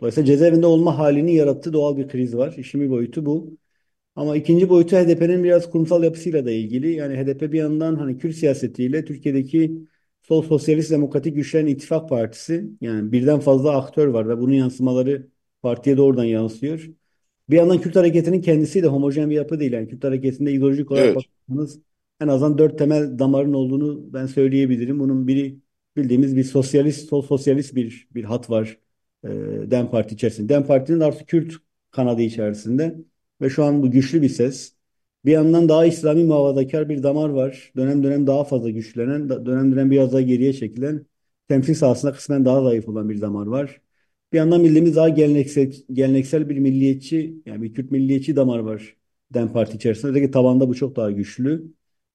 Dolayısıyla 0.00 0.26
cezaevinde 0.26 0.66
olma 0.66 0.98
halini 0.98 1.34
yarattığı 1.34 1.72
doğal 1.72 1.96
bir 1.96 2.08
kriz 2.08 2.36
var. 2.36 2.54
İşin 2.58 2.80
bir 2.80 2.90
boyutu 2.90 3.26
bu. 3.26 3.58
Ama 4.16 4.36
ikinci 4.36 4.68
boyutu 4.68 4.96
HDP'nin 4.96 5.44
biraz 5.44 5.70
kurumsal 5.70 6.04
yapısıyla 6.04 6.44
da 6.46 6.50
ilgili. 6.50 6.92
Yani 6.94 7.16
HDP 7.16 7.52
bir 7.52 7.58
yandan 7.58 7.96
hani 7.96 8.18
Kürt 8.18 8.36
siyasetiyle 8.36 9.04
Türkiye'deki 9.04 9.78
sol 10.22 10.42
sosyalist 10.42 10.90
demokratik 10.90 11.34
güçlerin 11.36 11.66
ittifak 11.66 12.08
partisi 12.08 12.70
yani 12.80 13.12
birden 13.12 13.40
fazla 13.40 13.76
aktör 13.76 14.06
var 14.08 14.28
ve 14.28 14.38
bunun 14.38 14.52
yansımaları 14.54 15.28
partiye 15.62 15.96
doğrudan 15.96 16.24
yansıyor. 16.24 16.86
Bir 17.50 17.56
yandan 17.56 17.80
Kürt 17.80 17.96
hareketinin 17.96 18.40
kendisi 18.42 18.82
de 18.82 18.86
homojen 18.86 19.30
bir 19.30 19.34
yapı 19.36 19.60
değil. 19.60 19.72
Yani 19.72 19.88
Kürt 19.88 20.04
hareketinde 20.04 20.52
ideolojik 20.52 20.90
olarak 20.90 21.14
Evet. 21.14 21.28
bakarsanız 21.48 21.80
en 22.20 22.28
azından 22.28 22.58
dört 22.58 22.78
temel 22.78 23.18
damarın 23.18 23.52
olduğunu 23.52 24.12
ben 24.12 24.26
söyleyebilirim. 24.26 25.00
Bunun 25.00 25.28
biri 25.28 25.58
bildiğimiz 25.96 26.36
bir 26.36 26.44
sosyalist, 26.44 27.08
sol 27.08 27.22
sosyalist 27.22 27.74
bir 27.74 28.08
bir 28.14 28.24
hat 28.24 28.50
var 28.50 28.78
e, 29.24 29.28
DEM 29.70 29.90
Parti 29.90 30.14
içerisinde. 30.14 30.48
DEM 30.48 30.66
Parti'nin 30.66 31.00
artık 31.00 31.28
Kürt 31.28 31.52
kanadı 31.90 32.22
içerisinde 32.22 32.96
ve 33.40 33.50
şu 33.50 33.64
an 33.64 33.82
bu 33.82 33.90
güçlü 33.90 34.22
bir 34.22 34.28
ses. 34.28 34.74
Bir 35.24 35.32
yandan 35.32 35.68
daha 35.68 35.86
İslami 35.86 36.24
muhafazakar 36.24 36.88
bir 36.88 37.02
damar 37.02 37.28
var. 37.28 37.72
Dönem 37.76 38.02
dönem 38.04 38.26
daha 38.26 38.44
fazla 38.44 38.70
güçlenen, 38.70 39.28
dönem 39.28 39.72
dönem 39.72 39.90
biraz 39.90 40.12
daha 40.12 40.20
geriye 40.20 40.52
çekilen, 40.52 41.06
temsil 41.48 41.74
sahasında 41.74 42.12
kısmen 42.12 42.44
daha 42.44 42.62
zayıf 42.62 42.88
olan 42.88 43.08
bir 43.08 43.20
damar 43.20 43.46
var. 43.46 43.80
Bir 44.32 44.38
yandan 44.38 44.64
bildiğimiz 44.64 44.96
daha 44.96 45.08
geleneksel, 45.08 45.72
geleneksel 45.92 46.48
bir 46.48 46.58
milliyetçi 46.58 47.42
yani 47.46 47.62
bir 47.62 47.74
Kürt 47.74 47.90
milliyetçi 47.90 48.36
damar 48.36 48.58
var 48.58 48.96
DEM 49.34 49.52
Parti 49.52 49.76
içerisinde. 49.76 50.10
Özellikle 50.10 50.30
tabanda 50.30 50.68
bu 50.68 50.74
çok 50.74 50.96
daha 50.96 51.10
güçlü. 51.10 51.72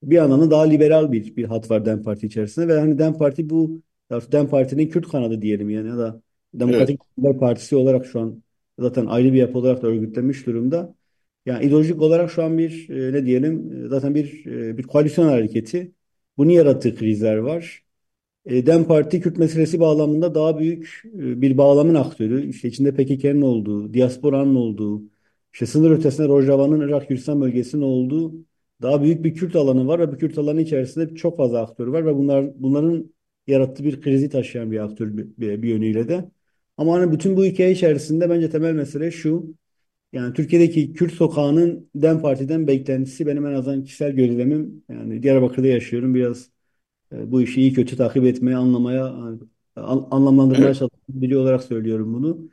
Bir 0.10 0.16
yandan 0.16 0.42
da 0.42 0.52
daha 0.52 0.64
liberal 0.64 1.12
bir 1.12 1.36
bir 1.36 1.46
hat 1.46 1.72
var 1.72 1.86
DEM 1.86 2.04
Parti 2.04 2.28
içerisinde 2.28 2.68
ve 2.68 2.80
hani 2.80 2.98
DEM 2.98 3.14
Parti 3.14 3.50
bu 3.50 3.82
DEM 4.12 4.48
Parti'nin 4.48 4.90
Kürt 4.90 5.08
kanadı 5.08 5.42
diyelim 5.42 5.70
yani 5.70 5.88
ya 5.90 5.98
da 5.98 6.22
Demokratik 6.54 7.00
evet. 7.24 7.40
Partisi 7.40 7.76
olarak 7.76 8.06
şu 8.06 8.20
an 8.20 8.44
zaten 8.80 9.06
ayrı 9.06 9.34
bir 9.34 9.38
yapı 9.38 9.58
olarak 9.58 9.82
da 9.82 9.88
örgütlenmiş 9.88 10.46
durumda. 10.46 10.96
Yani 11.46 11.66
ideolojik 11.66 12.02
olarak 12.02 12.32
şu 12.32 12.44
an 12.44 12.58
bir 12.58 12.90
e, 12.90 13.14
ne 13.14 13.26
diyelim 13.26 13.86
e, 13.86 13.88
zaten 13.88 14.16
bir 14.16 14.46
e, 14.46 14.78
bir 14.78 14.84
koalisyon 14.84 15.28
hareketi. 15.28 15.92
Bunu 16.38 16.52
yarattığı 16.52 16.96
krizler 16.96 17.38
var. 17.38 17.84
E, 18.46 18.66
DEM 18.66 18.86
Parti 18.86 19.22
Kürt 19.22 19.38
meselesi 19.38 19.80
bağlamında 19.80 20.36
daha 20.36 20.60
büyük 20.60 21.04
e, 21.06 21.42
bir 21.42 21.58
bağlamın 21.58 21.96
aktörü. 21.96 22.50
İşte 22.50 22.68
içinde 22.68 22.94
PKK'nın 22.96 23.42
olduğu, 23.42 23.94
diasporanın 23.94 24.56
olduğu, 24.56 25.04
işte 25.54 25.66
sınır 25.66 25.92
ötesinde 25.92 26.28
Rojava'nın 26.28 26.88
Irak 26.88 27.08
Kürdistan 27.08 27.42
bölgesinin 27.42 27.82
olduğu 27.82 28.34
daha 28.84 29.04
büyük 29.04 29.24
bir 29.26 29.36
Kürt 29.36 29.56
alanı 29.56 29.88
var 29.88 30.00
ve 30.00 30.12
bu 30.14 30.18
Kürt 30.18 30.38
alanı 30.38 30.62
içerisinde 30.62 31.16
çok 31.16 31.38
fazla 31.38 31.62
aktör 31.62 31.88
var 31.88 32.06
ve 32.06 32.16
bunlar 32.16 32.64
bunların 32.64 33.14
yarattığı 33.48 33.84
bir 33.84 34.02
krizi 34.02 34.30
taşıyan 34.30 34.72
bir 34.72 34.80
aktör 34.86 35.18
bir, 35.18 35.62
bir 35.64 35.70
yönüyle 35.70 36.10
de. 36.10 36.32
Ama 36.78 36.94
hani 36.94 37.12
bütün 37.12 37.38
bu 37.38 37.46
hikaye 37.46 37.72
içerisinde 37.72 38.30
bence 38.30 38.50
temel 38.50 38.74
mesele 38.74 39.12
şu. 39.12 39.56
Yani 40.14 40.34
Türkiye'deki 40.34 40.94
Kürt 40.94 41.14
sokağının 41.14 41.90
DEM 41.96 42.22
Parti'den 42.22 42.68
beklentisi 42.68 43.28
benim 43.28 43.46
en 43.48 43.54
azından 43.54 43.84
kişisel 43.84 44.12
gözlemim. 44.12 44.84
Yani 44.90 45.24
Diyarbakır'da 45.24 45.68
yaşıyorum. 45.68 46.16
Biraz 46.16 46.50
e, 47.14 47.32
bu 47.32 47.42
işi 47.42 47.62
iyi 47.62 47.74
kötü 47.74 47.98
takip 47.98 48.26
etmeye, 48.26 48.56
anlamaya, 48.58 49.06
an, 49.76 50.08
anlamlandırmaya 50.12 50.74
çalışan 50.74 51.00
biri 51.10 51.38
olarak 51.38 51.64
söylüyorum 51.64 52.14
bunu. 52.14 52.50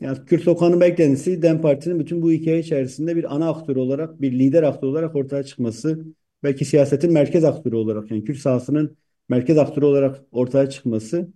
Yani 0.00 0.18
Kürt 0.26 0.42
sokağının 0.42 0.80
beklentisi 0.80 1.42
DEM 1.42 1.60
Parti'nin 1.60 2.00
bütün 2.00 2.22
bu 2.22 2.32
hikaye 2.32 2.58
içerisinde 2.58 3.16
bir 3.16 3.34
ana 3.34 3.50
aktör 3.50 3.76
olarak, 3.76 4.20
bir 4.20 4.32
lider 4.32 4.62
aktör 4.62 4.88
olarak 4.88 5.16
ortaya 5.16 5.42
çıkması. 5.42 6.04
Belki 6.42 6.64
siyasetin 6.64 7.12
merkez 7.12 7.44
aktörü 7.44 7.76
olarak, 7.76 8.10
yani 8.10 8.24
Kürt 8.24 8.38
sahasının 8.38 8.96
merkez 9.28 9.58
aktörü 9.58 9.84
olarak 9.84 10.24
ortaya 10.32 10.70
çıkması 10.70 11.28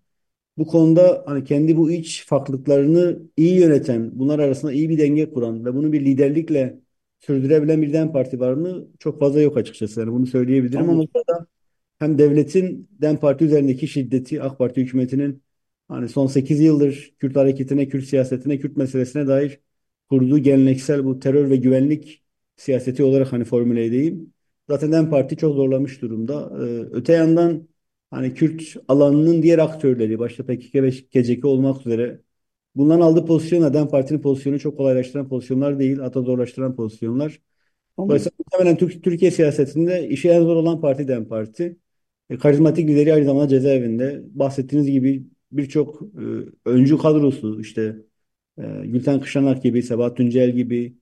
bu 0.58 0.66
konuda 0.66 1.22
hani 1.26 1.44
kendi 1.44 1.76
bu 1.76 1.90
iç 1.90 2.26
farklılıklarını 2.26 3.18
iyi 3.36 3.60
yöneten, 3.60 4.10
bunlar 4.18 4.38
arasında 4.38 4.72
iyi 4.72 4.88
bir 4.88 4.98
denge 4.98 5.30
kuran 5.30 5.64
ve 5.64 5.74
bunu 5.74 5.92
bir 5.92 6.04
liderlikle 6.04 6.78
sürdürebilen 7.20 7.82
bir 7.82 7.92
DEM 7.92 8.12
Parti 8.12 8.40
var 8.40 8.52
mı? 8.52 8.86
Çok 8.98 9.20
fazla 9.20 9.40
yok 9.40 9.56
açıkçası. 9.56 10.00
Yani 10.00 10.12
bunu 10.12 10.26
söyleyebilirim 10.26 10.90
ama 10.90 11.04
burada 11.14 11.46
hem 11.98 12.18
devletin 12.18 12.88
DEM 13.00 13.16
Parti 13.16 13.44
üzerindeki 13.44 13.88
şiddeti, 13.88 14.42
AK 14.42 14.58
Parti 14.58 14.80
hükümetinin 14.80 15.42
hani 15.92 16.08
son 16.08 16.26
8 16.26 16.60
yıldır 16.60 17.14
Kürt 17.18 17.36
hareketine, 17.36 17.88
Kürt 17.88 18.04
siyasetine, 18.04 18.58
Kürt 18.58 18.76
meselesine 18.76 19.26
dair 19.26 19.60
kurduğu 20.10 20.38
geleneksel 20.38 21.04
bu 21.04 21.18
terör 21.18 21.50
ve 21.50 21.56
güvenlik 21.56 22.24
siyaseti 22.56 23.02
olarak 23.04 23.32
hani 23.32 23.44
formüle 23.44 23.84
edeyim. 23.84 24.34
Zaten 24.70 24.92
DEM 24.92 25.10
Parti 25.10 25.36
çok 25.36 25.54
zorlamış 25.56 26.02
durumda. 26.02 26.52
Ee, 26.58 26.62
öte 26.92 27.12
yandan 27.12 27.68
hani 28.10 28.34
Kürt 28.34 28.76
alanının 28.88 29.42
diğer 29.42 29.58
aktörleri 29.58 30.18
başta 30.18 30.46
PKK 30.46 30.74
ve 30.74 30.90
KCK 30.90 31.44
olmak 31.44 31.86
üzere 31.86 32.20
bundan 32.74 33.00
aldığı 33.00 33.26
pozisyon 33.26 33.62
neden 33.62 33.88
partinin 33.88 34.20
pozisyonu 34.20 34.60
çok 34.60 34.76
kolaylaştıran 34.76 35.28
pozisyonlar 35.28 35.78
değil 35.78 35.98
hatta 35.98 36.22
zorlaştıran 36.22 36.76
pozisyonlar. 36.76 37.40
Dolayısıyla 38.08 38.32
muhtemelen 38.38 38.76
Türkiye 39.02 39.30
siyasetinde 39.30 40.08
işi 40.08 40.28
en 40.30 40.42
zor 40.42 40.56
olan 40.56 40.80
parti 40.80 41.08
DEM 41.08 41.28
Parti. 41.28 41.76
E, 42.30 42.38
karizmatik 42.38 42.88
lideri 42.88 43.14
aynı 43.14 43.24
zamanda 43.24 43.48
cezaevinde. 43.48 44.22
Bahsettiğiniz 44.26 44.90
gibi 44.90 45.24
birçok 45.52 46.02
e, 46.02 46.24
öncü 46.64 46.98
kadrosu 46.98 47.60
işte 47.60 47.96
e, 48.58 48.62
Gülten 48.84 49.20
Kışanak 49.20 49.62
gibi, 49.62 49.82
Sebahat 49.82 50.16
Tuncel 50.16 50.50
gibi, 50.50 50.96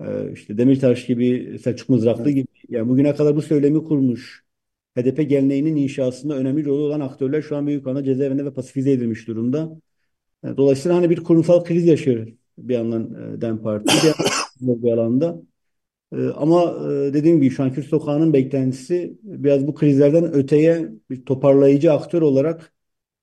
e, 0.00 0.32
işte 0.32 0.58
Demirtaş 0.58 1.06
gibi, 1.06 1.58
Selçuk 1.64 1.88
Mızraklı 1.88 2.24
evet. 2.24 2.34
gibi. 2.34 2.46
Yani 2.68 2.88
bugüne 2.88 3.14
kadar 3.14 3.36
bu 3.36 3.42
söylemi 3.42 3.84
kurmuş 3.84 4.44
HDP 4.98 5.28
geleneğinin 5.28 5.76
inşasında 5.76 6.36
önemli 6.36 6.64
rolü 6.64 6.82
olan 6.82 7.00
aktörler 7.00 7.42
şu 7.42 7.56
an 7.56 7.66
büyük 7.66 7.86
oranda 7.86 8.04
cezaevinde 8.04 8.44
ve 8.44 8.54
pasifize 8.54 8.92
edilmiş 8.92 9.28
durumda. 9.28 9.80
E, 10.44 10.56
dolayısıyla 10.56 10.96
hani 10.96 11.10
bir 11.10 11.24
kurumsal 11.24 11.64
kriz 11.64 11.86
yaşıyor 11.86 12.28
bir 12.58 12.74
yandan 12.74 13.14
e, 13.14 13.40
DEM 13.40 13.62
Parti 13.62 13.94
bir, 14.60 14.82
bir 14.82 14.92
alanda. 14.92 15.42
E, 16.12 16.16
ama 16.28 16.90
dediğim 17.14 17.40
gibi 17.40 17.54
şu 17.54 17.62
an 17.62 17.72
Kürt 17.72 17.86
Sokağı'nın 17.86 18.32
beklentisi 18.32 19.18
biraz 19.22 19.66
bu 19.66 19.74
krizlerden 19.74 20.32
öteye 20.32 20.88
bir 21.10 21.24
toparlayıcı 21.24 21.92
aktör 21.92 22.22
olarak 22.22 22.72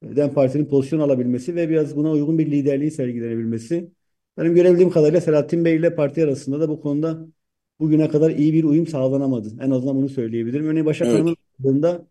DEM 0.04 0.34
Parti'nin 0.34 0.66
pozisyon 0.66 1.00
alabilmesi 1.00 1.56
ve 1.56 1.70
biraz 1.70 1.96
buna 1.96 2.12
uygun 2.12 2.38
bir 2.40 2.52
liderliği 2.52 2.92
sergilenebilmesi. 2.92 3.92
Benim 4.38 4.56
görebildiğim 4.56 4.90
kadarıyla 4.90 5.22
Selahattin 5.22 5.66
Bey 5.66 5.76
ile 5.76 5.96
parti 5.96 6.24
arasında 6.24 6.60
da 6.60 6.70
bu 6.70 6.82
konuda 6.82 7.28
bugüne 7.80 8.10
kadar 8.10 8.32
iyi 8.32 8.54
bir 8.54 8.64
uyum 8.64 8.88
sağlanamadı. 8.88 9.50
En 9.62 9.72
azından 9.72 9.96
bunu 9.96 10.10
söyleyebilirim. 10.10 10.66
Örneğin 10.66 10.86
Başak 10.86 11.08
evet. 11.08 11.20
Hanım'ın 11.20 12.08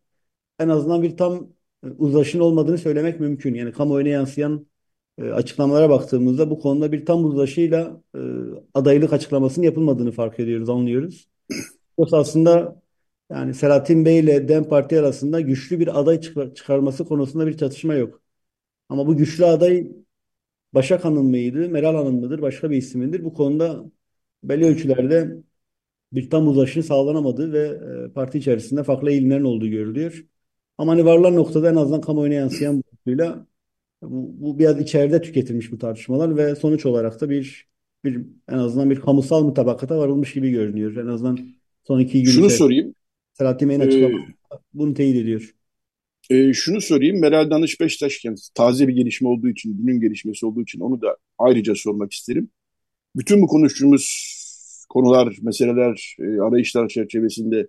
en 0.59 0.68
azından 0.68 1.03
bir 1.03 1.16
tam 1.16 1.49
e, 1.84 1.89
uzlaşın 1.99 2.41
olmadığını 2.41 2.78
söylemek 2.78 3.20
mümkün. 3.20 3.55
Yani 3.55 3.72
kamuoyuna 3.72 4.09
yansıyan 4.09 4.66
e, 5.18 5.30
açıklamalara 5.30 5.91
baktığımızda 5.91 6.51
bu 6.51 6.61
konuda 6.61 6.93
bir 6.93 7.07
tam 7.07 7.24
uzlaşıyla 7.24 8.03
e, 8.14 8.20
adaylık 8.74 9.12
açıklamasının 9.12 9.66
yapılmadığını 9.66 10.12
fark 10.12 10.41
ediyoruz, 10.41 10.68
anlıyoruz. 10.68 11.28
Yoksa 11.99 12.18
aslında 12.18 12.82
yani 13.31 13.55
Selahattin 13.55 14.05
Bey 14.05 14.18
ile 14.18 14.49
DEM 14.49 14.64
Parti 14.64 15.01
arasında 15.01 15.41
güçlü 15.41 15.81
bir 15.81 16.01
aday 16.01 16.20
çıkar 16.20 16.55
çıkarması 16.55 17.05
konusunda 17.05 17.47
bir 17.47 17.57
çatışma 17.57 17.95
yok. 17.95 18.22
Ama 18.89 19.07
bu 19.07 19.16
güçlü 19.16 19.47
aday 19.47 19.89
Başak 20.74 21.05
Hanım 21.05 21.26
mıydı, 21.29 21.68
Meral 21.70 21.95
Hanım 21.97 22.20
mıdır, 22.20 22.43
başka 22.43 22.70
bir 22.70 22.76
isim 22.76 23.24
Bu 23.24 23.35
konuda 23.35 23.85
belli 24.45 24.64
ölçülerde 24.66 25.37
bir 26.12 26.31
tam 26.31 26.49
uzlaşın 26.49 26.81
sağlanamadığı 26.81 27.53
ve 27.53 27.68
e, 28.11 28.12
parti 28.12 28.39
içerisinde 28.39 28.83
farklı 28.83 29.11
eğilimlerin 29.11 29.45
olduğu 29.45 29.68
görülüyor. 29.68 30.26
Ama 30.79 30.93
hani 30.93 31.05
varılan 31.05 31.37
noktada 31.37 31.70
en 31.70 31.76
azından 31.76 32.01
kamuoyuna 32.01 32.35
yansıyan 32.35 32.83
boyutuyla 32.83 33.47
bu, 34.03 34.35
bu 34.41 34.59
biraz 34.59 34.81
içeride 34.81 35.22
tüketilmiş 35.22 35.72
bu 35.72 35.79
tartışmalar 35.79 36.37
ve 36.37 36.55
sonuç 36.55 36.87
olarak 36.87 37.20
da 37.20 37.31
bir 37.31 37.68
bir 38.05 38.26
en 38.49 38.59
azından 38.59 38.91
bir 38.91 39.01
kamusal 39.01 39.45
mutabakata 39.45 39.99
varılmış 39.99 40.35
gibi 40.35 40.51
görünüyor. 40.51 40.97
En 40.97 41.07
azından 41.07 41.39
son 41.85 42.01
iki 42.01 42.22
gün 42.22 42.31
Şunu 42.31 42.51
sorayım. 42.51 42.95
Selahattin 43.39 43.68
Bey'in 43.68 43.80
açıklaması 43.80 44.16
ee, 44.16 44.57
bunu 44.74 44.95
teyit 44.95 45.16
ediyor. 45.16 45.55
E, 46.30 46.53
şunu 46.53 46.80
sorayım. 46.80 47.20
Meral 47.20 47.51
Danış 47.51 47.80
Beştaşken 47.80 48.34
taze 48.55 48.89
bir 48.89 48.93
gelişme 48.93 49.28
olduğu 49.28 49.49
için, 49.49 49.78
günün 49.78 50.01
gelişmesi 50.01 50.47
olduğu 50.47 50.62
için 50.62 50.80
onu 50.80 51.03
da 51.03 51.16
ayrıca 51.39 51.74
sormak 51.74 52.12
isterim. 52.12 52.51
Bütün 53.16 53.43
bu 53.43 53.47
konuştuğumuz 53.47 54.36
konular, 54.89 55.36
meseleler, 55.43 56.16
e, 56.20 56.41
arayışlar 56.41 56.89
çerçevesinde 56.89 57.68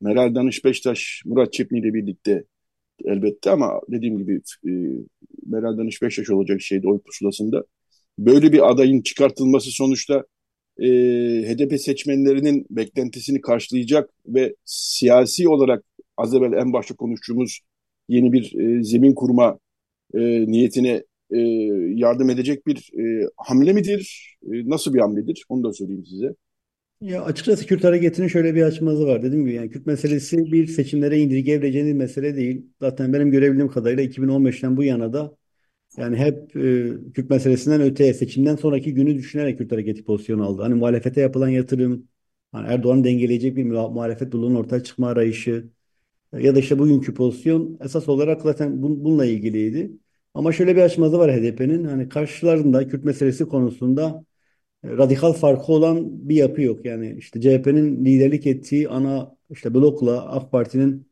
Meral 0.00 0.34
Danış 0.34 0.64
Beştaş, 0.64 1.22
Murat 1.24 1.52
Çepni 1.52 1.78
ile 1.78 1.94
birlikte 1.94 2.44
elbette 3.04 3.50
ama 3.50 3.80
dediğim 3.88 4.18
gibi 4.18 4.40
e, 4.66 4.70
Meral 5.46 5.78
Danış 5.78 6.02
Beştaş 6.02 6.30
olacak 6.30 6.60
şeydi 6.60 6.88
oy 6.88 7.00
pusulasında. 7.00 7.64
Böyle 8.18 8.52
bir 8.52 8.70
adayın 8.70 9.02
çıkartılması 9.02 9.70
sonuçta 9.70 10.24
e, 10.78 10.86
HDP 11.48 11.80
seçmenlerinin 11.80 12.66
beklentisini 12.70 13.40
karşılayacak 13.40 14.10
ve 14.26 14.54
siyasi 14.64 15.48
olarak 15.48 15.84
az 16.16 16.34
evvel 16.34 16.52
en 16.52 16.72
başta 16.72 16.96
konuştuğumuz 16.96 17.60
yeni 18.08 18.32
bir 18.32 18.54
e, 18.58 18.84
zemin 18.84 19.14
kurma 19.14 19.58
e, 20.14 20.20
niyetine 20.50 21.04
e, 21.30 21.38
yardım 21.94 22.30
edecek 22.30 22.66
bir 22.66 22.90
e, 22.98 23.28
hamle 23.36 23.72
midir? 23.72 24.36
E, 24.42 24.68
nasıl 24.70 24.94
bir 24.94 25.00
hamledir? 25.00 25.44
Onu 25.48 25.64
da 25.64 25.72
söyleyeyim 25.72 26.06
size. 26.06 26.34
Ya 27.00 27.24
açıkçası 27.24 27.66
Kürt 27.66 27.84
hareketinin 27.84 28.28
şöyle 28.28 28.54
bir 28.54 28.62
açmazı 28.62 29.06
var. 29.06 29.22
Dediğim 29.22 29.44
gibi 29.44 29.54
yani 29.54 29.70
Kürt 29.70 29.86
meselesi 29.86 30.52
bir 30.52 30.66
seçimlere 30.66 31.18
indirgeyebileceğiniz 31.18 31.94
mesele 31.94 32.36
değil. 32.36 32.66
Zaten 32.80 33.12
benim 33.12 33.30
görebildiğim 33.30 33.68
kadarıyla 33.68 34.02
2015'ten 34.04 34.76
bu 34.76 34.84
yana 34.84 35.12
da 35.12 35.36
yani 35.98 36.16
hep 36.16 36.56
e, 36.56 37.12
Kürt 37.14 37.30
meselesinden 37.30 37.80
öteye 37.80 38.14
seçimden 38.14 38.56
sonraki 38.56 38.94
günü 38.94 39.14
düşünerek 39.14 39.58
Kürt 39.58 39.72
hareketi 39.72 40.04
pozisyon 40.04 40.38
aldı. 40.38 40.62
Hani 40.62 40.74
muhalefete 40.74 41.20
yapılan 41.20 41.48
yatırım, 41.48 42.08
hani 42.52 42.68
Erdoğan'ı 42.68 43.04
dengeleyecek 43.04 43.56
bir 43.56 43.64
muhalefet 43.64 44.32
bloğunun 44.32 44.54
ortaya 44.54 44.82
çıkma 44.84 45.08
arayışı 45.08 45.70
ya 46.32 46.54
da 46.54 46.58
işte 46.60 46.78
bugünkü 46.78 47.14
pozisyon 47.14 47.78
esas 47.84 48.08
olarak 48.08 48.42
zaten 48.42 48.82
bun, 48.82 49.04
bununla 49.04 49.26
ilgiliydi. 49.26 49.92
Ama 50.34 50.52
şöyle 50.52 50.76
bir 50.76 50.82
açmazı 50.82 51.18
var 51.18 51.32
HDP'nin. 51.32 51.84
Hani 51.84 52.08
karşılarında 52.08 52.88
Kürt 52.88 53.04
meselesi 53.04 53.44
konusunda 53.48 54.24
radikal 54.84 55.32
farkı 55.32 55.72
olan 55.72 56.28
bir 56.28 56.36
yapı 56.36 56.62
yok. 56.62 56.84
Yani 56.86 57.14
işte 57.18 57.40
CHP'nin 57.40 58.04
liderlik 58.04 58.46
ettiği 58.46 58.88
ana 58.88 59.36
işte 59.50 59.74
blokla 59.74 60.26
AK 60.32 60.52
Parti'nin 60.52 61.07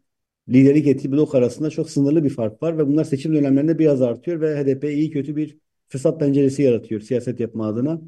liderlik 0.49 0.87
ettiği 0.87 1.13
blok 1.13 1.35
arasında 1.35 1.71
çok 1.71 1.91
sınırlı 1.91 2.25
bir 2.25 2.31
fark 2.31 2.63
var 2.63 2.79
ve 2.79 2.87
bunlar 2.89 3.05
seçim 3.05 3.35
dönemlerinde 3.35 3.79
biraz 3.79 4.03
artıyor 4.03 4.41
ve 4.41 4.57
HDP 4.57 4.95
iyi 4.95 5.11
kötü 5.11 5.37
bir 5.37 5.59
fırsat 5.89 6.21
penceresi 6.21 6.63
yaratıyor 6.63 7.01
siyaset 7.01 7.41
yapma 7.41 7.67
adına. 7.69 8.01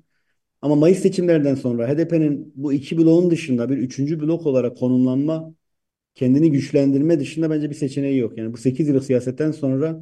Ama 0.62 0.74
Mayıs 0.74 0.99
seçimlerinden 0.99 1.55
sonra 1.55 1.89
HDP'nin 1.89 2.53
bu 2.57 2.72
iki 2.72 2.99
bloğun 2.99 3.30
dışında 3.30 3.70
bir 3.70 3.78
üçüncü 3.78 4.20
blok 4.20 4.47
olarak 4.47 4.76
konumlanma, 4.76 5.55
kendini 6.14 6.53
güçlendirme 6.53 7.20
dışında 7.20 7.51
bence 7.51 7.70
bir 7.70 7.74
seçeneği 7.74 8.18
yok. 8.18 8.39
Yani 8.39 8.53
bu 8.53 8.57
8 8.57 8.89
yıllık 8.89 9.05
siyasetten 9.05 9.53
sonra 9.53 10.01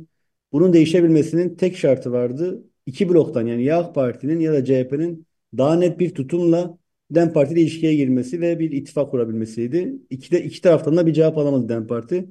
bunun 0.53 0.73
değişebilmesinin 0.73 1.57
tek 1.57 1.77
şartı 1.77 2.13
vardı. 2.13 2.65
iki 2.87 3.09
bloktan 3.09 3.47
yani 3.47 3.65
ya 3.65 3.79
AK 3.81 3.95
Parti'nin 3.95 4.41
ya 4.41 4.53
da 4.53 4.65
CHP'nin 4.65 5.27
daha 5.59 5.77
net 5.77 5.99
bir 6.01 6.15
tutumla 6.15 6.79
DEM 7.11 7.33
Parti 7.33 7.55
ile 7.55 7.61
ilişkiye 7.61 7.95
girmesi 7.95 8.41
ve 8.41 8.59
bir 8.59 8.71
ittifak 8.71 9.11
kurabilmesiydi. 9.11 9.95
İki, 10.11 10.31
de, 10.31 10.45
iki 10.45 10.61
taraftan 10.61 10.97
da 10.97 11.07
bir 11.07 11.13
cevap 11.13 11.39
alamadı 11.39 11.69
DEM 11.69 11.87
Parti. 11.87 12.27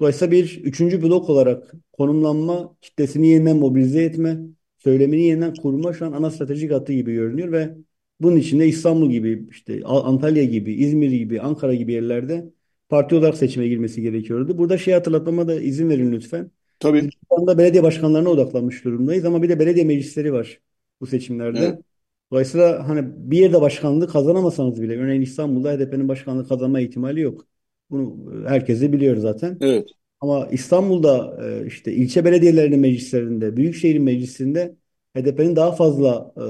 Dolayısıyla 0.00 0.32
bir 0.32 0.60
üçüncü 0.64 1.02
blok 1.02 1.30
olarak 1.30 1.72
konumlanma, 1.92 2.76
kitlesini 2.80 3.28
yeniden 3.28 3.56
mobilize 3.56 4.02
etme, 4.02 4.40
söylemini 4.78 5.22
yeniden 5.22 5.54
kurma 5.54 5.92
şu 5.92 6.06
an 6.06 6.12
ana 6.12 6.30
stratejik 6.30 6.72
hattı 6.72 6.92
gibi 6.92 7.12
görünüyor 7.12 7.52
ve 7.52 7.74
bunun 8.20 8.36
içinde 8.36 8.68
İstanbul 8.68 9.10
gibi, 9.10 9.46
işte 9.50 9.80
Antalya 9.84 10.44
gibi, 10.44 10.74
İzmir 10.74 11.10
gibi, 11.10 11.40
Ankara 11.40 11.74
gibi 11.74 11.92
yerlerde 11.92 12.44
parti 12.88 13.14
olarak 13.14 13.36
seçime 13.36 13.68
girmesi 13.68 14.02
gerekiyordu. 14.02 14.58
Burada 14.58 14.78
şey 14.78 14.94
hatırlatmama 14.94 15.48
da 15.48 15.60
izin 15.60 15.90
verin 15.90 16.12
lütfen. 16.12 16.50
Tabii. 16.78 17.00
Şu 17.00 17.40
anda 17.40 17.58
belediye 17.58 17.82
başkanlarına 17.82 18.28
odaklanmış 18.28 18.84
durumdayız 18.84 19.24
ama 19.24 19.42
bir 19.42 19.48
de 19.48 19.58
belediye 19.58 19.84
meclisleri 19.84 20.32
var 20.32 20.60
bu 21.00 21.06
seçimlerde. 21.06 21.58
Evet. 21.58 21.91
Dolayısıyla 22.32 22.88
hani 22.88 23.04
bir 23.30 23.38
yerde 23.38 23.60
başkanlığı 23.60 24.08
kazanamasanız 24.08 24.82
bile 24.82 24.98
örneğin 24.98 25.20
İstanbul'da 25.20 25.72
HDP'nin 25.72 26.08
başkanlığı 26.08 26.48
kazanma 26.48 26.80
ihtimali 26.80 27.20
yok. 27.20 27.46
Bunu 27.90 28.16
herkes 28.48 28.80
de 28.80 28.92
biliyor 28.92 29.16
zaten. 29.16 29.58
Evet. 29.60 29.88
Ama 30.20 30.48
İstanbul'da 30.52 31.38
e, 31.44 31.66
işte 31.66 31.92
ilçe 31.92 32.24
belediyelerinin 32.24 32.80
meclislerinde, 32.80 33.56
büyükşehir 33.56 33.98
meclisinde 33.98 34.76
HDP'nin 35.16 35.56
daha 35.56 35.72
fazla 35.72 36.32
e, 36.36 36.44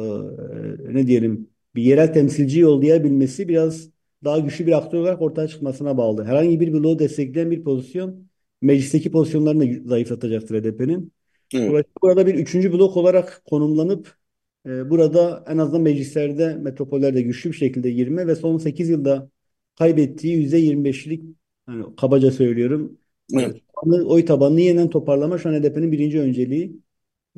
ne 0.95 1.07
diyelim 1.07 1.49
bir 1.75 1.83
yerel 1.83 2.13
temsilci 2.13 2.61
yollayabilmesi 2.61 3.49
biraz 3.49 3.89
daha 4.25 4.39
güçlü 4.39 4.67
bir 4.67 4.79
aktör 4.79 4.99
olarak 4.99 5.23
ortaya 5.23 5.49
çıkmasına 5.49 5.97
bağlı. 5.99 6.25
Herhangi 6.25 6.61
bir 6.61 6.73
bloğu 6.73 6.99
destekleyen 6.99 7.51
bir 7.51 7.65
pozisyon 7.65 8.29
meclisteki 8.61 9.11
pozisyonlarını 9.11 9.89
zayıflatacaktır 9.89 10.63
HDP'nin. 10.63 11.13
Evet. 11.55 11.87
Burada 12.03 12.27
bir 12.27 12.35
üçüncü 12.35 12.73
blok 12.73 12.97
olarak 12.97 13.43
konumlanıp 13.45 14.22
e, 14.67 14.91
burada 14.91 15.45
en 15.49 15.59
azından 15.59 15.83
meclislerde, 15.83 16.55
metropollerde 16.55 17.23
güçlü 17.23 17.51
bir 17.51 17.57
şekilde 17.57 17.91
girme 17.91 18.27
ve 18.27 18.37
son 18.37 18.59
8 18.59 18.89
yılda 18.89 19.31
kaybettiği 19.79 20.37
%25'lik 20.37 21.25
yani 21.69 21.97
kabaca 21.97 22.31
söylüyorum 22.31 22.99
Evet. 23.35 23.63
oy 23.87 24.25
tabanını 24.25 24.61
yeniden 24.61 24.91
toparlama 24.91 25.39
şu 25.39 25.49
an 25.49 25.55
HDP'nin 25.55 25.93
birinci 25.93 26.21
önceliği. 26.21 26.77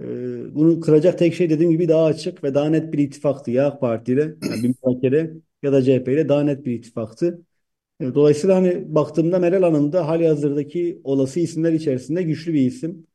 E, 0.01 0.05
bunu 0.55 0.81
kıracak 0.81 1.19
tek 1.19 1.35
şey 1.35 1.51
dediğim 1.51 1.73
gibi 1.73 1.89
daha 1.89 2.05
açık 2.05 2.45
ve 2.45 2.55
daha 2.55 2.67
net 2.71 2.93
bir 2.93 2.99
ittifaktı 2.99 3.51
ya 3.51 3.67
AK 3.67 3.81
Parti 3.81 4.13
ile 4.13 4.35
yani 4.47 4.63
bir 4.63 4.69
müzakere 4.69 5.35
ya 5.63 5.73
da 5.73 5.83
CHP 5.83 6.13
ile 6.13 6.29
daha 6.29 6.43
net 6.43 6.67
bir 6.67 6.73
ittifaktı. 6.73 7.43
E, 8.01 8.15
Dolayısıyla 8.15 8.57
hani 8.57 8.95
baktığımda 8.95 9.39
Meral 9.39 9.63
Hanım 9.63 9.93
da 9.93 10.09
hali 10.09 10.29
hazırdaki 10.29 11.01
olası 11.05 11.41
isimler 11.41 11.73
içerisinde 11.73 12.23
güçlü 12.23 12.55
bir 12.55 12.67
isim. 12.67 13.07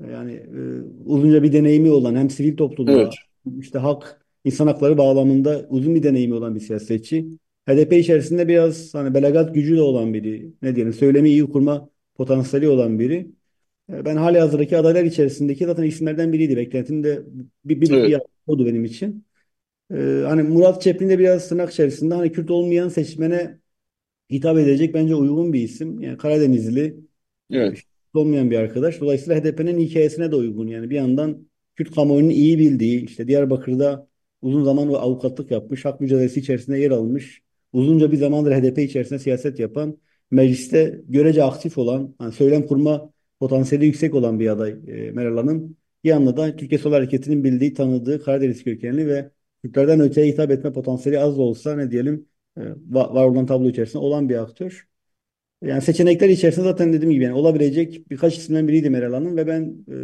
Yani 0.00 0.32
e, 0.32 0.82
uzunca 1.06 1.42
bir 1.42 1.52
deneyimi 1.52 1.90
olan 1.90 2.16
hem 2.16 2.30
sivil 2.30 2.56
toplumda 2.56 2.98
Evet. 2.98 3.14
İşte 3.60 3.78
hak, 3.78 4.26
insan 4.44 4.66
hakları 4.66 4.98
bağlamında 4.98 5.66
uzun 5.70 5.94
bir 5.94 6.02
deneyimi 6.02 6.34
olan 6.34 6.54
bir 6.54 6.60
siyasetçi. 6.60 7.28
HDP 7.68 7.98
içerisinde 7.98 8.48
biraz 8.48 8.94
hani 8.94 9.14
belagat 9.14 9.54
gücü 9.54 9.76
de 9.76 9.82
olan 9.82 10.14
biri, 10.14 10.52
ne 10.62 10.76
diyelim, 10.76 10.92
söylemi 10.92 11.28
iyi 11.30 11.44
kurma 11.50 11.90
potansiyeli 12.14 12.68
olan 12.68 12.98
biri. 12.98 13.30
E, 13.92 14.04
Ben 14.04 14.16
hali 14.16 14.40
hazırdaki 14.40 14.78
adaylar 14.78 15.04
içerisindeki 15.04 15.66
zaten 15.66 15.82
isimlerden 15.82 16.32
biriydi. 16.32 16.56
Beklentim 16.56 17.04
de 17.04 17.22
bir, 17.64 17.80
bir, 17.80 17.90
Evet. 17.90 18.02
bir 18.02 18.20
oldu 18.46 18.66
benim 18.66 18.84
için. 18.84 19.26
E, 19.94 19.96
hani 20.28 20.42
Murat 20.42 20.82
Çepin 20.82 21.08
de 21.10 21.18
biraz 21.18 21.48
tırnak 21.48 21.70
içerisinde 21.72 22.14
hani 22.14 22.32
Kürt 22.32 22.50
olmayan 22.50 22.88
seçmene 22.88 23.58
hitap 24.32 24.58
edecek 24.58 24.94
bence 24.94 25.14
uygun 25.14 25.52
bir 25.52 25.60
isim. 25.62 26.00
Yani 26.00 26.18
Karadenizli, 26.18 26.96
Evet. 27.50 27.84
olmayan 28.14 28.50
bir 28.50 28.58
arkadaş. 28.58 29.00
Dolayısıyla 29.00 29.40
HDP'nin 29.40 29.78
hikayesine 29.78 30.30
de 30.32 30.36
uygun. 30.36 30.66
Yani 30.66 30.90
bir 30.90 30.94
yandan 30.96 31.48
Kürt 31.76 31.94
kamuoyunun 31.94 32.30
iyi 32.30 32.58
bildiği, 32.58 33.04
işte 33.04 33.26
Diyarbakır'da 33.28 34.08
uzun 34.42 34.64
zaman 34.64 34.88
avukatlık 34.88 35.50
yapmış, 35.50 35.84
hak 35.84 36.00
mücadelesi 36.00 36.40
içerisinde 36.40 36.78
yer 36.78 36.90
almış, 36.90 37.42
uzunca 37.72 38.12
bir 38.12 38.16
zamandır 38.16 38.52
HDP 38.52 38.82
içerisinde 38.82 39.18
siyaset 39.18 39.58
yapan, 39.60 39.98
mecliste 40.30 41.00
görece 41.08 41.44
aktif 41.44 41.78
olan, 41.78 42.14
hani 42.18 42.32
söylem 42.32 42.66
kurma 42.66 43.12
potansiyeli 43.40 43.86
yüksek 43.86 44.14
olan 44.14 44.40
bir 44.40 44.48
aday 44.48 44.70
e, 44.88 45.10
Meral 45.10 45.36
Hanım. 45.36 45.76
Yanda 46.04 46.36
da 46.36 46.56
Türkiye 46.56 46.78
Sol 46.78 46.92
Hareketi'nin 46.92 47.44
bildiği, 47.44 47.74
tanıdığı 47.74 48.22
Karadeniz 48.24 48.64
kökenli 48.64 49.06
ve 49.08 49.30
Kürtlerden 49.62 50.00
öteye 50.00 50.26
hitap 50.32 50.50
etme 50.50 50.72
potansiyeli 50.72 51.18
az 51.20 51.38
da 51.38 51.42
olsa 51.42 51.76
ne 51.76 51.90
diyelim 51.90 52.28
e, 52.56 52.60
va- 52.60 53.14
var 53.14 53.24
olan 53.26 53.46
tablo 53.46 53.68
içerisinde 53.68 53.98
olan 54.02 54.28
bir 54.28 54.36
aktör. 54.42 54.88
Yani 55.62 55.82
seçenekler 55.82 56.28
içerisinde 56.28 56.64
zaten 56.64 56.92
dediğim 56.92 57.12
gibi 57.12 57.24
yani 57.24 57.34
olabilecek 57.34 58.10
birkaç 58.10 58.38
isimden 58.38 58.68
biriydi 58.68 58.90
Meral 58.90 59.12
Hanım 59.14 59.36
ve 59.36 59.46
ben 59.46 59.76
e, 59.90 59.94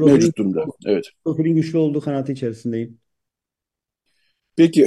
profilin, 0.00 0.18
Mevcut 0.20 0.38
durumda. 0.38 0.64
Evet. 0.86 1.04
profilin 1.24 1.54
güçlü 1.54 1.78
olduğu 1.78 2.00
kanaati 2.00 2.32
içerisindeyim. 2.32 2.98
Peki. 4.56 4.86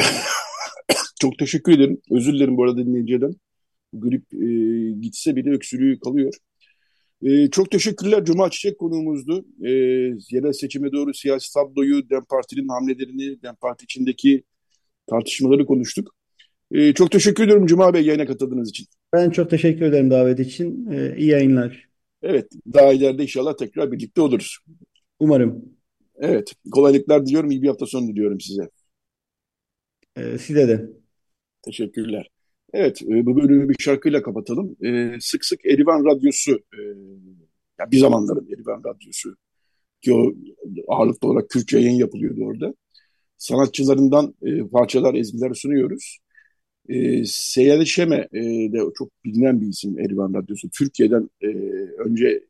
Çok 1.21 1.37
teşekkür 1.37 1.71
ederim. 1.71 2.01
Özür 2.11 2.33
dilerim 2.33 2.57
bu 2.57 2.63
arada 2.63 2.77
dinleyiciden. 2.77 3.35
Grip 3.93 4.33
e, 4.33 4.47
gitse 5.01 5.35
bile 5.35 5.49
öksürüğü 5.51 5.99
kalıyor. 5.99 6.33
E, 7.23 7.49
çok 7.49 7.71
teşekkürler. 7.71 8.25
Cuma 8.25 8.49
Çiçek 8.49 8.79
konuğumuzdu. 8.79 9.45
E, 9.63 9.69
yerel 10.31 10.53
seçime 10.53 10.91
doğru 10.91 11.13
siyasi 11.13 11.53
tabloyu, 11.53 12.09
DEM 12.09 12.25
Parti'nin 12.29 12.67
hamlelerini, 12.67 13.41
DEM 13.41 13.55
Parti 13.55 13.83
içindeki 13.83 14.43
tartışmaları 15.07 15.65
konuştuk. 15.65 16.15
E, 16.71 16.93
çok 16.93 17.11
teşekkür 17.11 17.43
ediyorum 17.43 17.65
Cuma 17.65 17.93
Bey 17.93 18.05
yayına 18.05 18.25
katıldığınız 18.25 18.69
için. 18.69 18.87
Ben 19.13 19.29
çok 19.29 19.49
teşekkür 19.49 19.85
ederim 19.85 20.11
davet 20.11 20.39
için. 20.39 20.91
E, 20.91 21.17
iyi 21.17 21.29
yayınlar. 21.29 21.89
Evet, 22.21 22.51
daha 22.73 22.93
ileride 22.93 23.23
inşallah 23.23 23.57
tekrar 23.57 23.91
birlikte 23.91 24.21
oluruz. 24.21 24.57
Umarım. 25.19 25.75
Evet, 26.15 26.53
kolaylıklar 26.71 27.25
diliyorum. 27.25 27.51
İyi 27.51 27.61
bir 27.61 27.67
hafta 27.67 27.85
sonu 27.85 28.07
diliyorum 28.07 28.41
size. 28.41 28.69
E, 30.15 30.37
size 30.37 30.67
de. 30.67 30.89
Teşekkürler. 31.61 32.29
Evet, 32.73 33.01
e, 33.01 33.25
bu 33.25 33.37
bölümü 33.37 33.69
bir 33.69 33.75
şarkıyla 33.79 34.23
kapatalım. 34.23 34.77
E, 34.85 35.17
sık 35.21 35.45
sık 35.45 35.65
Erivan 35.65 36.05
Radyosu, 36.05 36.51
e, 36.51 36.79
ya 37.79 37.91
bir 37.91 37.97
zamanların 37.97 38.47
Erivan 38.55 38.83
Radyosu 38.85 39.35
ki 40.01 40.13
o 40.13 40.33
ağırlıklı 40.87 41.29
olarak 41.29 41.49
Kürtçe 41.49 41.79
yayın 41.79 41.97
yapılıyordu 41.99 42.41
orada. 42.45 42.75
Sanatçılarından 43.37 44.35
e, 44.43 44.67
parçalar, 44.67 45.13
ezgiler 45.15 45.53
sunuyoruz. 45.53 46.19
E, 46.89 47.25
Seyyade 47.25 47.85
Şeme 47.85 48.27
e, 48.33 48.41
de 48.73 48.79
çok 48.97 49.25
bilinen 49.25 49.61
bir 49.61 49.67
isim 49.67 49.99
Erivan 49.99 50.33
Radyosu. 50.33 50.69
Türkiye'den 50.69 51.29
e, 51.41 51.47
önce 51.99 52.43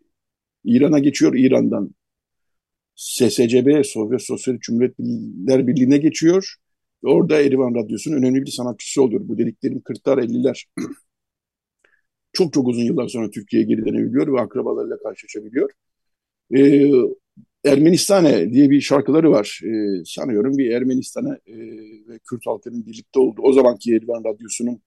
İran'a 0.66 1.00
geçiyor, 1.00 1.36
İran'dan 1.36 1.96
SSCB, 3.04 3.84
Sovyet 3.86 4.22
Sosyalist 4.22 4.64
Cumhuriyetler 4.64 5.68
Birliği'ne 5.68 5.98
geçiyor. 5.98 6.56
Orada 7.04 7.42
Erivan 7.42 7.76
Radyosu'nun 7.76 8.18
önemli 8.18 8.42
bir 8.42 8.52
sanatçısı 8.52 9.04
oluyor. 9.04 9.28
Bu 9.28 9.38
dediklerim 9.38 9.78
40'lar 9.80 10.20
50'ler. 10.24 10.66
Çok 12.34 12.54
çok 12.54 12.68
uzun 12.68 12.84
yıllar 12.84 13.08
sonra 13.08 13.30
Türkiye'ye 13.30 13.68
geri 13.68 13.86
dönebiliyor 13.86 14.34
ve 14.34 14.42
akrabalarıyla 14.42 14.98
karşılaşabiliyor. 15.04 15.70
Ee, 16.56 16.92
Ermenistane 17.66 18.54
diye 18.54 18.70
bir 18.70 18.82
şarkıları 18.82 19.32
var. 19.32 19.62
Ee, 19.64 20.04
sanıyorum 20.06 20.58
bir 20.58 20.72
Ermenistan'a 20.72 21.36
e, 21.48 21.56
ve 22.08 22.20
Kürt 22.30 22.46
halkının 22.46 22.86
birlikte 22.86 23.20
olduğu 23.20 23.42
o 23.42 23.54
zamanki 23.54 23.96
Erivan 23.96 24.24
Radyosu'nun 24.24 24.82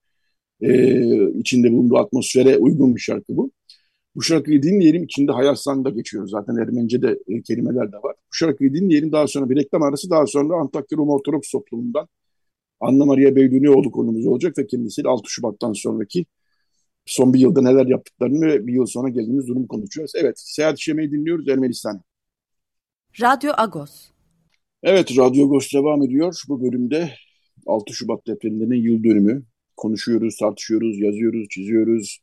e, 0.60 1.38
içinde 1.38 1.72
bulunduğu 1.72 1.96
atmosfere 1.96 2.56
uygun 2.56 2.96
bir 2.96 3.00
şarkı 3.00 3.36
bu. 3.36 3.50
Bu 4.16 4.22
şarkıyı 4.22 4.62
dinleyelim. 4.62 5.04
İçinde 5.04 5.32
Hayassan 5.32 5.84
da 5.84 5.90
geçiyor. 5.90 6.28
Zaten 6.28 6.56
Ermenice'de 6.56 7.18
e, 7.28 7.42
kelimeler 7.42 7.92
de 7.92 7.96
var. 7.96 8.14
Bu 8.30 8.34
şarkıyı 8.34 8.74
dinleyelim. 8.74 9.12
Daha 9.12 9.26
sonra 9.26 9.50
bir 9.50 9.56
reklam 9.56 9.82
arası. 9.82 10.10
Daha 10.10 10.26
sonra 10.26 10.56
Antakya 10.56 10.98
Rum 10.98 11.10
Ortodoks 11.10 11.50
toplumundan 11.50 12.08
Anna 12.80 13.04
Maria 13.04 13.36
Beylunioğlu 13.36 13.90
konumuz 13.90 14.26
olacak 14.26 14.58
ve 14.58 14.66
kendisiyle 14.66 15.08
6 15.08 15.30
Şubat'tan 15.30 15.72
sonraki 15.72 16.26
son 17.06 17.34
bir 17.34 17.38
yılda 17.40 17.62
neler 17.62 17.86
yaptıklarını 17.86 18.46
ve 18.46 18.66
bir 18.66 18.72
yıl 18.72 18.86
sonra 18.86 19.08
geldiğimiz 19.08 19.46
durumu 19.48 19.68
konuşacağız. 19.68 20.12
Evet, 20.14 20.34
Seyahat 20.38 20.78
Şeme'yi 20.78 21.10
dinliyoruz 21.10 21.48
Ermenistan. 21.48 22.00
Radyo 23.20 23.52
Agos. 23.56 24.08
Evet, 24.82 25.18
Radyo 25.18 25.46
Agos 25.46 25.74
devam 25.74 26.02
ediyor. 26.02 26.42
Bu 26.48 26.62
bölümde 26.62 27.10
6 27.66 27.94
Şubat 27.94 28.26
depremlerinin 28.26 28.82
yıl 28.82 29.04
dönümü. 29.04 29.42
Konuşuyoruz, 29.76 30.36
tartışıyoruz, 30.36 30.98
yazıyoruz, 30.98 31.48
çiziyoruz. 31.48 32.18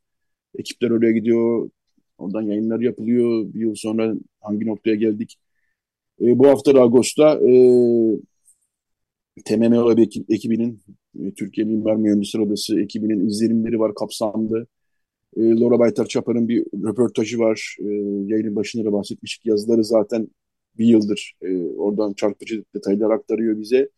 Ekipler 0.58 0.90
oraya 0.90 1.12
gidiyor. 1.12 1.70
Oradan 2.18 2.42
yayınlar 2.42 2.80
yapılıyor. 2.80 3.54
Bir 3.54 3.60
yıl 3.60 3.76
sonra 3.76 4.14
hangi 4.42 4.66
noktaya 4.66 4.96
geldik? 4.96 5.38
E, 6.22 6.40
bu 6.40 6.48
hafta 6.48 6.72
Ağustos'ta 6.82 7.40
e, 7.50 7.54
TMMO 9.46 9.92
ekibinin, 10.30 10.82
e, 11.20 11.34
Türkiye 11.34 11.68
Mimar 11.68 11.96
Mühendisler 11.96 12.40
Odası 12.40 12.82
ekibinin 12.82 13.28
izlenimleri 13.28 13.80
var 13.80 13.96
kapsamlı. 13.96 14.68
E, 15.38 15.42
Laura 15.42 15.80
Baytar 15.80 16.06
Çapar'ın 16.06 16.48
bir 16.48 16.66
röportajı 16.84 17.40
var. 17.40 17.78
E, 17.80 17.86
yayının 18.28 18.56
başında 18.56 18.86
da 18.86 18.94
bahsetmiştik. 18.94 19.46
Yazıları 19.46 19.84
zaten 19.84 20.28
bir 20.78 20.86
yıldır 20.86 21.36
e, 21.42 21.58
oradan 21.58 22.14
çarpıcı 22.14 22.64
detaylar 22.76 23.12
aktarıyor 23.12 23.60
bize. 23.60 23.90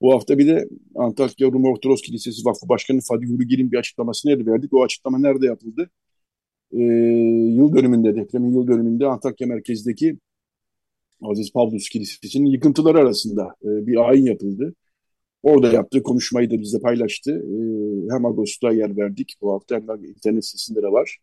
Bu 0.00 0.14
hafta 0.14 0.38
bir 0.38 0.46
de 0.46 0.68
Antakya 0.96 1.48
Rum 1.52 1.64
Ortodoks 1.64 2.02
Kilisesi 2.02 2.46
Vakfı 2.46 2.68
Başkanı 2.68 3.00
Fadi 3.08 3.26
Hürügil'in 3.26 3.72
bir 3.72 3.78
açıklamasını 3.78 4.46
verdik. 4.46 4.72
O 4.74 4.82
açıklama 4.82 5.18
nerede 5.18 5.46
yapıldı? 5.46 5.90
E, 6.72 6.82
yıl 7.56 7.76
dönümünde, 7.76 8.16
depremin 8.16 8.52
yıl 8.52 8.66
dönümünde 8.66 9.06
Antakya 9.06 9.46
merkezdeki 9.46 10.18
Aziz 11.22 11.52
Pavlus 11.52 11.88
Kilisesi'nin 11.88 12.46
yıkıntıları 12.50 12.98
arasında 12.98 13.54
e, 13.64 13.86
bir 13.86 14.08
ayin 14.08 14.24
yapıldı. 14.24 14.74
Orada 15.42 15.72
yaptığı 15.72 16.02
konuşmayı 16.02 16.50
da 16.50 16.60
bizle 16.60 16.80
paylaştı. 16.80 17.32
E, 17.32 18.14
hem 18.14 18.26
Ağustos'ta 18.26 18.72
yer 18.72 18.96
verdik 18.96 19.34
bu 19.42 19.52
hafta 19.52 19.76
hem 19.76 19.88
de 19.88 20.08
internet 20.08 20.46
sitesinde 20.46 20.82
de 20.82 20.88
var. 20.92 21.18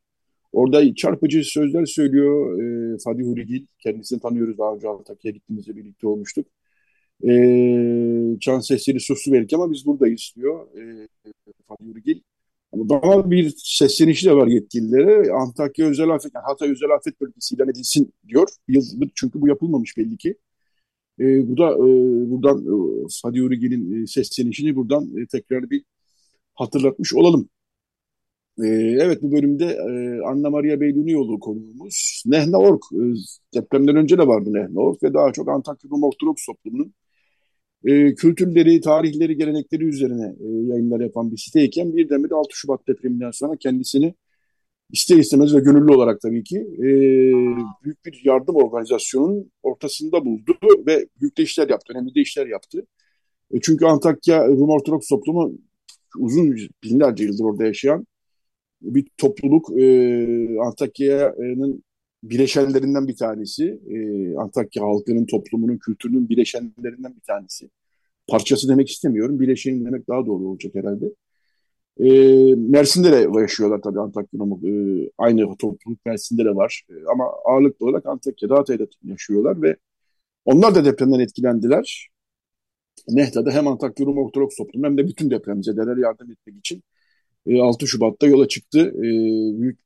Orada 0.52 0.96
çarpıcı 0.96 1.44
sözler 1.44 1.86
söylüyor 1.86 2.62
e, 2.96 2.98
Fadi 3.04 3.24
Hurigil. 3.24 3.66
Kendisini 3.80 4.20
tanıyoruz 4.20 4.58
daha 4.58 4.76
önce 4.76 4.88
Antakya'ya 4.88 5.34
gittiğimizde 5.34 5.76
birlikte 5.76 6.08
olmuştuk. 6.08 6.48
E, 7.28 7.32
çan 8.40 8.60
sesleri 8.60 9.00
suslu 9.00 9.34
belki 9.34 9.56
ama 9.56 9.72
biz 9.72 9.86
buradayız 9.86 10.34
diyor 10.36 10.68
e, 10.78 11.08
Fadi 11.68 11.90
Hurigil. 11.90 12.22
Ama 13.04 13.32
bir 13.32 13.54
seslenişi 13.58 14.26
de 14.26 14.36
var 14.36 14.48
yetkililere. 14.48 15.32
Antakya 15.34 15.88
özel 15.88 16.10
afet, 16.10 16.32
yani 16.36 16.44
Hatay 16.44 16.72
özel 16.72 16.90
afet 16.90 17.22
bölgesi 17.22 17.56
ilan 17.56 17.70
edilsin 17.70 18.14
diyor. 18.28 18.48
Yıldır 18.68 19.12
çünkü 19.16 19.42
bu 19.42 19.48
yapılmamış 19.48 19.98
belli 19.98 20.18
ki. 20.18 20.36
E, 21.20 21.48
bu 21.50 21.58
da 21.58 21.72
e, 21.74 21.80
buradan 22.32 22.60
e, 22.62 23.08
Fadi 23.22 23.44
Urigel'in 23.44 24.04
e, 24.04 24.08
seslenişini 24.08 24.76
buradan 24.76 25.04
e, 25.18 25.28
tekrar 25.28 25.70
bir 25.70 25.84
hatırlatmış 26.56 27.14
olalım. 27.16 27.50
E, 28.64 28.68
evet 29.02 29.22
bu 29.22 29.32
bölümde 29.32 29.66
e, 29.66 30.22
Anna 30.26 30.50
Maria 30.50 30.80
Beyluni 30.80 31.12
yolu 31.12 31.40
konuğumuz. 31.40 32.24
Nehne 32.26 32.58
Ork, 32.58 32.84
e, 32.94 33.04
depremden 33.54 33.96
önce 33.96 34.18
de 34.18 34.28
vardı 34.28 34.54
Nehne 34.54 34.80
Ork 34.80 35.04
ve 35.04 35.14
daha 35.14 35.32
çok 35.34 35.50
Antakya 35.50 35.90
Rum 35.92 36.04
Ortodoks 36.04 36.46
toplumunun 36.46 36.94
e, 37.86 38.16
kültürleri, 38.16 38.82
tarihleri, 38.82 39.38
gelenekleri 39.38 39.86
üzerine 39.86 40.36
e, 40.40 40.48
yayınlar 40.48 41.00
yapan 41.00 41.32
bir 41.32 41.38
siteyken 41.38 41.96
birdenbire 41.98 42.36
6 42.36 42.50
Şubat 42.52 42.88
depreminden 42.88 43.32
sonra 43.32 43.56
kendisini 43.58 44.14
ister 44.92 45.18
istemez 45.18 45.56
ve 45.56 45.60
gönüllü 45.60 45.94
olarak 45.94 46.22
tabii 46.22 46.44
ki 46.44 46.58
e, 46.58 46.86
büyük 47.84 48.06
bir 48.06 48.22
yardım 48.24 48.56
organizasyonunun 48.56 49.52
ortasında 49.64 50.26
buldu 50.26 50.58
ve 50.88 51.08
büyük 51.22 51.38
de 51.38 51.44
işler 51.44 51.70
yaptı, 51.70 51.94
önemli 51.94 52.16
de 52.16 52.22
işler 52.22 52.48
yaptı. 52.48 52.88
E, 53.52 53.62
çünkü 53.62 53.86
Antakya 53.86 54.48
Rum 54.48 54.70
Ortodoks 54.70 55.08
toplumu 55.08 55.54
uzun 56.20 56.58
binlerce 56.84 57.24
yıldır 57.24 57.44
orada 57.44 57.66
yaşayan 57.66 58.08
bir 58.82 59.08
topluluk. 59.18 59.82
E, 59.82 60.60
Antakya'nın 60.60 61.84
bileşenlerinden 62.24 63.08
bir 63.08 63.16
tanesi. 63.16 63.80
E, 63.90 63.98
Antakya 64.38 64.84
halkının, 64.84 65.26
toplumunun, 65.26 65.78
kültürünün 65.78 66.30
bileşenlerinden 66.30 67.16
bir 67.16 67.22
tanesi. 67.28 67.70
Parçası 68.28 68.70
demek 68.70 68.90
istemiyorum. 68.90 69.40
Bileşeni 69.40 69.86
demek 69.86 70.08
daha 70.08 70.26
doğru 70.26 70.48
olacak 70.48 70.76
herhalde. 70.76 71.06
E, 72.00 72.10
Mersin'de 72.56 73.12
de 73.12 73.40
yaşıyorlar 73.42 73.82
tabii 73.82 74.00
Antakya'nın. 74.00 74.52
E, 74.52 75.10
aynı 75.18 75.58
topluluk 75.58 76.06
Mersin'de 76.06 76.46
de 76.46 76.56
var. 76.56 76.84
E, 76.90 76.94
ama 77.12 77.26
ağırlıklı 77.46 77.86
olarak 77.86 78.06
Antakya'da, 78.06 78.56
Hatay'da 78.58 78.88
yaşıyorlar 79.04 79.62
ve 79.62 79.76
onlar 80.46 80.76
da 80.76 80.86
depremden 80.86 81.20
etkilendiler. 81.20 82.10
Nehta'da 83.10 83.52
hem 83.52 83.68
Antakya 83.68 84.06
Rum 84.06 84.18
Ortodoks 84.18 84.56
toplum 84.56 84.84
hem 84.84 84.98
de 84.98 85.08
bütün 85.08 85.30
depremzedelere 85.32 86.02
yardım 86.02 86.32
etmek 86.32 86.58
için 86.58 86.84
6 87.62 87.88
Şubat'ta 87.88 88.28
yola 88.28 88.48
çıktı. 88.48 88.94
Büyük 89.62 89.80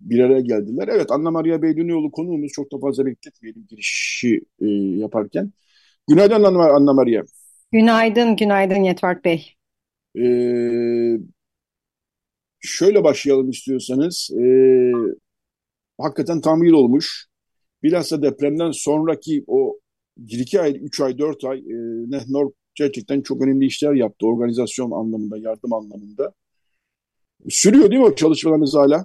bir 0.00 0.20
araya 0.20 0.40
geldiler. 0.40 0.88
Evet 0.88 1.10
Anna 1.10 1.30
Maria 1.30 1.62
Beydunioğlu 1.62 2.10
konuğumuz 2.10 2.52
çok 2.52 2.72
da 2.72 2.78
fazla 2.78 3.06
bekletmeyelim 3.06 3.66
girişi 3.70 4.40
e, 4.60 4.66
yaparken. 5.00 5.52
Günaydın 6.08 6.44
Anna, 6.44 6.92
Maria. 6.92 7.22
Günaydın, 7.72 8.36
günaydın 8.36 8.82
Yetvart 8.82 9.24
Bey. 9.24 9.54
Ee, 10.18 11.18
şöyle 12.60 13.04
başlayalım 13.04 13.50
istiyorsanız. 13.50 14.30
E, 14.40 14.44
hakikaten 16.00 16.40
tam 16.40 16.62
yıl 16.62 16.74
olmuş. 16.74 17.26
Bilhassa 17.82 18.22
depremden 18.22 18.70
sonraki 18.70 19.44
o 19.46 19.78
1-2 20.18 20.60
ay, 20.60 20.76
3 20.82 21.00
ay, 21.00 21.18
4 21.18 21.44
ay 21.44 21.58
e, 21.58 21.74
Nehnor 22.10 22.52
gerçekten 22.74 23.22
çok 23.22 23.42
önemli 23.42 23.66
işler 23.66 23.94
yaptı. 23.94 24.26
Organizasyon 24.26 24.90
anlamında, 24.90 25.38
yardım 25.38 25.72
anlamında. 25.72 26.32
Sürüyor 27.48 27.90
değil 27.90 28.00
mi 28.00 28.06
o 28.06 28.14
çalışmalarınız 28.14 28.74
hala? 28.74 29.04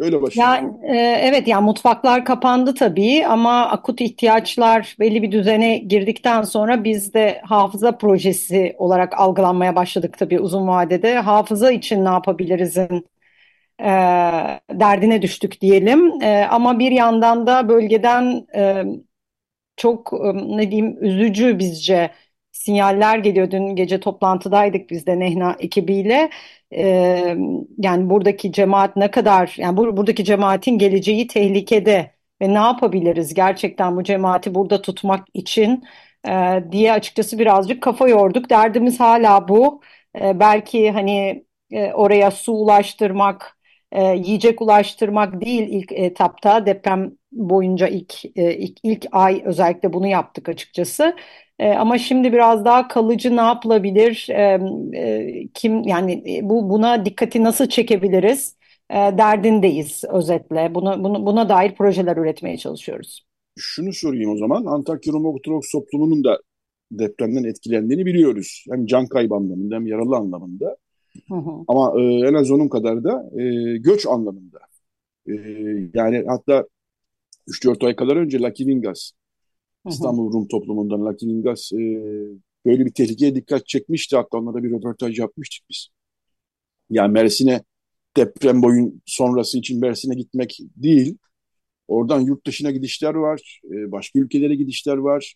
Öyle 0.00 0.22
başlıyor. 0.22 0.48
Yani, 0.48 0.72
e, 0.82 0.96
evet 1.22 1.48
yani 1.48 1.64
mutfaklar 1.64 2.24
kapandı 2.24 2.74
tabii 2.74 3.26
ama 3.26 3.66
akut 3.66 4.00
ihtiyaçlar 4.00 4.96
belli 5.00 5.22
bir 5.22 5.32
düzene 5.32 5.78
girdikten 5.78 6.42
sonra 6.42 6.84
biz 6.84 7.14
de 7.14 7.40
hafıza 7.44 7.98
projesi 7.98 8.74
olarak 8.78 9.20
algılanmaya 9.20 9.76
başladık 9.76 10.18
tabii 10.18 10.40
uzun 10.40 10.68
vadede. 10.68 11.14
Hafıza 11.14 11.70
için 11.72 12.04
ne 12.04 12.08
yapabilirizin 12.08 13.06
e, 13.80 13.86
derdine 14.70 15.22
düştük 15.22 15.60
diyelim. 15.60 16.22
E, 16.22 16.46
ama 16.50 16.78
bir 16.78 16.92
yandan 16.92 17.46
da 17.46 17.68
bölgeden 17.68 18.46
e, 18.56 18.84
çok 19.76 20.12
e, 20.12 20.34
ne 20.58 20.70
diyeyim 20.70 20.96
üzücü 21.04 21.58
bizce 21.58 22.10
sinyaller 22.52 23.18
geliyor. 23.18 23.50
Dün 23.50 23.76
gece 23.76 24.00
toplantıdaydık 24.00 24.90
biz 24.90 25.06
de 25.06 25.18
Nehna 25.18 25.56
ekibiyle. 25.58 26.30
Ee, 26.74 27.36
yani 27.78 28.10
buradaki 28.10 28.52
cemaat 28.52 28.96
ne 28.96 29.10
kadar, 29.10 29.54
yani 29.58 29.76
bur 29.76 29.96
buradaki 29.96 30.24
cemaatin 30.24 30.78
geleceği 30.78 31.26
tehlikede 31.26 32.14
ve 32.42 32.48
ne 32.54 32.58
yapabiliriz 32.58 33.34
gerçekten 33.34 33.96
bu 33.96 34.02
cemaati 34.02 34.54
burada 34.54 34.82
tutmak 34.82 35.26
için 35.34 35.84
e, 36.28 36.64
diye 36.72 36.92
açıkçası 36.92 37.38
birazcık 37.38 37.82
kafa 37.82 38.08
yorduk. 38.08 38.50
Derdimiz 38.50 39.00
hala 39.00 39.48
bu. 39.48 39.80
E, 40.20 40.40
belki 40.40 40.90
hani 40.90 41.44
e, 41.70 41.92
oraya 41.92 42.30
su 42.30 42.52
ulaştırmak, 42.52 43.58
e, 43.92 44.04
yiyecek 44.04 44.62
ulaştırmak 44.62 45.40
değil 45.40 45.68
ilk 45.68 45.92
etapta 45.92 46.66
deprem 46.66 47.12
boyunca 47.32 47.88
ilk, 47.88 48.24
e, 48.36 48.54
ilk 48.56 48.78
ilk 48.82 49.06
ay 49.12 49.42
özellikle 49.44 49.92
bunu 49.92 50.06
yaptık 50.06 50.48
açıkçası. 50.48 51.16
E, 51.58 51.68
ama 51.68 51.98
şimdi 51.98 52.32
biraz 52.32 52.64
daha 52.64 52.88
kalıcı 52.88 53.36
ne 53.36 53.40
yapılabilir? 53.40 54.26
E, 54.30 54.60
e, 54.98 55.48
kim 55.54 55.82
yani 55.82 56.36
e, 56.36 56.48
bu 56.48 56.70
buna 56.70 57.04
dikkati 57.04 57.44
nasıl 57.44 57.66
çekebiliriz? 57.66 58.56
E, 58.90 58.94
derdindeyiz 58.94 60.04
özetle. 60.12 60.74
Bunu, 60.74 61.04
bunu 61.04 61.26
buna 61.26 61.48
dair 61.48 61.74
projeler 61.74 62.16
üretmeye 62.16 62.56
çalışıyoruz. 62.56 63.24
Şunu 63.58 63.92
sorayım 63.92 64.30
o 64.30 64.36
zaman. 64.36 64.64
Antakya 64.64 65.12
Rum 65.12 65.26
Ortodoks 65.26 65.70
toplumunun 65.72 66.24
da 66.24 66.38
depremden 66.92 67.44
etkilendiğini 67.44 68.06
biliyoruz. 68.06 68.64
Hem 68.70 68.86
can 68.86 69.06
kaybı 69.06 69.34
anlamında 69.34 69.74
hem 69.74 69.86
yaralı 69.86 70.16
anlamında. 70.16 70.76
Hı 71.28 71.34
hı. 71.34 71.50
Ama 71.68 72.00
e, 72.00 72.02
en 72.02 72.34
az 72.34 72.50
onun 72.50 72.68
kadar 72.68 73.04
da 73.04 73.30
e, 73.40 73.76
göç 73.78 74.06
anlamında. 74.06 74.58
E, 75.28 75.32
yani 75.94 76.24
hatta 76.28 76.64
3-4 77.46 77.84
ay 77.84 77.96
kadar 77.96 78.16
önce 78.16 78.38
Lucky 78.40 78.68
Vingas 78.68 79.12
İstanbul 79.88 80.32
Rum 80.32 80.48
toplumundan 80.48 81.06
Lucky 81.06 81.32
Vingas 81.32 81.72
e, 81.72 81.78
böyle 82.66 82.86
bir 82.86 82.92
tehlikeye 82.92 83.34
dikkat 83.34 83.66
çekmişti. 83.66 84.16
Hatta 84.16 84.38
onlara 84.38 84.62
bir 84.62 84.70
röportaj 84.70 85.18
yapmıştık 85.18 85.66
biz. 85.70 85.88
Yani 86.90 87.12
Mersin'e 87.12 87.64
deprem 88.16 88.62
boyun 88.62 89.02
sonrası 89.06 89.58
için 89.58 89.80
Mersin'e 89.80 90.14
gitmek 90.14 90.58
değil. 90.76 91.18
Oradan 91.88 92.20
yurt 92.20 92.46
dışına 92.46 92.70
gidişler 92.70 93.14
var. 93.14 93.60
E, 93.64 93.92
başka 93.92 94.18
ülkelere 94.18 94.54
gidişler 94.54 94.96
var. 94.96 95.34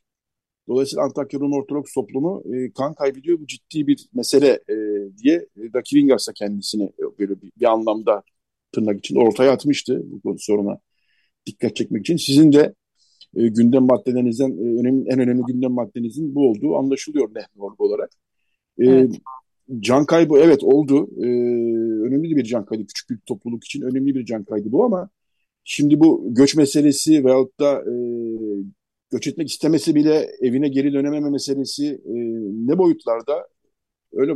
Dolayısıyla 0.68 1.04
Antakya 1.04 1.40
Rum 1.40 1.52
Ortodoks 1.52 1.92
toplumu 1.94 2.42
e, 2.54 2.72
kan 2.72 2.94
kaybediyor. 2.94 3.40
Bu 3.40 3.46
ciddi 3.46 3.86
bir 3.86 4.08
mesele 4.14 4.48
e, 4.48 4.74
diye 5.22 5.46
e, 5.56 5.72
Dakivingas 5.72 6.28
da 6.28 6.32
kendisini 6.32 6.84
e, 6.84 7.18
böyle 7.18 7.42
bir, 7.42 7.52
bir 7.60 7.72
anlamda 7.72 8.22
tırnak 8.72 8.98
için 8.98 9.16
ortaya 9.16 9.52
atmıştı 9.52 10.02
bu 10.24 10.36
soruna 10.38 10.78
dikkat 11.46 11.76
çekmek 11.76 12.00
için. 12.00 12.16
Sizin 12.16 12.52
de 12.52 12.74
e, 13.36 13.48
gündem 13.48 13.82
maddelerinizden 13.82 14.50
e, 14.50 14.80
önemli, 14.80 15.08
en 15.08 15.18
önemli 15.18 15.42
gündem 15.42 15.72
maddenizin 15.72 16.34
bu 16.34 16.50
olduğu 16.50 16.76
anlaşılıyor 16.76 17.28
Nehnorg 17.34 17.80
olarak. 17.80 18.10
E, 18.78 18.84
evet. 18.84 19.14
Can 19.80 20.06
kaybı 20.06 20.38
evet 20.38 20.64
oldu. 20.64 21.08
E, 21.16 21.26
önemli 22.06 22.36
bir 22.36 22.44
can 22.44 22.64
kaybı. 22.64 22.86
Küçük 22.86 23.10
bir 23.10 23.18
topluluk 23.26 23.64
için 23.64 23.82
önemli 23.82 24.14
bir 24.14 24.24
can 24.24 24.44
kaybı 24.44 24.72
bu 24.72 24.84
ama 24.84 25.10
şimdi 25.64 26.00
bu 26.00 26.34
göç 26.34 26.54
meselesi 26.56 27.24
veyahut 27.24 27.60
da 27.60 27.80
e, 27.80 27.94
göç 29.10 29.26
etmek 29.26 29.48
istemesi 29.48 29.94
bile 29.94 30.28
evine 30.40 30.68
geri 30.68 30.92
dönememe 30.92 31.30
meselesi 31.30 31.86
e, 31.86 32.14
ne 32.66 32.78
boyutlarda 32.78 33.48
öyle 34.12 34.34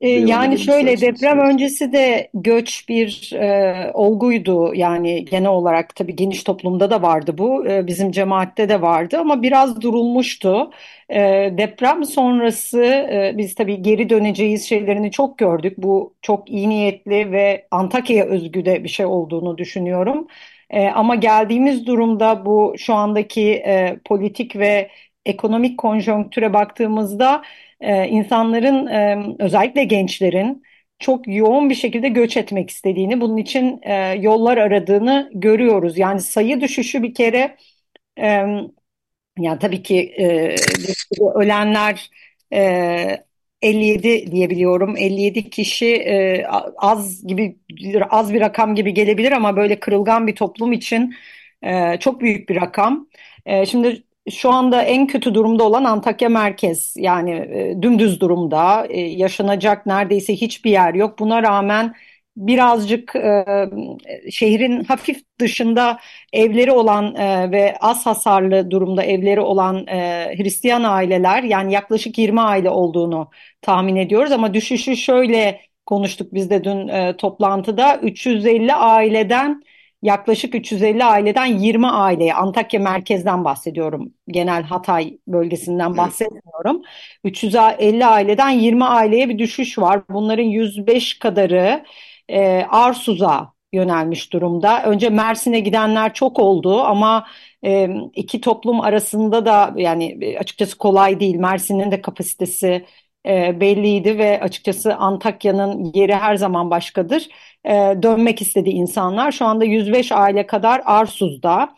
ee, 0.00 0.08
yani 0.08 0.58
şöyle 0.58 1.00
deprem 1.00 1.38
öncesi 1.40 1.92
de 1.92 2.30
göç 2.34 2.88
bir 2.88 3.32
e, 3.32 3.90
olguydu 3.94 4.74
yani 4.74 5.24
genel 5.24 5.48
olarak 5.50 5.94
tabii 5.96 6.16
geniş 6.16 6.42
toplumda 6.44 6.90
da 6.90 7.02
vardı 7.02 7.38
bu 7.38 7.66
e, 7.68 7.86
bizim 7.86 8.10
cemaatte 8.12 8.68
de 8.68 8.82
vardı 8.82 9.18
ama 9.18 9.42
biraz 9.42 9.80
durulmuştu. 9.80 10.70
E, 11.08 11.20
deprem 11.58 12.04
sonrası 12.04 12.82
e, 12.84 13.32
biz 13.38 13.54
tabii 13.54 13.82
geri 13.82 14.10
döneceğiz 14.10 14.68
şeylerini 14.68 15.10
çok 15.10 15.38
gördük 15.38 15.74
bu 15.78 16.14
çok 16.22 16.50
iyi 16.50 16.68
niyetli 16.68 17.32
ve 17.32 17.66
Antakya'ya 17.70 18.24
özgü 18.24 18.64
de 18.64 18.84
bir 18.84 18.88
şey 18.88 19.06
olduğunu 19.06 19.58
düşünüyorum. 19.58 20.26
E, 20.70 20.86
ama 20.88 21.14
geldiğimiz 21.14 21.86
durumda 21.86 22.46
bu 22.46 22.74
şu 22.78 22.94
andaki 22.94 23.50
e, 23.52 23.98
politik 24.04 24.56
ve 24.56 24.90
ekonomik 25.26 25.78
konjonktüre 25.78 26.52
baktığımızda 26.52 27.42
e, 27.84 28.08
insanların 28.08 28.86
e, 28.86 29.18
özellikle 29.38 29.84
gençlerin 29.84 30.62
çok 30.98 31.28
yoğun 31.28 31.70
bir 31.70 31.74
şekilde 31.74 32.08
göç 32.08 32.36
etmek 32.36 32.70
istediğini, 32.70 33.20
bunun 33.20 33.36
için 33.36 33.80
e, 33.82 33.94
yollar 34.20 34.56
aradığını 34.58 35.30
görüyoruz. 35.34 35.98
Yani 35.98 36.20
sayı 36.20 36.60
düşüşü 36.60 37.02
bir 37.02 37.14
kere 37.14 37.56
e, 38.20 38.46
Yani 39.38 39.58
tabii 39.58 39.82
ki 39.82 40.14
e, 40.18 40.54
ölenler 41.34 42.10
e, 42.52 43.24
57 43.62 44.30
diyebiliyorum. 44.32 44.96
57 44.96 45.50
kişi 45.50 45.86
e, 45.96 46.46
az 46.76 47.26
gibi 47.26 47.58
az 48.10 48.34
bir 48.34 48.40
rakam 48.40 48.74
gibi 48.74 48.94
gelebilir 48.94 49.32
ama 49.32 49.56
böyle 49.56 49.80
kırılgan 49.80 50.26
bir 50.26 50.34
toplum 50.36 50.72
için 50.72 51.14
e, 51.62 51.98
çok 52.00 52.20
büyük 52.20 52.48
bir 52.48 52.56
rakam. 52.56 53.08
E, 53.46 53.66
şimdi 53.66 54.02
şu 54.30 54.50
anda 54.50 54.82
en 54.82 55.06
kötü 55.06 55.34
durumda 55.34 55.64
olan 55.64 55.84
Antakya 55.84 56.28
merkez. 56.28 56.94
Yani 56.96 57.30
e, 57.30 57.82
dümdüz 57.82 58.20
durumda. 58.20 58.86
E, 58.90 59.00
yaşanacak 59.00 59.86
neredeyse 59.86 60.34
hiçbir 60.36 60.70
yer 60.70 60.94
yok. 60.94 61.18
Buna 61.18 61.42
rağmen 61.42 61.94
birazcık 62.36 63.16
e, 63.16 63.44
şehrin 64.30 64.84
hafif 64.84 65.22
dışında 65.40 65.98
evleri 66.32 66.72
olan 66.72 67.14
e, 67.14 67.50
ve 67.50 67.76
az 67.80 68.06
hasarlı 68.06 68.70
durumda 68.70 69.02
evleri 69.02 69.40
olan 69.40 69.86
e, 69.86 70.28
Hristiyan 70.36 70.82
aileler 70.82 71.42
yani 71.42 71.72
yaklaşık 71.72 72.18
20 72.18 72.40
aile 72.40 72.70
olduğunu 72.70 73.30
tahmin 73.62 73.96
ediyoruz. 73.96 74.32
Ama 74.32 74.54
düşüşü 74.54 74.96
şöyle 74.96 75.60
konuştuk 75.86 76.34
biz 76.34 76.50
de 76.50 76.64
dün 76.64 76.88
e, 76.88 77.16
toplantıda. 77.16 77.96
350 77.96 78.74
aileden 78.74 79.62
yaklaşık 80.04 80.54
350 80.54 81.04
aileden 81.04 81.46
20 81.46 81.86
aileye 81.86 82.34
Antakya 82.34 82.80
merkezden 82.80 83.44
bahsediyorum. 83.44 84.12
Genel 84.28 84.62
Hatay 84.62 85.18
bölgesinden 85.28 85.96
bahsetmiyorum. 85.96 86.82
350 87.24 88.06
aileden 88.06 88.50
20 88.50 88.84
aileye 88.84 89.28
bir 89.28 89.38
düşüş 89.38 89.78
var. 89.78 90.02
Bunların 90.10 90.42
105 90.42 91.18
kadarı 91.18 91.84
e, 92.28 92.64
Arsuz'a 92.70 93.54
yönelmiş 93.72 94.32
durumda. 94.32 94.82
Önce 94.82 95.10
Mersin'e 95.10 95.60
gidenler 95.60 96.14
çok 96.14 96.38
oldu 96.38 96.80
ama 96.80 97.26
e, 97.64 97.88
iki 98.14 98.40
toplum 98.40 98.80
arasında 98.80 99.46
da 99.46 99.74
yani 99.76 100.18
e, 100.20 100.38
açıkçası 100.38 100.78
kolay 100.78 101.20
değil. 101.20 101.36
Mersin'in 101.36 101.90
de 101.90 102.00
kapasitesi 102.00 102.84
e, 103.26 103.60
belliydi 103.60 104.18
ve 104.18 104.40
açıkçası 104.40 104.94
Antakya'nın 104.94 105.92
yeri 105.94 106.14
her 106.14 106.36
zaman 106.36 106.70
başkadır. 106.70 107.28
E, 107.64 107.72
dönmek 108.02 108.42
istedi 108.42 108.70
insanlar. 108.70 109.32
Şu 109.32 109.44
anda 109.46 109.64
105 109.64 110.12
aile 110.12 110.46
kadar 110.46 110.82
Arsuz'da. 110.84 111.74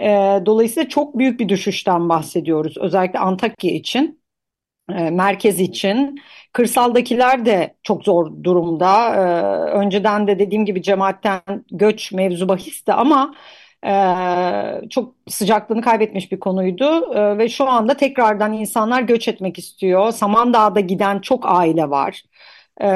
E, 0.00 0.06
dolayısıyla 0.46 0.88
çok 0.88 1.18
büyük 1.18 1.40
bir 1.40 1.48
düşüşten 1.48 2.08
bahsediyoruz 2.08 2.76
özellikle 2.78 3.18
Antakya 3.18 3.70
için, 3.72 4.20
e, 4.92 5.10
merkez 5.10 5.60
için. 5.60 6.20
Kırsaldakiler 6.52 7.46
de 7.46 7.76
çok 7.82 8.04
zor 8.04 8.42
durumda. 8.42 9.14
Ee, 9.14 9.70
önceden 9.70 10.26
de 10.26 10.38
dediğim 10.38 10.64
gibi 10.64 10.82
cemaatten 10.82 11.40
göç 11.70 12.12
mevzu 12.12 12.48
bahisti 12.48 12.92
ama 12.92 13.34
e, 13.86 14.88
çok 14.90 15.14
sıcaklığını 15.28 15.82
kaybetmiş 15.82 16.32
bir 16.32 16.40
konuydu. 16.40 17.14
E, 17.14 17.38
ve 17.38 17.48
şu 17.48 17.68
anda 17.68 17.96
tekrardan 17.96 18.52
insanlar 18.52 19.02
göç 19.02 19.28
etmek 19.28 19.58
istiyor. 19.58 20.12
Samandağ'da 20.12 20.80
giden 20.80 21.18
çok 21.20 21.44
aile 21.46 21.90
var. 21.90 22.22
E, 22.80 22.88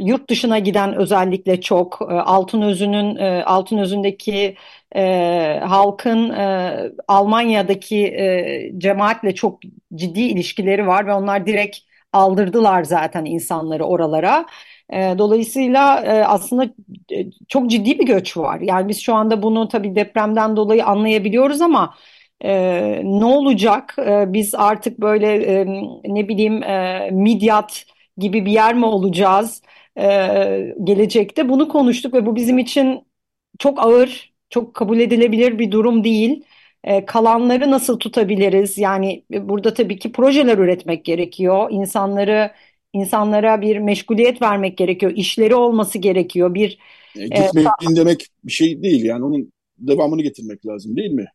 yurt 0.00 0.30
dışına 0.30 0.58
giden 0.58 0.94
özellikle 0.94 1.60
çok. 1.60 1.98
E, 2.02 2.14
Altınözü'nün 2.14 3.16
e, 3.16 3.44
Altınözü'ndeki 3.44 4.56
e, 4.96 5.60
halkın 5.64 6.30
e, 6.30 6.76
Almanya'daki 7.08 8.06
e, 8.06 8.72
cemaatle 8.78 9.34
çok 9.34 9.60
ciddi 9.94 10.20
ilişkileri 10.20 10.86
var 10.86 11.06
ve 11.06 11.14
onlar 11.14 11.46
direkt 11.46 11.78
aldırdılar 12.12 12.84
zaten 12.84 13.24
insanları 13.24 13.84
oralara. 13.84 14.46
E, 14.92 15.14
dolayısıyla 15.18 16.00
e, 16.00 16.24
aslında 16.24 16.64
e, 17.12 17.26
çok 17.48 17.70
ciddi 17.70 17.98
bir 17.98 18.06
göç 18.06 18.36
var. 18.36 18.60
Yani 18.60 18.88
biz 18.88 19.00
şu 19.00 19.14
anda 19.14 19.42
bunu 19.42 19.68
tabii 19.68 19.94
depremden 19.96 20.56
dolayı 20.56 20.84
anlayabiliyoruz 20.86 21.60
ama 21.60 21.94
e, 22.44 23.00
ne 23.04 23.24
olacak? 23.24 23.94
E, 23.98 24.32
biz 24.32 24.54
artık 24.54 25.00
böyle 25.00 25.26
e, 25.60 25.66
ne 26.04 26.28
bileyim 26.28 26.62
e, 26.62 27.10
Midyat 27.12 27.84
gibi 28.18 28.46
bir 28.46 28.52
yer 28.52 28.74
mi 28.74 28.86
olacağız 28.86 29.62
e, 29.98 30.04
gelecekte? 30.84 31.48
Bunu 31.48 31.68
konuştuk 31.68 32.14
ve 32.14 32.26
bu 32.26 32.36
bizim 32.36 32.58
için 32.58 33.06
çok 33.58 33.78
ağır, 33.86 34.32
çok 34.50 34.74
kabul 34.74 35.00
edilebilir 35.00 35.58
bir 35.58 35.70
durum 35.70 36.04
değil. 36.04 36.44
E, 36.84 37.04
kalanları 37.04 37.70
nasıl 37.70 37.98
tutabiliriz? 37.98 38.78
Yani 38.78 39.24
e, 39.32 39.48
burada 39.48 39.74
tabii 39.74 39.98
ki 39.98 40.12
projeler 40.12 40.58
üretmek 40.58 41.04
gerekiyor. 41.04 41.68
İnsanları 41.70 42.50
insanlara 42.92 43.60
bir 43.60 43.78
meşguliyet 43.78 44.42
vermek 44.42 44.78
gerekiyor. 44.78 45.12
İşleri 45.16 45.54
olması 45.54 45.98
gerekiyor. 45.98 46.54
Bir 46.54 46.78
e, 47.16 47.26
gitmeyin 47.26 47.92
e, 47.92 47.96
demek 47.96 48.26
bir 48.44 48.52
şey 48.52 48.82
değil. 48.82 49.04
Yani 49.04 49.24
onun 49.24 49.52
devamını 49.78 50.22
getirmek 50.22 50.66
lazım 50.66 50.96
değil 50.96 51.12
mi? 51.12 51.26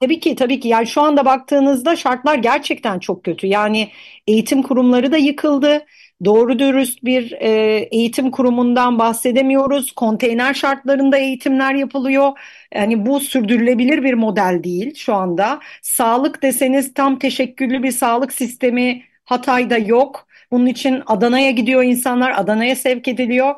Tabii 0.00 0.20
ki 0.20 0.34
tabii 0.34 0.60
ki 0.60 0.68
yani 0.68 0.86
şu 0.86 1.02
anda 1.02 1.24
baktığınızda 1.24 1.96
şartlar 1.96 2.38
gerçekten 2.38 2.98
çok 2.98 3.24
kötü. 3.24 3.46
Yani 3.46 3.90
eğitim 4.26 4.62
kurumları 4.62 5.12
da 5.12 5.16
yıkıldı. 5.16 5.86
Doğru 6.24 6.58
dürüst 6.58 7.04
bir 7.04 7.32
e, 7.32 7.50
eğitim 7.92 8.30
kurumundan 8.30 8.98
bahsedemiyoruz. 8.98 9.92
Konteyner 9.92 10.54
şartlarında 10.54 11.18
eğitimler 11.18 11.74
yapılıyor. 11.74 12.38
Yani 12.74 13.06
bu 13.06 13.20
sürdürülebilir 13.20 14.02
bir 14.02 14.14
model 14.14 14.60
değil 14.64 14.94
şu 14.94 15.14
anda. 15.14 15.60
Sağlık 15.82 16.42
deseniz 16.42 16.94
tam 16.94 17.18
teşekküllü 17.18 17.82
bir 17.82 17.92
sağlık 17.92 18.32
sistemi 18.32 19.02
Hatay'da 19.24 19.78
yok. 19.78 20.26
Bunun 20.54 20.66
için 20.66 21.02
Adana'ya 21.06 21.50
gidiyor 21.50 21.82
insanlar, 21.82 22.32
Adana'ya 22.38 22.76
sevk 22.76 23.08
ediliyor. 23.08 23.54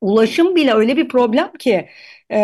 Ulaşım 0.00 0.56
bile 0.56 0.74
öyle 0.74 0.96
bir 0.96 1.08
problem 1.08 1.52
ki 1.52 1.88
e, 2.30 2.38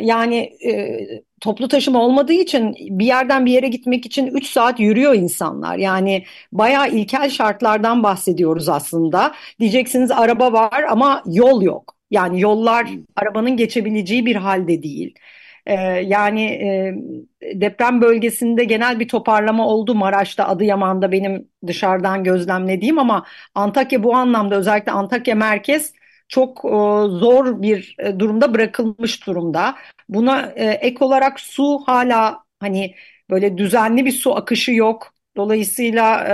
yani 0.00 0.36
e, 0.66 0.98
toplu 1.40 1.68
taşıma 1.68 2.02
olmadığı 2.04 2.32
için 2.32 2.74
bir 2.80 3.06
yerden 3.06 3.46
bir 3.46 3.52
yere 3.52 3.68
gitmek 3.68 4.06
için 4.06 4.26
3 4.26 4.46
saat 4.46 4.80
yürüyor 4.80 5.14
insanlar. 5.14 5.76
Yani 5.76 6.24
bayağı 6.52 6.90
ilkel 6.90 7.30
şartlardan 7.30 8.02
bahsediyoruz 8.02 8.68
aslında. 8.68 9.34
Diyeceksiniz 9.60 10.10
araba 10.10 10.52
var 10.52 10.82
ama 10.90 11.22
yol 11.26 11.62
yok. 11.62 11.94
Yani 12.10 12.40
yollar 12.40 12.88
arabanın 13.16 13.56
geçebileceği 13.56 14.26
bir 14.26 14.36
halde 14.36 14.82
değil. 14.82 15.14
Ee, 15.68 15.74
yani 16.06 16.42
e, 16.44 16.94
deprem 17.60 18.00
bölgesinde 18.02 18.64
genel 18.64 19.00
bir 19.00 19.08
toparlama 19.08 19.66
oldu 19.68 19.94
Maraş'ta, 19.94 20.48
Adıyaman'da 20.48 21.12
benim 21.12 21.48
dışarıdan 21.66 22.24
gözlemlediğim 22.24 22.98
ama 22.98 23.26
Antakya 23.54 24.02
bu 24.02 24.14
anlamda 24.16 24.56
özellikle 24.56 24.92
Antakya 24.92 25.34
merkez 25.34 25.92
çok 26.28 26.64
e, 26.64 26.68
zor 27.18 27.62
bir 27.62 27.96
e, 27.98 28.18
durumda 28.18 28.54
bırakılmış 28.54 29.26
durumda. 29.26 29.74
Buna 30.08 30.40
ek 30.56 31.04
olarak 31.04 31.40
su 31.40 31.78
hala 31.86 32.44
hani 32.60 32.94
böyle 33.30 33.58
düzenli 33.58 34.04
bir 34.04 34.12
su 34.12 34.36
akışı 34.36 34.72
yok. 34.72 35.14
Dolayısıyla 35.36 36.24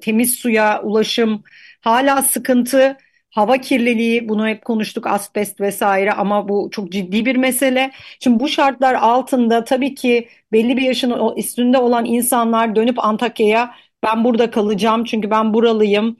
temiz 0.00 0.34
suya 0.34 0.82
ulaşım 0.82 1.42
hala 1.80 2.22
sıkıntı. 2.22 2.96
Hava 3.30 3.58
kirliliği 3.58 4.28
bunu 4.28 4.48
hep 4.48 4.64
konuştuk 4.64 5.06
asbest 5.06 5.60
vesaire 5.60 6.12
ama 6.12 6.48
bu 6.48 6.68
çok 6.72 6.92
ciddi 6.92 7.26
bir 7.26 7.36
mesele. 7.36 7.90
Şimdi 8.20 8.40
bu 8.40 8.48
şartlar 8.48 8.94
altında 8.94 9.64
tabii 9.64 9.94
ki 9.94 10.28
belli 10.52 10.76
bir 10.76 10.82
yaşın 10.82 11.36
üstünde 11.36 11.78
olan 11.78 12.04
insanlar 12.04 12.76
dönüp 12.76 13.04
Antakya'ya 13.04 13.74
ben 14.02 14.24
burada 14.24 14.50
kalacağım 14.50 15.04
çünkü 15.04 15.30
ben 15.30 15.54
buralıyım 15.54 16.16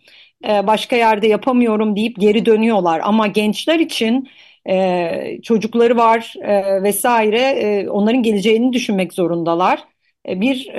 e, 0.49 0.67
başka 0.67 0.97
yerde 0.97 1.27
yapamıyorum 1.27 1.97
deyip 1.97 2.17
geri 2.21 2.47
dönüyorlar. 2.47 3.01
Ama 3.05 3.27
gençler 3.27 3.79
için 3.79 4.29
e, 4.69 5.43
çocukları 5.43 5.97
var 5.97 6.35
e, 6.43 6.83
vesaire 6.83 7.87
onların 7.91 8.23
geleceğini 8.23 8.73
düşünmek 8.73 9.13
zorundalar. 9.13 9.85
Bir 10.27 10.73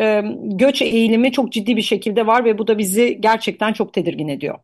göç 0.58 0.82
eğilimi 0.82 1.32
çok 1.32 1.52
ciddi 1.52 1.78
bir 1.78 1.82
şekilde 1.82 2.28
var 2.28 2.46
ve 2.46 2.58
bu 2.58 2.68
da 2.68 2.78
bizi 2.78 3.22
gerçekten 3.22 3.74
çok 3.74 3.94
tedirgin 3.94 4.28
ediyor. 4.28 4.60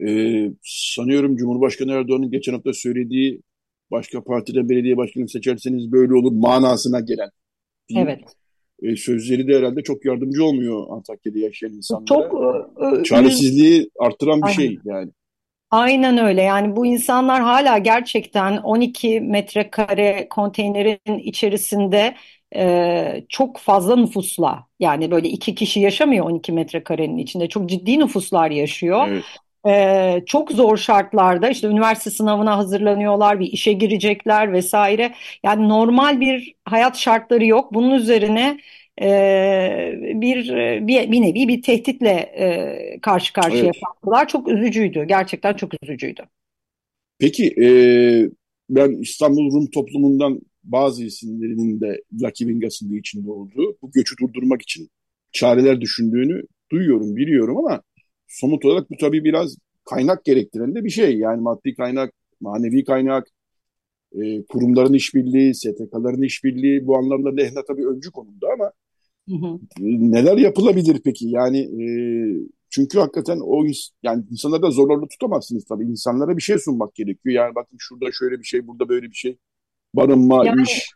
Ee, 0.00 0.50
sanıyorum 0.62 1.36
Cumhurbaşkanı 1.36 1.92
Erdoğan'ın 1.92 2.30
geçen 2.30 2.52
hafta 2.52 2.72
söylediği 2.72 3.42
başka 3.90 4.24
partide 4.24 4.68
belediye 4.68 4.96
başkanı 4.96 5.28
seçerseniz 5.28 5.92
böyle 5.92 6.14
olur 6.14 6.32
manasına 6.32 7.00
gelen. 7.00 7.30
Diyeyim. 7.88 8.08
Evet 8.08 8.36
e, 8.82 8.96
sözleri 8.96 9.48
de 9.48 9.58
herhalde 9.58 9.82
çok 9.82 10.04
yardımcı 10.04 10.44
olmuyor 10.44 10.86
Antakya'da 10.90 11.38
yaşayan 11.38 11.72
insanlara. 11.72 12.06
Çok 12.06 12.34
e, 12.94 13.00
e 13.00 13.02
çaresizliği 13.02 13.90
arttıran 13.98 14.42
bir 14.42 14.52
şey 14.52 14.78
yani. 14.84 15.10
Aynen 15.70 16.18
öyle. 16.18 16.42
Yani 16.42 16.76
bu 16.76 16.86
insanlar 16.86 17.42
hala 17.42 17.78
gerçekten 17.78 18.56
12 18.56 19.20
metrekare 19.20 20.26
konteynerin 20.30 21.18
içerisinde 21.18 22.14
e, 22.56 23.24
çok 23.28 23.58
fazla 23.58 23.96
nüfusla 23.96 24.66
yani 24.80 25.10
böyle 25.10 25.28
iki 25.28 25.54
kişi 25.54 25.80
yaşamıyor 25.80 26.26
12 26.26 26.52
metrekarenin 26.52 27.18
içinde. 27.18 27.48
Çok 27.48 27.68
ciddi 27.68 27.98
nüfuslar 27.98 28.50
yaşıyor. 28.50 29.08
Evet. 29.08 29.24
Ee, 29.68 30.22
çok 30.26 30.52
zor 30.52 30.76
şartlarda 30.76 31.50
işte 31.50 31.66
üniversite 31.66 32.10
sınavına 32.10 32.58
hazırlanıyorlar, 32.58 33.40
bir 33.40 33.46
işe 33.46 33.72
girecekler 33.72 34.52
vesaire. 34.52 35.14
Yani 35.42 35.68
normal 35.68 36.20
bir 36.20 36.54
hayat 36.64 36.96
şartları 36.96 37.46
yok. 37.46 37.74
Bunun 37.74 37.94
üzerine 37.94 38.58
e, 39.02 39.08
bir, 40.14 40.48
bir 40.86 41.12
bir 41.12 41.22
nevi 41.22 41.48
bir 41.48 41.62
tehditle 41.62 42.10
e, 42.10 42.98
karşı 43.02 43.32
karşıya 43.32 43.64
evet. 43.64 43.74
kaldılar. 43.84 44.28
Çok 44.28 44.48
üzücüydü. 44.48 45.04
Gerçekten 45.04 45.54
çok 45.54 45.82
üzücüydü. 45.82 46.22
Peki 47.18 47.46
e, 47.46 47.68
ben 48.70 48.90
İstanbul 48.90 49.52
Rum 49.52 49.70
toplumundan 49.70 50.40
bazı 50.64 51.04
isimlerinin 51.04 51.80
de 51.80 52.02
rakibin 52.22 52.60
gasında 52.60 52.96
içinde 52.96 53.30
olduğu 53.30 53.76
bu 53.82 53.90
göçü 53.90 54.16
durdurmak 54.20 54.62
için 54.62 54.88
çareler 55.32 55.80
düşündüğünü 55.80 56.42
duyuyorum, 56.70 57.16
biliyorum 57.16 57.58
ama 57.58 57.82
somut 58.28 58.64
olarak 58.64 58.90
bu 58.90 58.94
tabii 59.00 59.24
biraz 59.24 59.56
kaynak 59.84 60.24
gerektiren 60.24 60.74
de 60.74 60.84
bir 60.84 60.90
şey. 60.90 61.18
Yani 61.18 61.40
maddi 61.40 61.74
kaynak, 61.74 62.12
manevi 62.40 62.84
kaynak, 62.84 63.26
e, 64.12 64.44
kurumların 64.44 64.92
işbirliği, 64.92 65.54
STK'ların 65.54 66.22
işbirliği 66.22 66.86
bu 66.86 66.96
anlamda 66.98 67.34
Lehna 67.34 67.64
tabii 67.64 67.86
öncü 67.86 68.10
konumda 68.10 68.46
ama 68.54 68.72
hı 69.28 69.46
hı. 69.46 69.58
neler 70.12 70.38
yapılabilir 70.38 71.00
peki? 71.04 71.28
Yani 71.28 71.58
e, 71.58 71.86
çünkü 72.70 72.98
hakikaten 72.98 73.38
o 73.42 73.64
yani 74.02 74.24
insanları 74.30 74.62
da 74.62 74.70
zorlarla 74.70 75.08
tutamazsınız 75.08 75.64
tabii. 75.64 75.84
İnsanlara 75.84 76.36
bir 76.36 76.42
şey 76.42 76.58
sunmak 76.58 76.94
gerekiyor. 76.94 77.34
Yani 77.34 77.54
bakın 77.54 77.76
şurada 77.80 78.12
şöyle 78.12 78.38
bir 78.38 78.44
şey, 78.44 78.66
burada 78.66 78.88
böyle 78.88 79.06
bir 79.06 79.14
şey. 79.14 79.38
Barınma, 79.94 80.46
yani, 80.46 80.62
iş. 80.62 80.90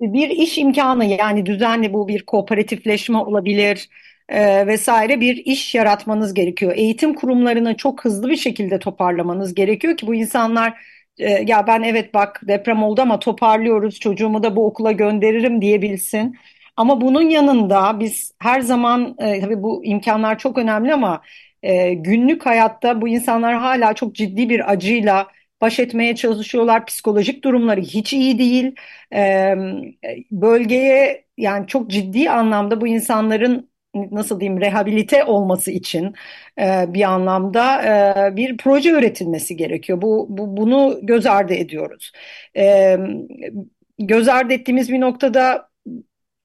Bir 0.00 0.28
iş 0.28 0.58
imkanı 0.58 1.04
yani 1.04 1.46
düzenli 1.46 1.92
bu 1.92 2.08
bir 2.08 2.22
kooperatifleşme 2.26 3.18
olabilir 3.18 3.88
e, 4.30 4.66
vesaire 4.66 5.20
bir 5.20 5.36
iş 5.36 5.74
yaratmanız 5.74 6.34
gerekiyor. 6.34 6.72
Eğitim 6.76 7.14
kurumlarını 7.14 7.76
çok 7.76 8.04
hızlı 8.04 8.28
bir 8.30 8.36
şekilde 8.36 8.78
toparlamanız 8.78 9.54
gerekiyor 9.54 9.96
ki 9.96 10.06
bu 10.06 10.14
insanlar 10.14 10.80
e, 11.18 11.30
ya 11.30 11.66
ben 11.66 11.82
evet 11.82 12.14
bak 12.14 12.40
deprem 12.48 12.82
oldu 12.82 13.02
ama 13.02 13.18
toparlıyoruz 13.18 14.00
çocuğumu 14.00 14.42
da 14.42 14.56
bu 14.56 14.66
okula 14.66 14.92
gönderirim 14.92 15.62
diyebilsin. 15.62 16.36
Ama 16.76 17.00
bunun 17.00 17.22
yanında 17.22 18.00
biz 18.00 18.32
her 18.38 18.60
zaman 18.60 19.16
e, 19.18 19.40
tabii 19.40 19.62
bu 19.62 19.84
imkanlar 19.84 20.38
çok 20.38 20.58
önemli 20.58 20.94
ama 20.94 21.22
e, 21.62 21.94
günlük 21.94 22.46
hayatta 22.46 23.00
bu 23.00 23.08
insanlar 23.08 23.54
hala 23.54 23.94
çok 23.94 24.14
ciddi 24.14 24.48
bir 24.48 24.72
acıyla 24.72 25.28
baş 25.60 25.78
etmeye 25.78 26.16
çalışıyorlar. 26.16 26.86
Psikolojik 26.86 27.44
durumları 27.44 27.80
hiç 27.80 28.12
iyi 28.12 28.38
değil. 28.38 28.74
E, 29.14 29.54
bölgeye 30.30 31.24
yani 31.38 31.66
çok 31.66 31.90
ciddi 31.90 32.30
anlamda 32.30 32.80
bu 32.80 32.86
insanların 32.86 33.69
nasıl 33.94 34.40
diyeyim 34.40 34.60
rehabilite 34.60 35.24
olması 35.24 35.70
için 35.70 36.14
e, 36.60 36.84
bir 36.88 37.02
anlamda 37.02 37.82
e, 37.82 38.36
bir 38.36 38.56
proje 38.56 38.90
üretilmesi 38.90 39.56
gerekiyor. 39.56 40.02
Bu, 40.02 40.26
bu 40.30 40.56
bunu 40.56 40.98
göz 41.02 41.26
ardı 41.26 41.54
ediyoruz. 41.54 42.12
E, 42.56 42.96
göz 43.98 44.28
ardı 44.28 44.52
ettiğimiz 44.54 44.92
bir 44.92 45.00
noktada 45.00 45.70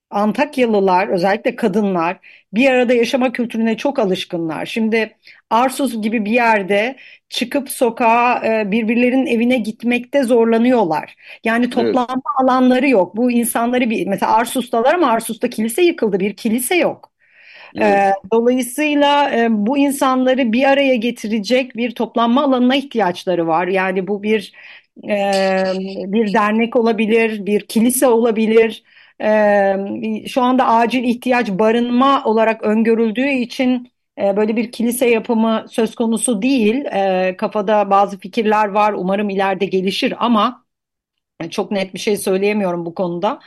Antakyalılar 0.10 1.08
özellikle 1.08 1.56
kadınlar 1.56 2.20
bir 2.54 2.70
arada 2.70 2.94
yaşama 2.94 3.32
kültürüne 3.32 3.78
çok 3.78 4.00
alışkınlar. 4.00 4.66
Şimdi 4.66 5.18
Arsus 5.50 6.02
gibi 6.02 6.26
bir 6.26 6.32
yerde 6.32 6.96
çıkıp 7.30 7.70
sokağa 7.70 8.42
e, 8.46 8.72
birbirlerinin 8.72 9.26
evine 9.26 9.58
gitmekte 9.58 10.24
zorlanıyorlar. 10.24 11.16
Yani 11.44 11.70
toplanma 11.70 12.08
evet. 12.10 12.24
alanları 12.44 12.90
yok. 12.90 13.18
Bu 13.18 13.32
insanları 13.32 13.90
bir 13.90 14.08
mesela 14.08 14.34
Arsus'talar 14.36 14.94
ama 14.94 15.08
Arsus'ta 15.08 15.50
kilise 15.50 15.82
yıkıldı. 15.82 16.20
Bir 16.20 16.36
kilise 16.36 16.76
yok. 16.76 17.15
Evet. 17.78 18.14
Dolayısıyla 18.34 19.32
bu 19.50 19.78
insanları 19.78 20.52
bir 20.52 20.64
araya 20.64 20.96
getirecek 20.96 21.76
bir 21.76 21.96
toplanma 21.96 22.44
alanına 22.44 22.76
ihtiyaçları 22.76 23.48
var. 23.48 23.68
Yani 23.68 24.08
bu 24.08 24.24
bir 24.24 24.54
bir 26.14 26.34
dernek 26.34 26.76
olabilir, 26.76 27.46
bir 27.46 27.62
kilise 27.68 28.08
olabilir 28.08 28.84
şu 30.28 30.42
anda 30.42 30.68
acil 30.68 31.04
ihtiyaç 31.04 31.50
barınma 31.50 32.24
olarak 32.26 32.64
öngörüldüğü 32.64 33.30
için 33.30 33.92
böyle 34.18 34.56
bir 34.56 34.72
kilise 34.72 35.10
yapımı 35.10 35.66
söz 35.70 35.96
konusu 35.96 36.42
değil. 36.42 36.84
Kafada 37.38 37.90
bazı 37.90 38.20
fikirler 38.20 38.68
var. 38.68 38.94
Umarım 38.94 39.30
ileride 39.30 39.66
gelişir 39.66 40.14
ama 40.20 40.66
çok 41.50 41.72
net 41.72 41.94
bir 41.94 42.00
şey 42.00 42.18
söyleyemiyorum 42.18 42.86
bu 42.86 42.96
konuda. 42.96 43.40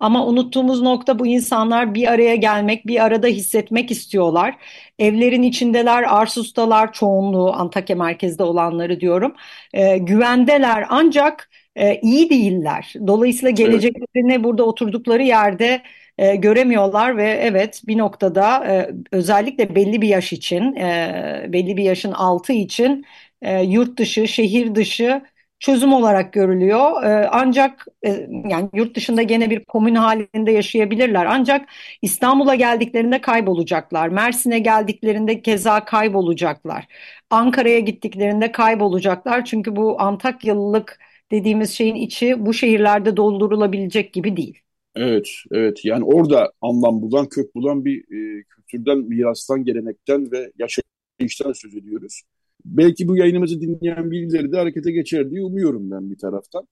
Ama 0.00 0.26
unuttuğumuz 0.26 0.82
nokta 0.82 1.18
bu 1.18 1.26
insanlar 1.26 1.94
bir 1.94 2.08
araya 2.12 2.36
gelmek, 2.36 2.86
bir 2.86 3.04
arada 3.04 3.26
hissetmek 3.26 3.90
istiyorlar. 3.90 4.56
Evlerin 4.98 5.42
içindeler, 5.42 6.02
Arsus'talar 6.02 6.92
çoğunluğu 6.92 7.52
Antakya 7.52 7.96
merkezde 7.96 8.42
olanları 8.42 9.00
diyorum. 9.00 9.34
E, 9.72 9.98
güvendeler 9.98 10.86
ancak 10.88 11.50
e, 11.76 12.00
iyi 12.00 12.30
değiller. 12.30 12.94
Dolayısıyla 13.06 13.50
geleceklerini 13.50 14.32
evet. 14.32 14.44
burada 14.44 14.64
oturdukları 14.64 15.22
yerde 15.22 15.82
e, 16.18 16.36
göremiyorlar 16.36 17.16
ve 17.16 17.30
evet 17.42 17.82
bir 17.86 17.98
noktada 17.98 18.66
e, 18.66 18.90
özellikle 19.12 19.74
belli 19.74 20.02
bir 20.02 20.08
yaş 20.08 20.32
için, 20.32 20.74
e, 20.76 21.46
belli 21.48 21.76
bir 21.76 21.84
yaşın 21.84 22.12
altı 22.12 22.52
için 22.52 23.04
e, 23.42 23.62
yurt 23.62 23.98
dışı, 23.98 24.28
şehir 24.28 24.74
dışı 24.74 25.22
çözüm 25.58 25.92
olarak 25.92 26.32
görülüyor. 26.32 27.02
E, 27.04 27.28
ancak 27.32 27.86
e, 28.06 28.28
yani 28.50 28.68
yurt 28.74 28.96
dışında 28.96 29.22
gene 29.22 29.50
bir 29.50 29.64
komün 29.64 29.94
halinde 29.94 30.52
yaşayabilirler. 30.52 31.26
Ancak 31.26 31.68
İstanbul'a 32.02 32.54
geldiklerinde 32.54 33.20
kaybolacaklar. 33.20 34.08
Mersin'e 34.08 34.58
geldiklerinde 34.58 35.42
keza 35.42 35.84
kaybolacaklar. 35.84 36.86
Ankara'ya 37.30 37.78
gittiklerinde 37.78 38.52
kaybolacaklar. 38.52 39.44
Çünkü 39.44 39.76
bu 39.76 40.00
Antakyalılık 40.00 40.98
dediğimiz 41.32 41.70
şeyin 41.70 41.94
içi 41.94 42.46
bu 42.46 42.54
şehirlerde 42.54 43.16
doldurulabilecek 43.16 44.12
gibi 44.12 44.36
değil. 44.36 44.58
Evet, 44.96 45.28
evet. 45.52 45.84
Yani 45.84 46.04
orada 46.04 46.52
anlam 46.60 47.02
bulan, 47.02 47.28
kök 47.28 47.54
bulan 47.54 47.84
bir 47.84 47.98
e, 47.98 48.42
kültürden, 48.42 48.98
mirastan, 48.98 49.64
gelenekten 49.64 50.32
ve 50.32 50.52
yaşayıştan 50.58 51.52
söz 51.52 51.76
ediyoruz. 51.76 52.22
Belki 52.66 53.08
bu 53.08 53.16
yayınımızı 53.16 53.60
dinleyen 53.60 54.10
birileri 54.10 54.52
de 54.52 54.56
harekete 54.56 54.92
geçer 54.92 55.30
diye 55.30 55.42
umuyorum 55.42 55.90
ben 55.90 56.10
bir 56.10 56.18
taraftan. 56.18 56.68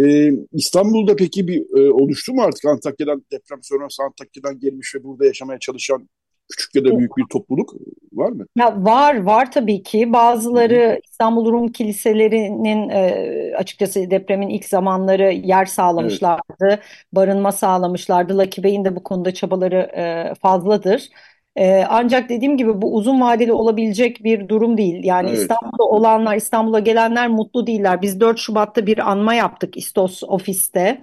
Ee, 0.00 0.30
İstanbul'da 0.52 1.16
peki 1.16 1.48
bir 1.48 1.78
e, 1.78 1.92
oluştu 1.92 2.34
mu 2.34 2.42
artık 2.42 2.64
Antakya'dan 2.64 3.22
deprem 3.32 3.58
sonrası 3.62 4.02
Antakya'dan 4.02 4.58
gelmiş 4.58 4.94
ve 4.94 5.04
burada 5.04 5.26
yaşamaya 5.26 5.58
çalışan 5.58 6.08
küçük 6.48 6.74
ya 6.74 6.84
da 6.84 6.98
büyük 6.98 7.16
bir 7.16 7.24
topluluk 7.30 7.74
var 8.12 8.30
mı? 8.30 8.46
Ya 8.56 8.84
var, 8.84 9.22
var 9.22 9.52
tabii 9.52 9.82
ki. 9.82 10.12
Bazıları 10.12 11.00
İstanbul 11.04 11.52
Rum 11.52 11.68
kiliselerinin 11.68 12.88
e, 12.88 13.52
açıkçası 13.56 14.10
depremin 14.10 14.48
ilk 14.48 14.64
zamanları 14.64 15.32
yer 15.32 15.64
sağlamışlardı, 15.64 16.42
evet. 16.60 16.80
barınma 17.12 17.52
sağlamışlardı. 17.52 18.38
Lucky 18.38 18.64
Bey'in 18.64 18.84
de 18.84 18.96
bu 18.96 19.02
konuda 19.02 19.34
çabaları 19.34 19.76
e, 19.76 20.34
fazladır. 20.34 21.08
E, 21.56 21.84
ancak 21.88 22.28
dediğim 22.28 22.56
gibi 22.56 22.82
bu 22.82 22.94
uzun 22.94 23.20
vadeli 23.20 23.52
olabilecek 23.52 24.24
bir 24.24 24.48
durum 24.48 24.76
değil. 24.78 25.04
Yani 25.04 25.28
evet. 25.28 25.38
İstanbul'da 25.38 25.84
olanlar, 25.84 26.36
İstanbul'a 26.36 26.78
gelenler 26.78 27.28
mutlu 27.28 27.66
değiller. 27.66 28.02
Biz 28.02 28.20
4 28.20 28.38
Şubat'ta 28.38 28.86
bir 28.86 29.10
anma 29.10 29.34
yaptık 29.34 29.76
İstos 29.76 30.22
ofiste. 30.22 31.00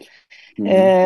E, 0.65 1.05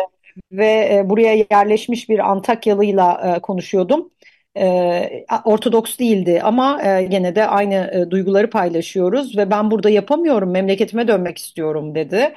ve 0.52 0.90
e, 0.92 1.10
buraya 1.10 1.34
yerleşmiş 1.50 2.08
bir 2.08 2.30
Antakyalıyla 2.30 3.36
e, 3.36 3.40
konuşuyordum 3.40 4.10
e, 4.58 5.26
ortodoks 5.44 5.98
değildi 5.98 6.40
ama 6.44 6.82
e, 6.82 7.04
gene 7.04 7.34
de 7.34 7.46
aynı 7.46 7.74
e, 7.74 8.10
duyguları 8.10 8.50
paylaşıyoruz 8.50 9.36
ve 9.36 9.50
ben 9.50 9.70
burada 9.70 9.90
yapamıyorum 9.90 10.50
memleketime 10.50 11.08
dönmek 11.08 11.38
istiyorum 11.38 11.94
dedi. 11.94 12.34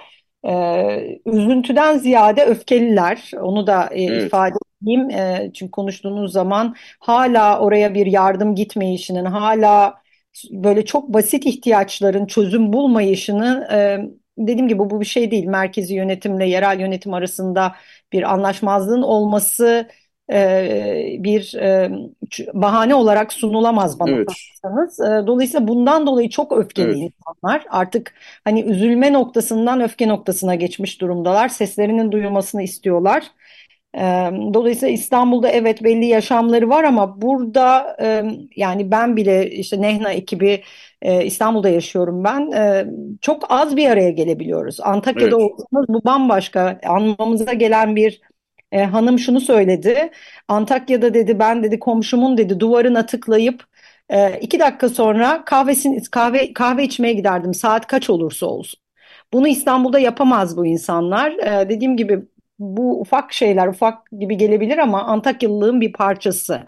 E, 0.47 1.19
üzüntüden 1.25 1.97
ziyade 1.97 2.45
öfkeliler 2.45 3.31
onu 3.41 3.67
da 3.67 3.89
e, 3.91 4.03
evet. 4.03 4.23
ifade 4.23 4.55
edeyim 4.83 5.09
e, 5.09 5.51
çünkü 5.53 5.71
konuştuğunuz 5.71 6.31
zaman 6.31 6.75
hala 6.99 7.59
oraya 7.59 7.93
bir 7.93 8.05
yardım 8.05 8.55
gitmeyişinin 8.55 9.25
hala 9.25 10.01
böyle 10.51 10.85
çok 10.85 11.09
basit 11.09 11.45
ihtiyaçların 11.45 12.25
çözüm 12.25 12.73
bulmayışını 12.73 13.67
e, 13.71 13.99
dediğim 14.37 14.67
gibi 14.67 14.79
bu 14.79 15.01
bir 15.01 15.05
şey 15.05 15.31
değil 15.31 15.45
merkezi 15.45 15.93
yönetimle 15.95 16.45
yerel 16.49 16.79
yönetim 16.79 17.13
arasında 17.13 17.75
bir 18.11 18.33
anlaşmazlığın 18.33 19.01
olması 19.01 19.87
e, 20.31 21.17
bir 21.19 21.55
e, 21.55 21.91
bahane 22.53 22.95
olarak 22.95 23.33
sunulamaz 23.33 23.99
bana 23.99 24.11
evet. 24.11 24.27
E, 24.99 25.27
dolayısıyla 25.27 25.67
bundan 25.67 26.07
dolayı 26.07 26.29
çok 26.29 26.51
öfkeli 26.51 26.87
evet. 26.87 26.97
insanlar. 26.97 27.65
Artık 27.69 28.13
hani 28.43 28.61
üzülme 28.61 29.13
noktasından 29.13 29.81
öfke 29.81 30.07
noktasına 30.07 30.55
geçmiş 30.55 31.01
durumdalar. 31.01 31.49
Seslerinin 31.49 32.11
duyulmasını 32.11 32.63
istiyorlar. 32.63 33.23
Dolayısıyla 34.53 34.93
İstanbul'da 34.93 35.49
evet 35.49 35.83
belli 35.83 36.05
yaşamları 36.05 36.69
var 36.69 36.83
ama 36.83 37.21
burada 37.21 37.97
yani 38.55 38.91
ben 38.91 39.15
bile 39.15 39.49
işte 39.51 39.81
Nehna 39.81 40.11
ekibi 40.11 40.63
İstanbul'da 41.23 41.69
yaşıyorum 41.69 42.23
ben. 42.23 42.51
Çok 43.21 43.45
az 43.49 43.75
bir 43.75 43.89
araya 43.89 44.09
gelebiliyoruz. 44.11 44.79
Antakya'da 44.81 45.35
evet. 45.35 45.51
olsanız 45.51 45.87
bu 45.89 46.03
bambaşka. 46.05 46.79
Anmamıza 46.83 47.53
gelen 47.53 47.95
bir 47.95 48.21
e, 48.71 48.83
hanım 48.83 49.19
şunu 49.19 49.41
söyledi. 49.41 50.11
Antakya'da 50.47 51.13
dedi 51.13 51.39
ben 51.39 51.63
dedi 51.63 51.79
komşumun 51.79 52.37
dedi 52.37 52.59
duvarına 52.59 53.05
tıklayıp 53.05 53.63
e, 54.09 54.39
iki 54.39 54.59
dakika 54.59 54.89
sonra 54.89 55.45
kahvesini 55.45 56.03
kahve 56.11 56.53
kahve 56.53 56.83
içmeye 56.83 57.13
giderdim 57.13 57.53
saat 57.53 57.87
kaç 57.87 58.09
olursa 58.09 58.45
olsun. 58.45 58.79
Bunu 59.33 59.47
İstanbul'da 59.47 59.99
yapamaz 59.99 60.57
bu 60.57 60.65
insanlar. 60.65 61.31
E, 61.31 61.69
dediğim 61.69 61.97
gibi 61.97 62.19
bu 62.61 63.01
ufak 63.01 63.33
şeyler 63.33 63.67
ufak 63.67 64.11
gibi 64.19 64.37
gelebilir 64.37 64.77
ama 64.77 65.03
Antakyalılığın 65.03 65.81
bir 65.81 65.93
parçası. 65.93 66.67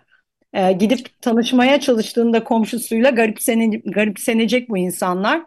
E, 0.54 0.72
gidip 0.72 1.22
tanışmaya 1.22 1.80
çalıştığında 1.80 2.44
komşusuyla 2.44 3.10
garipsene, 3.10 3.68
garipsenecek 3.76 4.70
bu 4.70 4.78
insanlar 4.78 5.42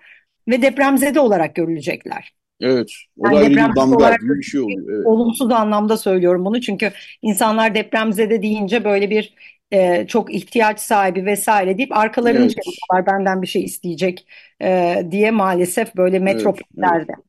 ve 0.48 0.62
depremzede 0.62 1.20
olarak 1.20 1.54
görülecekler. 1.54 2.32
Evet. 2.60 2.90
O 3.18 3.30
yani 3.30 3.50
bir 3.50 3.76
damga 3.76 4.16
gibi 4.20 4.38
bir 4.38 4.42
şey 4.42 4.60
oluyor. 4.60 4.94
Evet. 4.94 5.06
Olumsuz 5.06 5.50
anlamda 5.50 5.96
söylüyorum 5.96 6.44
bunu 6.44 6.60
çünkü 6.60 6.92
insanlar 7.22 7.74
depremzede 7.74 8.42
deyince 8.42 8.84
böyle 8.84 9.10
bir 9.10 9.34
e, 9.72 10.06
çok 10.06 10.34
ihtiyaç 10.34 10.80
sahibi 10.80 11.26
vesaire 11.26 11.78
deyip 11.78 11.96
arkalarını 11.96 12.38
evet. 12.38 12.50
çeviriyorlar 12.50 13.14
benden 13.14 13.42
bir 13.42 13.46
şey 13.46 13.64
isteyecek 13.64 14.26
e, 14.62 15.02
diye 15.10 15.30
maalesef 15.30 15.96
böyle 15.96 16.18
metropollerde. 16.18 16.94
Evet, 16.96 17.06
evet. 17.08 17.25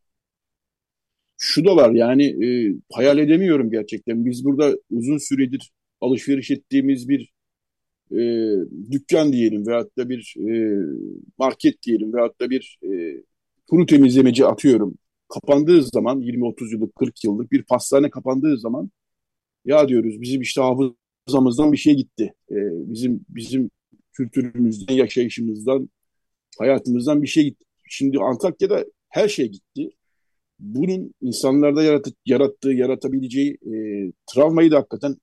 Şu 1.37 1.65
da 1.65 1.75
var 1.75 1.91
yani 1.91 2.25
e, 2.45 2.73
hayal 2.93 3.17
edemiyorum 3.17 3.71
gerçekten. 3.71 4.25
Biz 4.25 4.45
burada 4.45 4.77
uzun 4.91 5.17
süredir 5.17 5.71
alışveriş 6.01 6.51
ettiğimiz 6.51 7.09
bir 7.09 7.33
e, 8.11 8.21
dükkan 8.91 9.33
diyelim 9.33 9.67
veyahut 9.67 9.97
da 9.97 10.09
bir 10.09 10.35
e, 10.49 10.77
market 11.37 11.83
diyelim 11.83 12.13
veyahut 12.13 12.41
da 12.41 12.49
bir 12.49 12.79
e, 12.83 13.23
kuru 13.69 13.85
temizlemeci 13.85 14.45
atıyorum. 14.45 14.97
Kapandığı 15.29 15.83
zaman 15.83 16.21
20-30 16.21 16.73
yıllık 16.73 16.95
40 16.95 17.23
yıllık 17.23 17.51
bir 17.51 17.63
pastane 17.63 18.09
kapandığı 18.09 18.57
zaman 18.57 18.91
ya 19.65 19.87
diyoruz 19.87 20.21
bizim 20.21 20.41
işte 20.41 20.61
hafızamızdan 20.61 21.71
bir 21.71 21.77
şey 21.77 21.95
gitti. 21.95 22.33
E, 22.51 22.55
bizim 22.71 23.25
bizim 23.29 23.71
kültürümüzden, 24.13 24.93
yaşayışımızdan, 24.93 25.89
hayatımızdan 26.59 27.21
bir 27.23 27.27
şey 27.27 27.43
gitti. 27.43 27.65
Şimdi 27.89 28.19
Antakya'da 28.19 28.85
her 29.09 29.27
şey 29.27 29.47
gitti. 29.51 29.91
Bunun 30.59 31.13
insanlarda 31.21 31.83
yaratı, 31.83 32.11
yarattığı, 32.25 32.71
yaratabileceği 32.71 33.51
e, 33.53 33.75
travmayı 34.33 34.71
da 34.71 34.77
hakikaten 34.77 35.15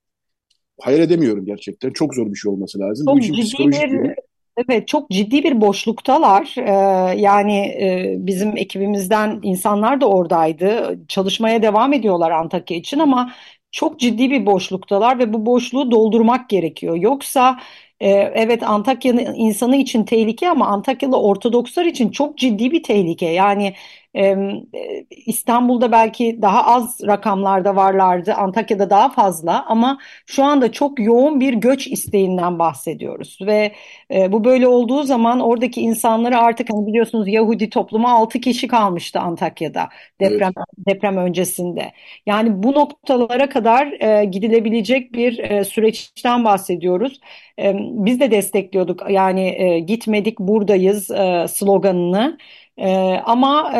hayal 0.81 0.99
edemiyorum 0.99 1.45
gerçekten. 1.45 1.89
Çok 1.89 2.15
zor 2.15 2.27
bir 2.27 2.35
şey 2.35 2.51
olması 2.51 2.79
lazım. 2.79 3.05
Çok 3.05 3.15
Bu 3.15 3.19
işin 3.19 3.33
ciddi 3.33 3.91
bir, 3.91 4.15
Evet 4.57 4.87
çok 4.87 5.09
ciddi 5.09 5.43
bir 5.43 5.61
boşluktalar. 5.61 6.55
Ee, 6.57 7.19
yani 7.19 7.57
e, 7.57 8.15
bizim 8.17 8.57
ekibimizden 8.57 9.39
insanlar 9.43 10.01
da 10.01 10.09
oradaydı. 10.09 10.99
Çalışmaya 11.07 11.61
devam 11.61 11.93
ediyorlar 11.93 12.31
Antakya 12.31 12.77
için 12.77 12.99
ama 12.99 13.31
çok 13.71 13.99
ciddi 13.99 14.31
bir 14.31 14.45
boşluktalar 14.45 15.19
ve 15.19 15.33
bu 15.33 15.45
boşluğu 15.45 15.91
doldurmak 15.91 16.49
gerekiyor. 16.49 16.95
Yoksa 16.95 17.59
e, 17.99 18.09
evet 18.11 18.63
Antakya'nın 18.63 19.33
insanı 19.35 19.75
için 19.75 20.03
tehlike 20.03 20.49
ama 20.49 20.67
Antakyalı 20.67 21.21
Ortodokslar 21.21 21.85
için 21.85 22.09
çok 22.11 22.37
ciddi 22.37 22.71
bir 22.71 22.83
tehlike. 22.83 23.25
Yani 23.25 23.73
e, 24.17 24.35
İstanbul'da 25.25 25.91
belki 25.91 26.39
daha 26.41 26.65
az 26.65 26.99
rakamlarda 27.07 27.75
varlardı, 27.75 28.33
Antakya'da 28.33 28.89
daha 28.89 29.09
fazla 29.09 29.65
ama 29.67 29.97
şu 30.25 30.43
anda 30.43 30.71
çok 30.71 30.99
yoğun 30.99 31.39
bir 31.39 31.53
göç 31.53 31.87
isteğinden 31.87 32.59
bahsediyoruz 32.59 33.37
ve 33.41 33.71
e, 34.13 34.31
bu 34.31 34.43
böyle 34.43 34.67
olduğu 34.67 35.03
zaman 35.03 35.39
oradaki 35.39 35.81
insanları 35.81 36.37
artık 36.37 36.69
hani 36.73 36.87
biliyorsunuz 36.87 37.27
Yahudi 37.27 37.69
toplumu 37.69 38.07
6 38.07 38.39
kişi 38.39 38.67
kalmıştı 38.67 39.19
Antakya'da 39.19 39.89
deprem 40.21 40.51
evet. 40.57 40.95
deprem 40.95 41.17
öncesinde. 41.17 41.91
Yani 42.25 42.63
bu 42.63 42.71
noktalara 42.71 43.49
kadar 43.49 43.91
e, 44.01 44.25
gidilebilecek 44.25 45.13
bir 45.13 45.39
e, 45.39 45.63
süreçten 45.63 46.45
bahsediyoruz. 46.45 47.19
E, 47.59 47.73
biz 47.79 48.19
de 48.19 48.31
destekliyorduk 48.31 49.09
yani 49.09 49.41
e, 49.61 49.79
gitmedik 49.79 50.39
buradayız 50.39 51.11
e, 51.11 51.45
sloganını. 51.49 52.37
Ee, 52.77 53.21
ama 53.25 53.73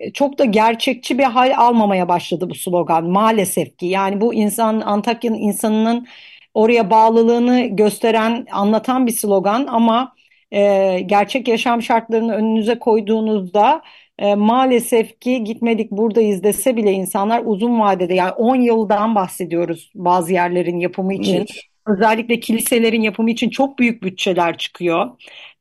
e, 0.00 0.12
çok 0.12 0.38
da 0.38 0.44
gerçekçi 0.44 1.18
bir 1.18 1.24
hal 1.24 1.54
almamaya 1.56 2.08
başladı 2.08 2.50
bu 2.50 2.54
slogan 2.54 3.04
maalesef 3.04 3.76
ki. 3.78 3.86
Yani 3.86 4.20
bu 4.20 4.34
insan 4.34 4.80
Antakya'nın 4.80 5.38
insanının 5.38 6.06
oraya 6.54 6.90
bağlılığını 6.90 7.66
gösteren, 7.66 8.46
anlatan 8.52 9.06
bir 9.06 9.12
slogan 9.12 9.66
ama 9.66 10.12
e, 10.52 11.00
gerçek 11.06 11.48
yaşam 11.48 11.82
şartlarını 11.82 12.34
önünüze 12.34 12.78
koyduğunuzda 12.78 13.82
e, 14.18 14.34
maalesef 14.34 15.20
ki 15.20 15.44
gitmedik 15.44 15.90
buradayız 15.90 16.42
dese 16.42 16.76
bile 16.76 16.92
insanlar 16.92 17.42
uzun 17.44 17.80
vadede 17.80 18.14
yani 18.14 18.32
10 18.32 18.56
yıldan 18.56 19.14
bahsediyoruz 19.14 19.92
bazı 19.94 20.32
yerlerin 20.32 20.78
yapımı 20.78 21.14
için. 21.14 21.36
Evet. 21.36 21.50
Özellikle 21.88 22.40
kiliselerin 22.40 23.02
yapımı 23.02 23.30
için 23.30 23.50
çok 23.50 23.78
büyük 23.78 24.02
bütçeler 24.02 24.58
çıkıyor. 24.58 25.10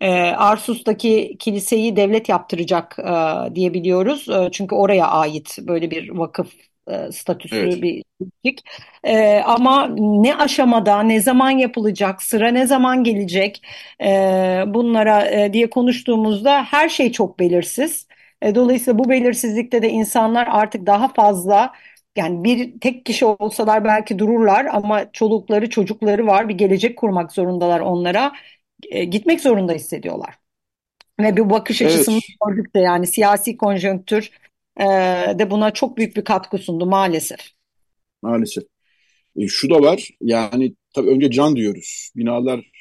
E, 0.01 0.11
Arsus'taki 0.21 1.36
kiliseyi 1.39 1.95
devlet 1.95 2.30
yaptıracak 2.30 2.99
e, 2.99 3.55
diye 3.55 3.73
biliyoruz. 3.73 4.30
E, 4.30 4.49
çünkü 4.51 4.75
oraya 4.75 5.07
ait 5.07 5.57
böyle 5.61 5.91
bir 5.91 6.09
vakıf 6.09 6.53
e, 6.91 7.11
statüsü 7.11 7.55
evet. 7.55 7.82
bir 7.82 8.03
lig. 8.45 8.57
E, 9.03 9.39
ama 9.39 9.88
ne 9.97 10.36
aşamada, 10.36 11.03
ne 11.03 11.21
zaman 11.21 11.49
yapılacak, 11.49 12.23
sıra 12.23 12.47
ne 12.49 12.67
zaman 12.67 13.03
gelecek 13.03 13.61
e, 14.01 14.07
bunlara 14.67 15.25
e, 15.25 15.53
diye 15.53 15.69
konuştuğumuzda 15.69 16.63
her 16.63 16.89
şey 16.89 17.11
çok 17.11 17.39
belirsiz. 17.39 18.07
E, 18.41 18.55
dolayısıyla 18.55 18.99
bu 18.99 19.09
belirsizlikte 19.09 19.82
de 19.82 19.89
insanlar 19.89 20.47
artık 20.51 20.86
daha 20.86 21.07
fazla 21.07 21.73
yani 22.18 22.43
bir 22.43 22.80
tek 22.80 23.05
kişi 23.05 23.26
olsalar 23.26 23.84
belki 23.84 24.20
dururlar 24.20 24.65
ama 24.65 25.11
çolukları 25.11 25.70
çocukları 25.70 26.28
var 26.28 26.49
bir 26.49 26.53
gelecek 26.53 26.97
kurmak 26.97 27.32
zorundalar 27.32 27.80
onlara 27.80 28.32
e, 28.89 29.03
gitmek 29.03 29.41
zorunda 29.41 29.74
hissediyorlar. 29.74 30.36
Ve 31.20 31.38
bir 31.38 31.49
bakış 31.49 31.82
evet. 31.82 31.93
açısını 31.93 32.20
gördük 32.45 32.76
de 32.76 32.80
yani 32.80 33.07
siyasi 33.07 33.57
konjonktür 33.57 34.32
e, 34.80 34.86
de 35.39 35.51
buna 35.51 35.72
çok 35.72 35.97
büyük 35.97 36.18
bir 36.18 36.24
katkı 36.24 36.57
sundu 36.57 36.86
maalesef. 36.86 37.39
Maalesef. 38.22 38.63
E, 39.36 39.47
şu 39.47 39.70
da 39.70 39.82
var 39.82 40.09
yani 40.22 40.76
tabii 40.93 41.09
önce 41.09 41.32
can 41.32 41.55
diyoruz. 41.55 42.11
Binalar 42.15 42.72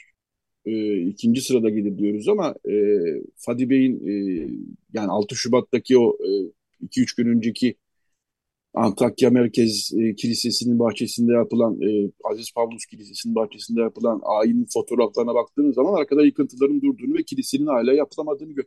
e, 0.66 1.02
ikinci 1.02 1.40
sırada 1.40 1.68
gelir 1.70 1.98
diyoruz 1.98 2.28
ama 2.28 2.54
e, 2.68 2.74
Fadi 3.36 3.70
Bey'in 3.70 4.08
e, 4.08 4.12
yani 4.92 5.10
6 5.10 5.36
Şubat'taki 5.36 5.98
o 5.98 6.16
2-3 6.82 7.00
e, 7.00 7.22
gün 7.22 7.30
önceki 7.30 7.76
Antakya 8.76 9.30
Merkez 9.30 9.92
e, 9.98 10.14
Kilisesi'nin 10.14 10.78
bahçesinde 10.78 11.32
yapılan, 11.32 11.82
e, 11.82 12.10
Aziz 12.24 12.52
Pavlus 12.54 12.86
Kilisesi'nin 12.86 13.34
bahçesinde 13.34 13.80
yapılan 13.80 14.20
ayinin 14.24 14.66
fotoğraflarına 14.74 15.34
baktığınız 15.34 15.74
zaman 15.74 16.00
arkada 16.00 16.24
yıkıntıların 16.24 16.82
durduğunu 16.82 17.14
ve 17.14 17.22
kilisenin 17.22 17.66
hala 17.66 17.92
yapılamadığını 17.92 18.52
gör. 18.52 18.64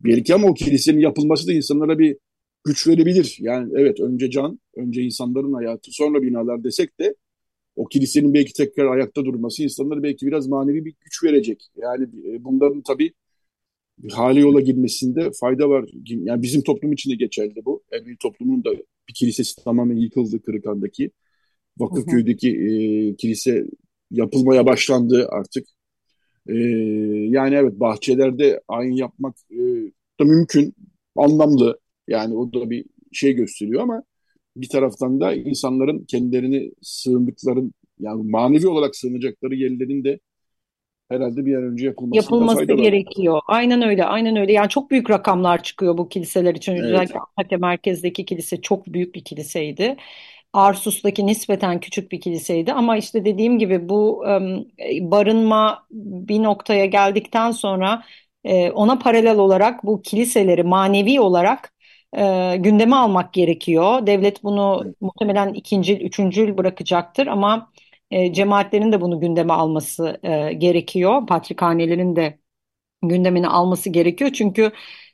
Belki 0.00 0.34
ama 0.34 0.48
o 0.48 0.54
kilisenin 0.54 1.00
yapılması 1.00 1.48
da 1.48 1.52
insanlara 1.52 1.98
bir 1.98 2.16
güç 2.64 2.88
verebilir. 2.88 3.36
Yani 3.40 3.72
evet 3.76 4.00
önce 4.00 4.30
can, 4.30 4.60
önce 4.76 5.02
insanların 5.02 5.52
hayatı, 5.52 5.90
sonra 5.92 6.22
binalar 6.22 6.64
desek 6.64 7.00
de 7.00 7.14
o 7.76 7.86
kilisenin 7.86 8.34
belki 8.34 8.52
tekrar 8.52 8.86
ayakta 8.86 9.24
durması 9.24 9.62
insanlara 9.62 10.02
belki 10.02 10.26
biraz 10.26 10.46
manevi 10.48 10.84
bir 10.84 10.94
güç 11.00 11.24
verecek. 11.24 11.70
Yani 11.76 12.04
e, 12.04 12.44
bunların 12.44 12.82
tabii 12.82 13.12
hali 14.10 14.40
yola 14.40 14.60
girmesinde 14.60 15.30
fayda 15.40 15.68
var. 15.68 15.90
Yani 16.06 16.42
bizim 16.42 16.62
toplum 16.62 16.92
için 16.92 17.10
de 17.10 17.14
geçerli 17.14 17.64
bu. 17.64 17.82
Ermeni 17.92 18.16
toplumunun 18.16 18.64
da 18.64 18.70
bir 19.08 19.14
kilisesi 19.14 19.64
tamamen 19.64 19.96
yıkıldı 19.96 20.42
Kırıkan'daki. 20.42 21.10
Vakıfköy'deki 21.78 22.50
e, 22.50 23.16
kilise 23.16 23.66
yapılmaya 24.10 24.66
başlandı 24.66 25.28
artık. 25.30 25.68
E, 26.48 26.54
yani 27.28 27.54
evet 27.54 27.80
bahçelerde 27.80 28.60
ayin 28.68 28.92
yapmak 28.92 29.36
e, 29.50 29.58
da 30.20 30.24
mümkün, 30.24 30.74
anlamlı. 31.16 31.80
Yani 32.08 32.36
o 32.36 32.52
da 32.52 32.70
bir 32.70 32.84
şey 33.12 33.32
gösteriyor 33.32 33.82
ama 33.82 34.02
bir 34.56 34.68
taraftan 34.68 35.20
da 35.20 35.34
insanların 35.34 36.04
kendilerini 36.04 36.72
sığındıkların 36.82 37.74
yani 37.98 38.30
manevi 38.30 38.68
olarak 38.68 38.96
sığınacakları 38.96 39.54
yerlerin 39.54 40.04
de 40.04 40.20
herhalde 41.12 41.46
bir 41.46 41.56
an 41.56 41.62
önce 41.62 41.86
yapılması 41.86 42.16
yapılması 42.16 42.64
gerekiyor. 42.64 43.34
Var. 43.34 43.42
Aynen 43.46 43.82
öyle, 43.82 44.04
aynen 44.04 44.36
öyle. 44.36 44.52
Yani 44.52 44.68
çok 44.68 44.90
büyük 44.90 45.10
rakamlar 45.10 45.62
çıkıyor 45.62 45.98
bu 45.98 46.08
kiliseler 46.08 46.54
için. 46.54 46.72
Evet. 46.72 46.84
Özellikle 46.84 47.18
Antakya 47.18 47.58
merkezdeki 47.58 48.24
kilise 48.24 48.60
çok 48.60 48.86
büyük 48.86 49.14
bir 49.14 49.24
kiliseydi. 49.24 49.96
Arsus'taki 50.52 51.26
nispeten 51.26 51.80
küçük 51.80 52.12
bir 52.12 52.20
kiliseydi 52.20 52.72
ama 52.72 52.96
işte 52.96 53.24
dediğim 53.24 53.58
gibi 53.58 53.88
bu 53.88 54.24
barınma 55.00 55.86
bir 55.90 56.42
noktaya 56.42 56.86
geldikten 56.86 57.50
sonra 57.50 58.02
e, 58.44 58.70
ona 58.70 58.98
paralel 58.98 59.38
olarak 59.38 59.84
bu 59.84 60.02
kiliseleri 60.02 60.62
manevi 60.62 61.20
olarak 61.20 61.72
e, 62.16 62.56
gündeme 62.56 62.96
almak 62.96 63.32
gerekiyor. 63.32 64.06
Devlet 64.06 64.42
bunu 64.44 64.94
muhtemelen 65.00 65.54
ikinci, 65.54 65.98
üçüncül 65.98 66.58
bırakacaktır 66.58 67.26
ama 67.26 67.72
e, 68.12 68.32
cemaatlerin 68.32 68.92
de 68.92 69.00
bunu 69.00 69.20
gündeme 69.20 69.52
alması 69.52 70.20
e, 70.22 70.52
gerekiyor. 70.52 71.26
Patrikhanelerin 71.26 72.16
de 72.16 72.38
gündemine 73.02 73.48
alması 73.48 73.90
gerekiyor. 73.90 74.30
Çünkü 74.32 74.72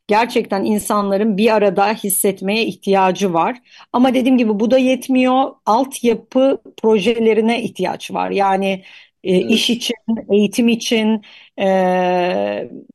gerçekten 0.09 0.65
insanların 0.65 1.37
bir 1.37 1.55
arada 1.55 1.93
hissetmeye 1.95 2.66
ihtiyacı 2.66 3.35
var. 3.35 3.59
Ama 3.93 4.15
dediğim 4.15 4.39
gibi 4.39 4.61
bu 4.61 4.70
da 4.70 4.79
yetmiyor. 4.79 5.53
Altyapı 5.66 6.62
projelerine 6.83 7.62
ihtiyaç 7.62 8.11
var. 8.11 8.31
Yani 8.31 8.85
e, 9.25 9.37
evet. 9.37 9.51
iş 9.51 9.70
için, 9.70 9.97
eğitim 10.33 10.69
için, 10.69 11.23
e, 11.59 11.66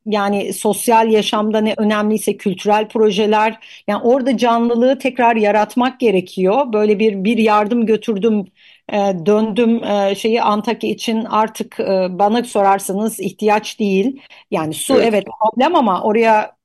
yani 0.06 0.54
sosyal 0.54 1.12
yaşamda 1.12 1.62
ne 1.62 1.74
önemliyse 1.78 2.38
kültürel 2.38 2.88
projeler. 2.88 3.84
Yani 3.88 4.04
orada 4.04 4.38
canlılığı 4.38 5.00
tekrar 5.00 5.36
yaratmak 5.36 6.00
gerekiyor. 6.00 6.74
Böyle 6.74 7.00
bir 7.00 7.24
bir 7.24 7.38
yardım 7.38 7.86
götürdüm 7.86 8.46
döndüm 9.26 9.84
e, 9.84 10.16
şeyi 10.16 10.42
Antakya 10.42 10.90
için 10.90 11.24
artık 11.24 11.80
e, 11.80 12.08
bana 12.10 12.44
sorarsanız 12.44 13.20
ihtiyaç 13.20 13.80
değil. 13.80 14.22
Yani 14.52 14.74
su 14.74 14.94
evet, 14.94 15.06
evet 15.10 15.26
problem 15.42 15.76
ama 15.76 16.04
oraya 16.04 16.56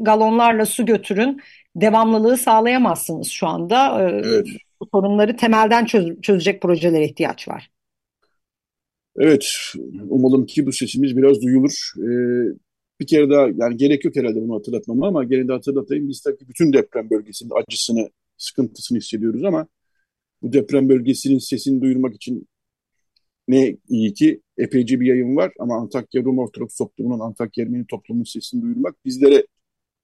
galonlarla 0.00 0.66
su 0.66 0.86
götürün. 0.86 1.40
devamlılığı 1.76 2.36
sağlayamazsınız 2.36 3.28
şu 3.28 3.46
anda. 3.46 4.02
E, 4.02 4.22
evet. 4.24 4.46
Bu 4.80 4.88
sorunları 4.92 5.36
temelden 5.36 5.84
çöz, 5.84 6.20
çözecek 6.22 6.62
projelere 6.62 7.04
ihtiyaç 7.04 7.48
var. 7.48 7.70
Evet, 9.18 9.52
umalım 10.08 10.46
ki 10.46 10.66
bu 10.66 10.72
sesimiz 10.72 11.16
biraz 11.16 11.42
duyulur. 11.42 11.92
Ee, 11.98 12.54
bir 13.00 13.06
kere 13.06 13.30
daha, 13.30 13.48
yani 13.56 13.76
gerek 13.76 14.04
yok 14.04 14.16
herhalde 14.16 14.40
bunu 14.40 14.54
hatırlatmama 14.54 15.08
ama 15.08 15.24
gene 15.24 15.48
de 15.48 15.52
hatırlatayım. 15.52 16.08
Biz 16.08 16.20
tabii 16.20 16.48
bütün 16.48 16.72
deprem 16.72 17.10
bölgesinin 17.10 17.52
acısını, 17.62 18.10
sıkıntısını 18.36 18.98
hissediyoruz 18.98 19.44
ama 19.44 19.66
bu 20.44 20.52
deprem 20.52 20.88
bölgesinin 20.88 21.38
sesini 21.38 21.82
duyurmak 21.82 22.14
için 22.14 22.48
ne 23.48 23.76
iyi 23.88 24.14
ki 24.14 24.40
epeyce 24.58 25.00
bir 25.00 25.06
yayın 25.06 25.36
var 25.36 25.52
ama 25.58 25.76
Antakya 25.76 26.24
Rum 26.24 26.38
Ortodoks 26.38 26.76
toplumunun, 26.76 27.20
Antakya 27.20 27.64
Ermeni 27.64 27.86
toplumunun 27.86 28.24
sesini 28.24 28.62
duyurmak 28.62 29.04
bizlere 29.04 29.46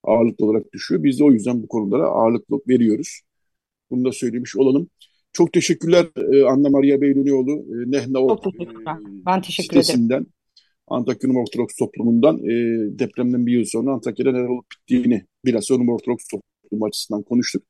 ağırlıklı 0.04 0.46
olarak 0.46 0.72
düşüyor. 0.72 1.02
Biz 1.02 1.18
de 1.18 1.24
o 1.24 1.32
yüzden 1.32 1.62
bu 1.62 1.68
konulara 1.68 2.06
ağırlıklı 2.06 2.60
veriyoruz. 2.68 3.20
Bunu 3.90 4.04
da 4.04 4.12
söylemiş 4.12 4.56
olalım. 4.56 4.90
Çok 5.32 5.52
teşekkürler 5.52 6.06
e, 6.32 6.44
Anna 6.44 6.68
Maria 6.68 7.00
Beylunioğlu, 7.00 7.50
e, 7.50 7.90
Nehna. 7.90 8.38
Ben 9.26 9.42
teşekkür 9.42 9.82
sitesinden, 9.82 10.16
ederim. 10.16 10.32
Antakya 10.86 11.30
Rum 11.30 11.36
Ortodoks 11.36 11.76
toplumundan 11.76 12.38
e, 12.38 12.52
depremden 12.98 13.46
bir 13.46 13.52
yıl 13.52 13.64
sonra 13.64 13.92
Antakya'da 13.92 14.32
neler 14.32 14.48
olup 14.48 14.66
bittiğini 14.72 15.24
biraz 15.44 15.70
Rum 15.70 15.88
Ortodoks 15.88 16.24
toplumu 16.28 16.86
açısından 16.86 17.22
konuştuk. 17.22 17.62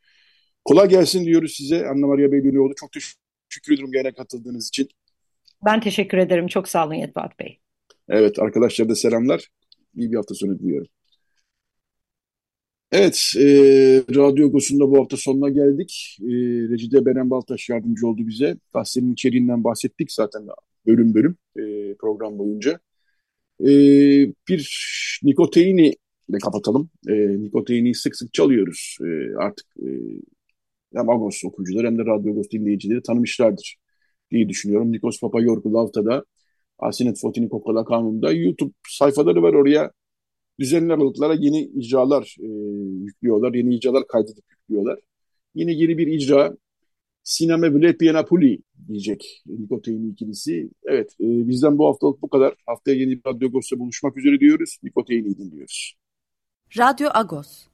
Kolay 0.64 0.88
gelsin 0.88 1.24
diyoruz 1.24 1.52
size 1.56 1.86
Anna 1.86 2.06
Maria 2.06 2.32
Beylunioğlu. 2.32 2.74
Çok 2.74 2.92
teşekkür 2.92 3.74
ederim 3.74 3.92
gene 3.92 4.12
katıldığınız 4.12 4.68
için. 4.68 4.88
Ben 5.64 5.80
teşekkür 5.80 6.18
ederim. 6.18 6.46
Çok 6.46 6.68
sağ 6.68 6.86
olun 6.86 6.94
Yetvat 6.94 7.38
Bey. 7.38 7.60
Evet 8.08 8.38
arkadaşlar 8.38 8.88
da 8.88 8.94
selamlar. 8.94 9.48
İyi 9.96 10.12
bir 10.12 10.16
hafta 10.16 10.34
sonu 10.34 10.58
diliyorum. 10.58 10.88
Evet, 12.92 13.32
e, 13.36 13.44
Radyo 14.14 14.50
Gosu'nda 14.50 14.90
bu 14.90 14.98
hafta 14.98 15.16
sonuna 15.16 15.48
geldik. 15.48 16.18
E, 16.22 16.26
Recide 16.70 17.06
Beren 17.06 17.30
Baltaş 17.30 17.68
yardımcı 17.68 18.06
oldu 18.06 18.26
bize. 18.26 18.56
Gazetenin 18.74 19.12
içeriğinden 19.12 19.64
bahsettik 19.64 20.12
zaten 20.12 20.42
bölüm 20.86 21.14
bölüm 21.14 21.36
e, 21.56 21.94
program 21.94 22.38
boyunca. 22.38 22.80
E, 23.60 23.68
bir 24.48 25.20
Nikoteini 25.22 25.94
ile 26.28 26.38
kapatalım. 26.38 26.90
E, 27.08 27.12
Nikoteini 27.42 27.94
sık 27.94 28.16
sık 28.16 28.34
çalıyoruz. 28.34 28.96
E, 29.00 29.36
artık 29.36 29.66
e, 29.78 29.88
hem 30.94 31.10
Agos 31.10 31.44
okuyucuları 31.44 31.86
hem 31.86 31.98
de 31.98 32.02
Radyo 32.02 32.32
Agos 32.32 32.50
dinleyicileri 32.50 33.02
tanımışlardır 33.02 33.76
diye 34.30 34.48
düşünüyorum. 34.48 34.92
Nikos 34.92 35.20
Papayorgu 35.20 35.74
Lavta'da 35.74 36.24
Asinet 36.78 37.20
Fotini 37.20 37.48
Kokola 37.48 37.84
Kanun'da 37.84 38.32
YouTube 38.32 38.72
sayfaları 38.88 39.42
var 39.42 39.54
oraya 39.54 39.90
düzenli 40.60 40.92
aralıklara 40.92 41.34
yeni 41.34 41.60
icralar 41.60 42.36
e, 42.40 42.48
yüklüyorlar, 43.04 43.54
yeni 43.54 43.74
icralar 43.74 44.06
kaydedip 44.06 44.44
yüklüyorlar. 44.50 44.98
Yine 45.54 45.72
yeni 45.72 45.98
bir 45.98 46.06
icra 46.06 46.56
Sinema 47.22 47.74
Vlepi 47.74 48.12
Napoli 48.12 48.58
diyecek 48.88 49.42
Nikotein 49.46 50.12
ikilisi. 50.12 50.70
Evet, 50.84 51.10
e, 51.20 51.48
bizden 51.48 51.78
bu 51.78 51.86
haftalık 51.86 52.22
bu 52.22 52.28
kadar. 52.28 52.54
Haftaya 52.66 52.96
yeni 52.96 53.10
bir 53.10 53.22
Radyo 53.26 53.48
Agos'ta 53.48 53.78
buluşmak 53.78 54.16
üzere 54.16 54.40
diyoruz. 54.40 54.78
Nikoteini 54.82 55.38
dinliyoruz. 55.38 55.94
Radyo 56.78 57.08
Agos 57.14 57.69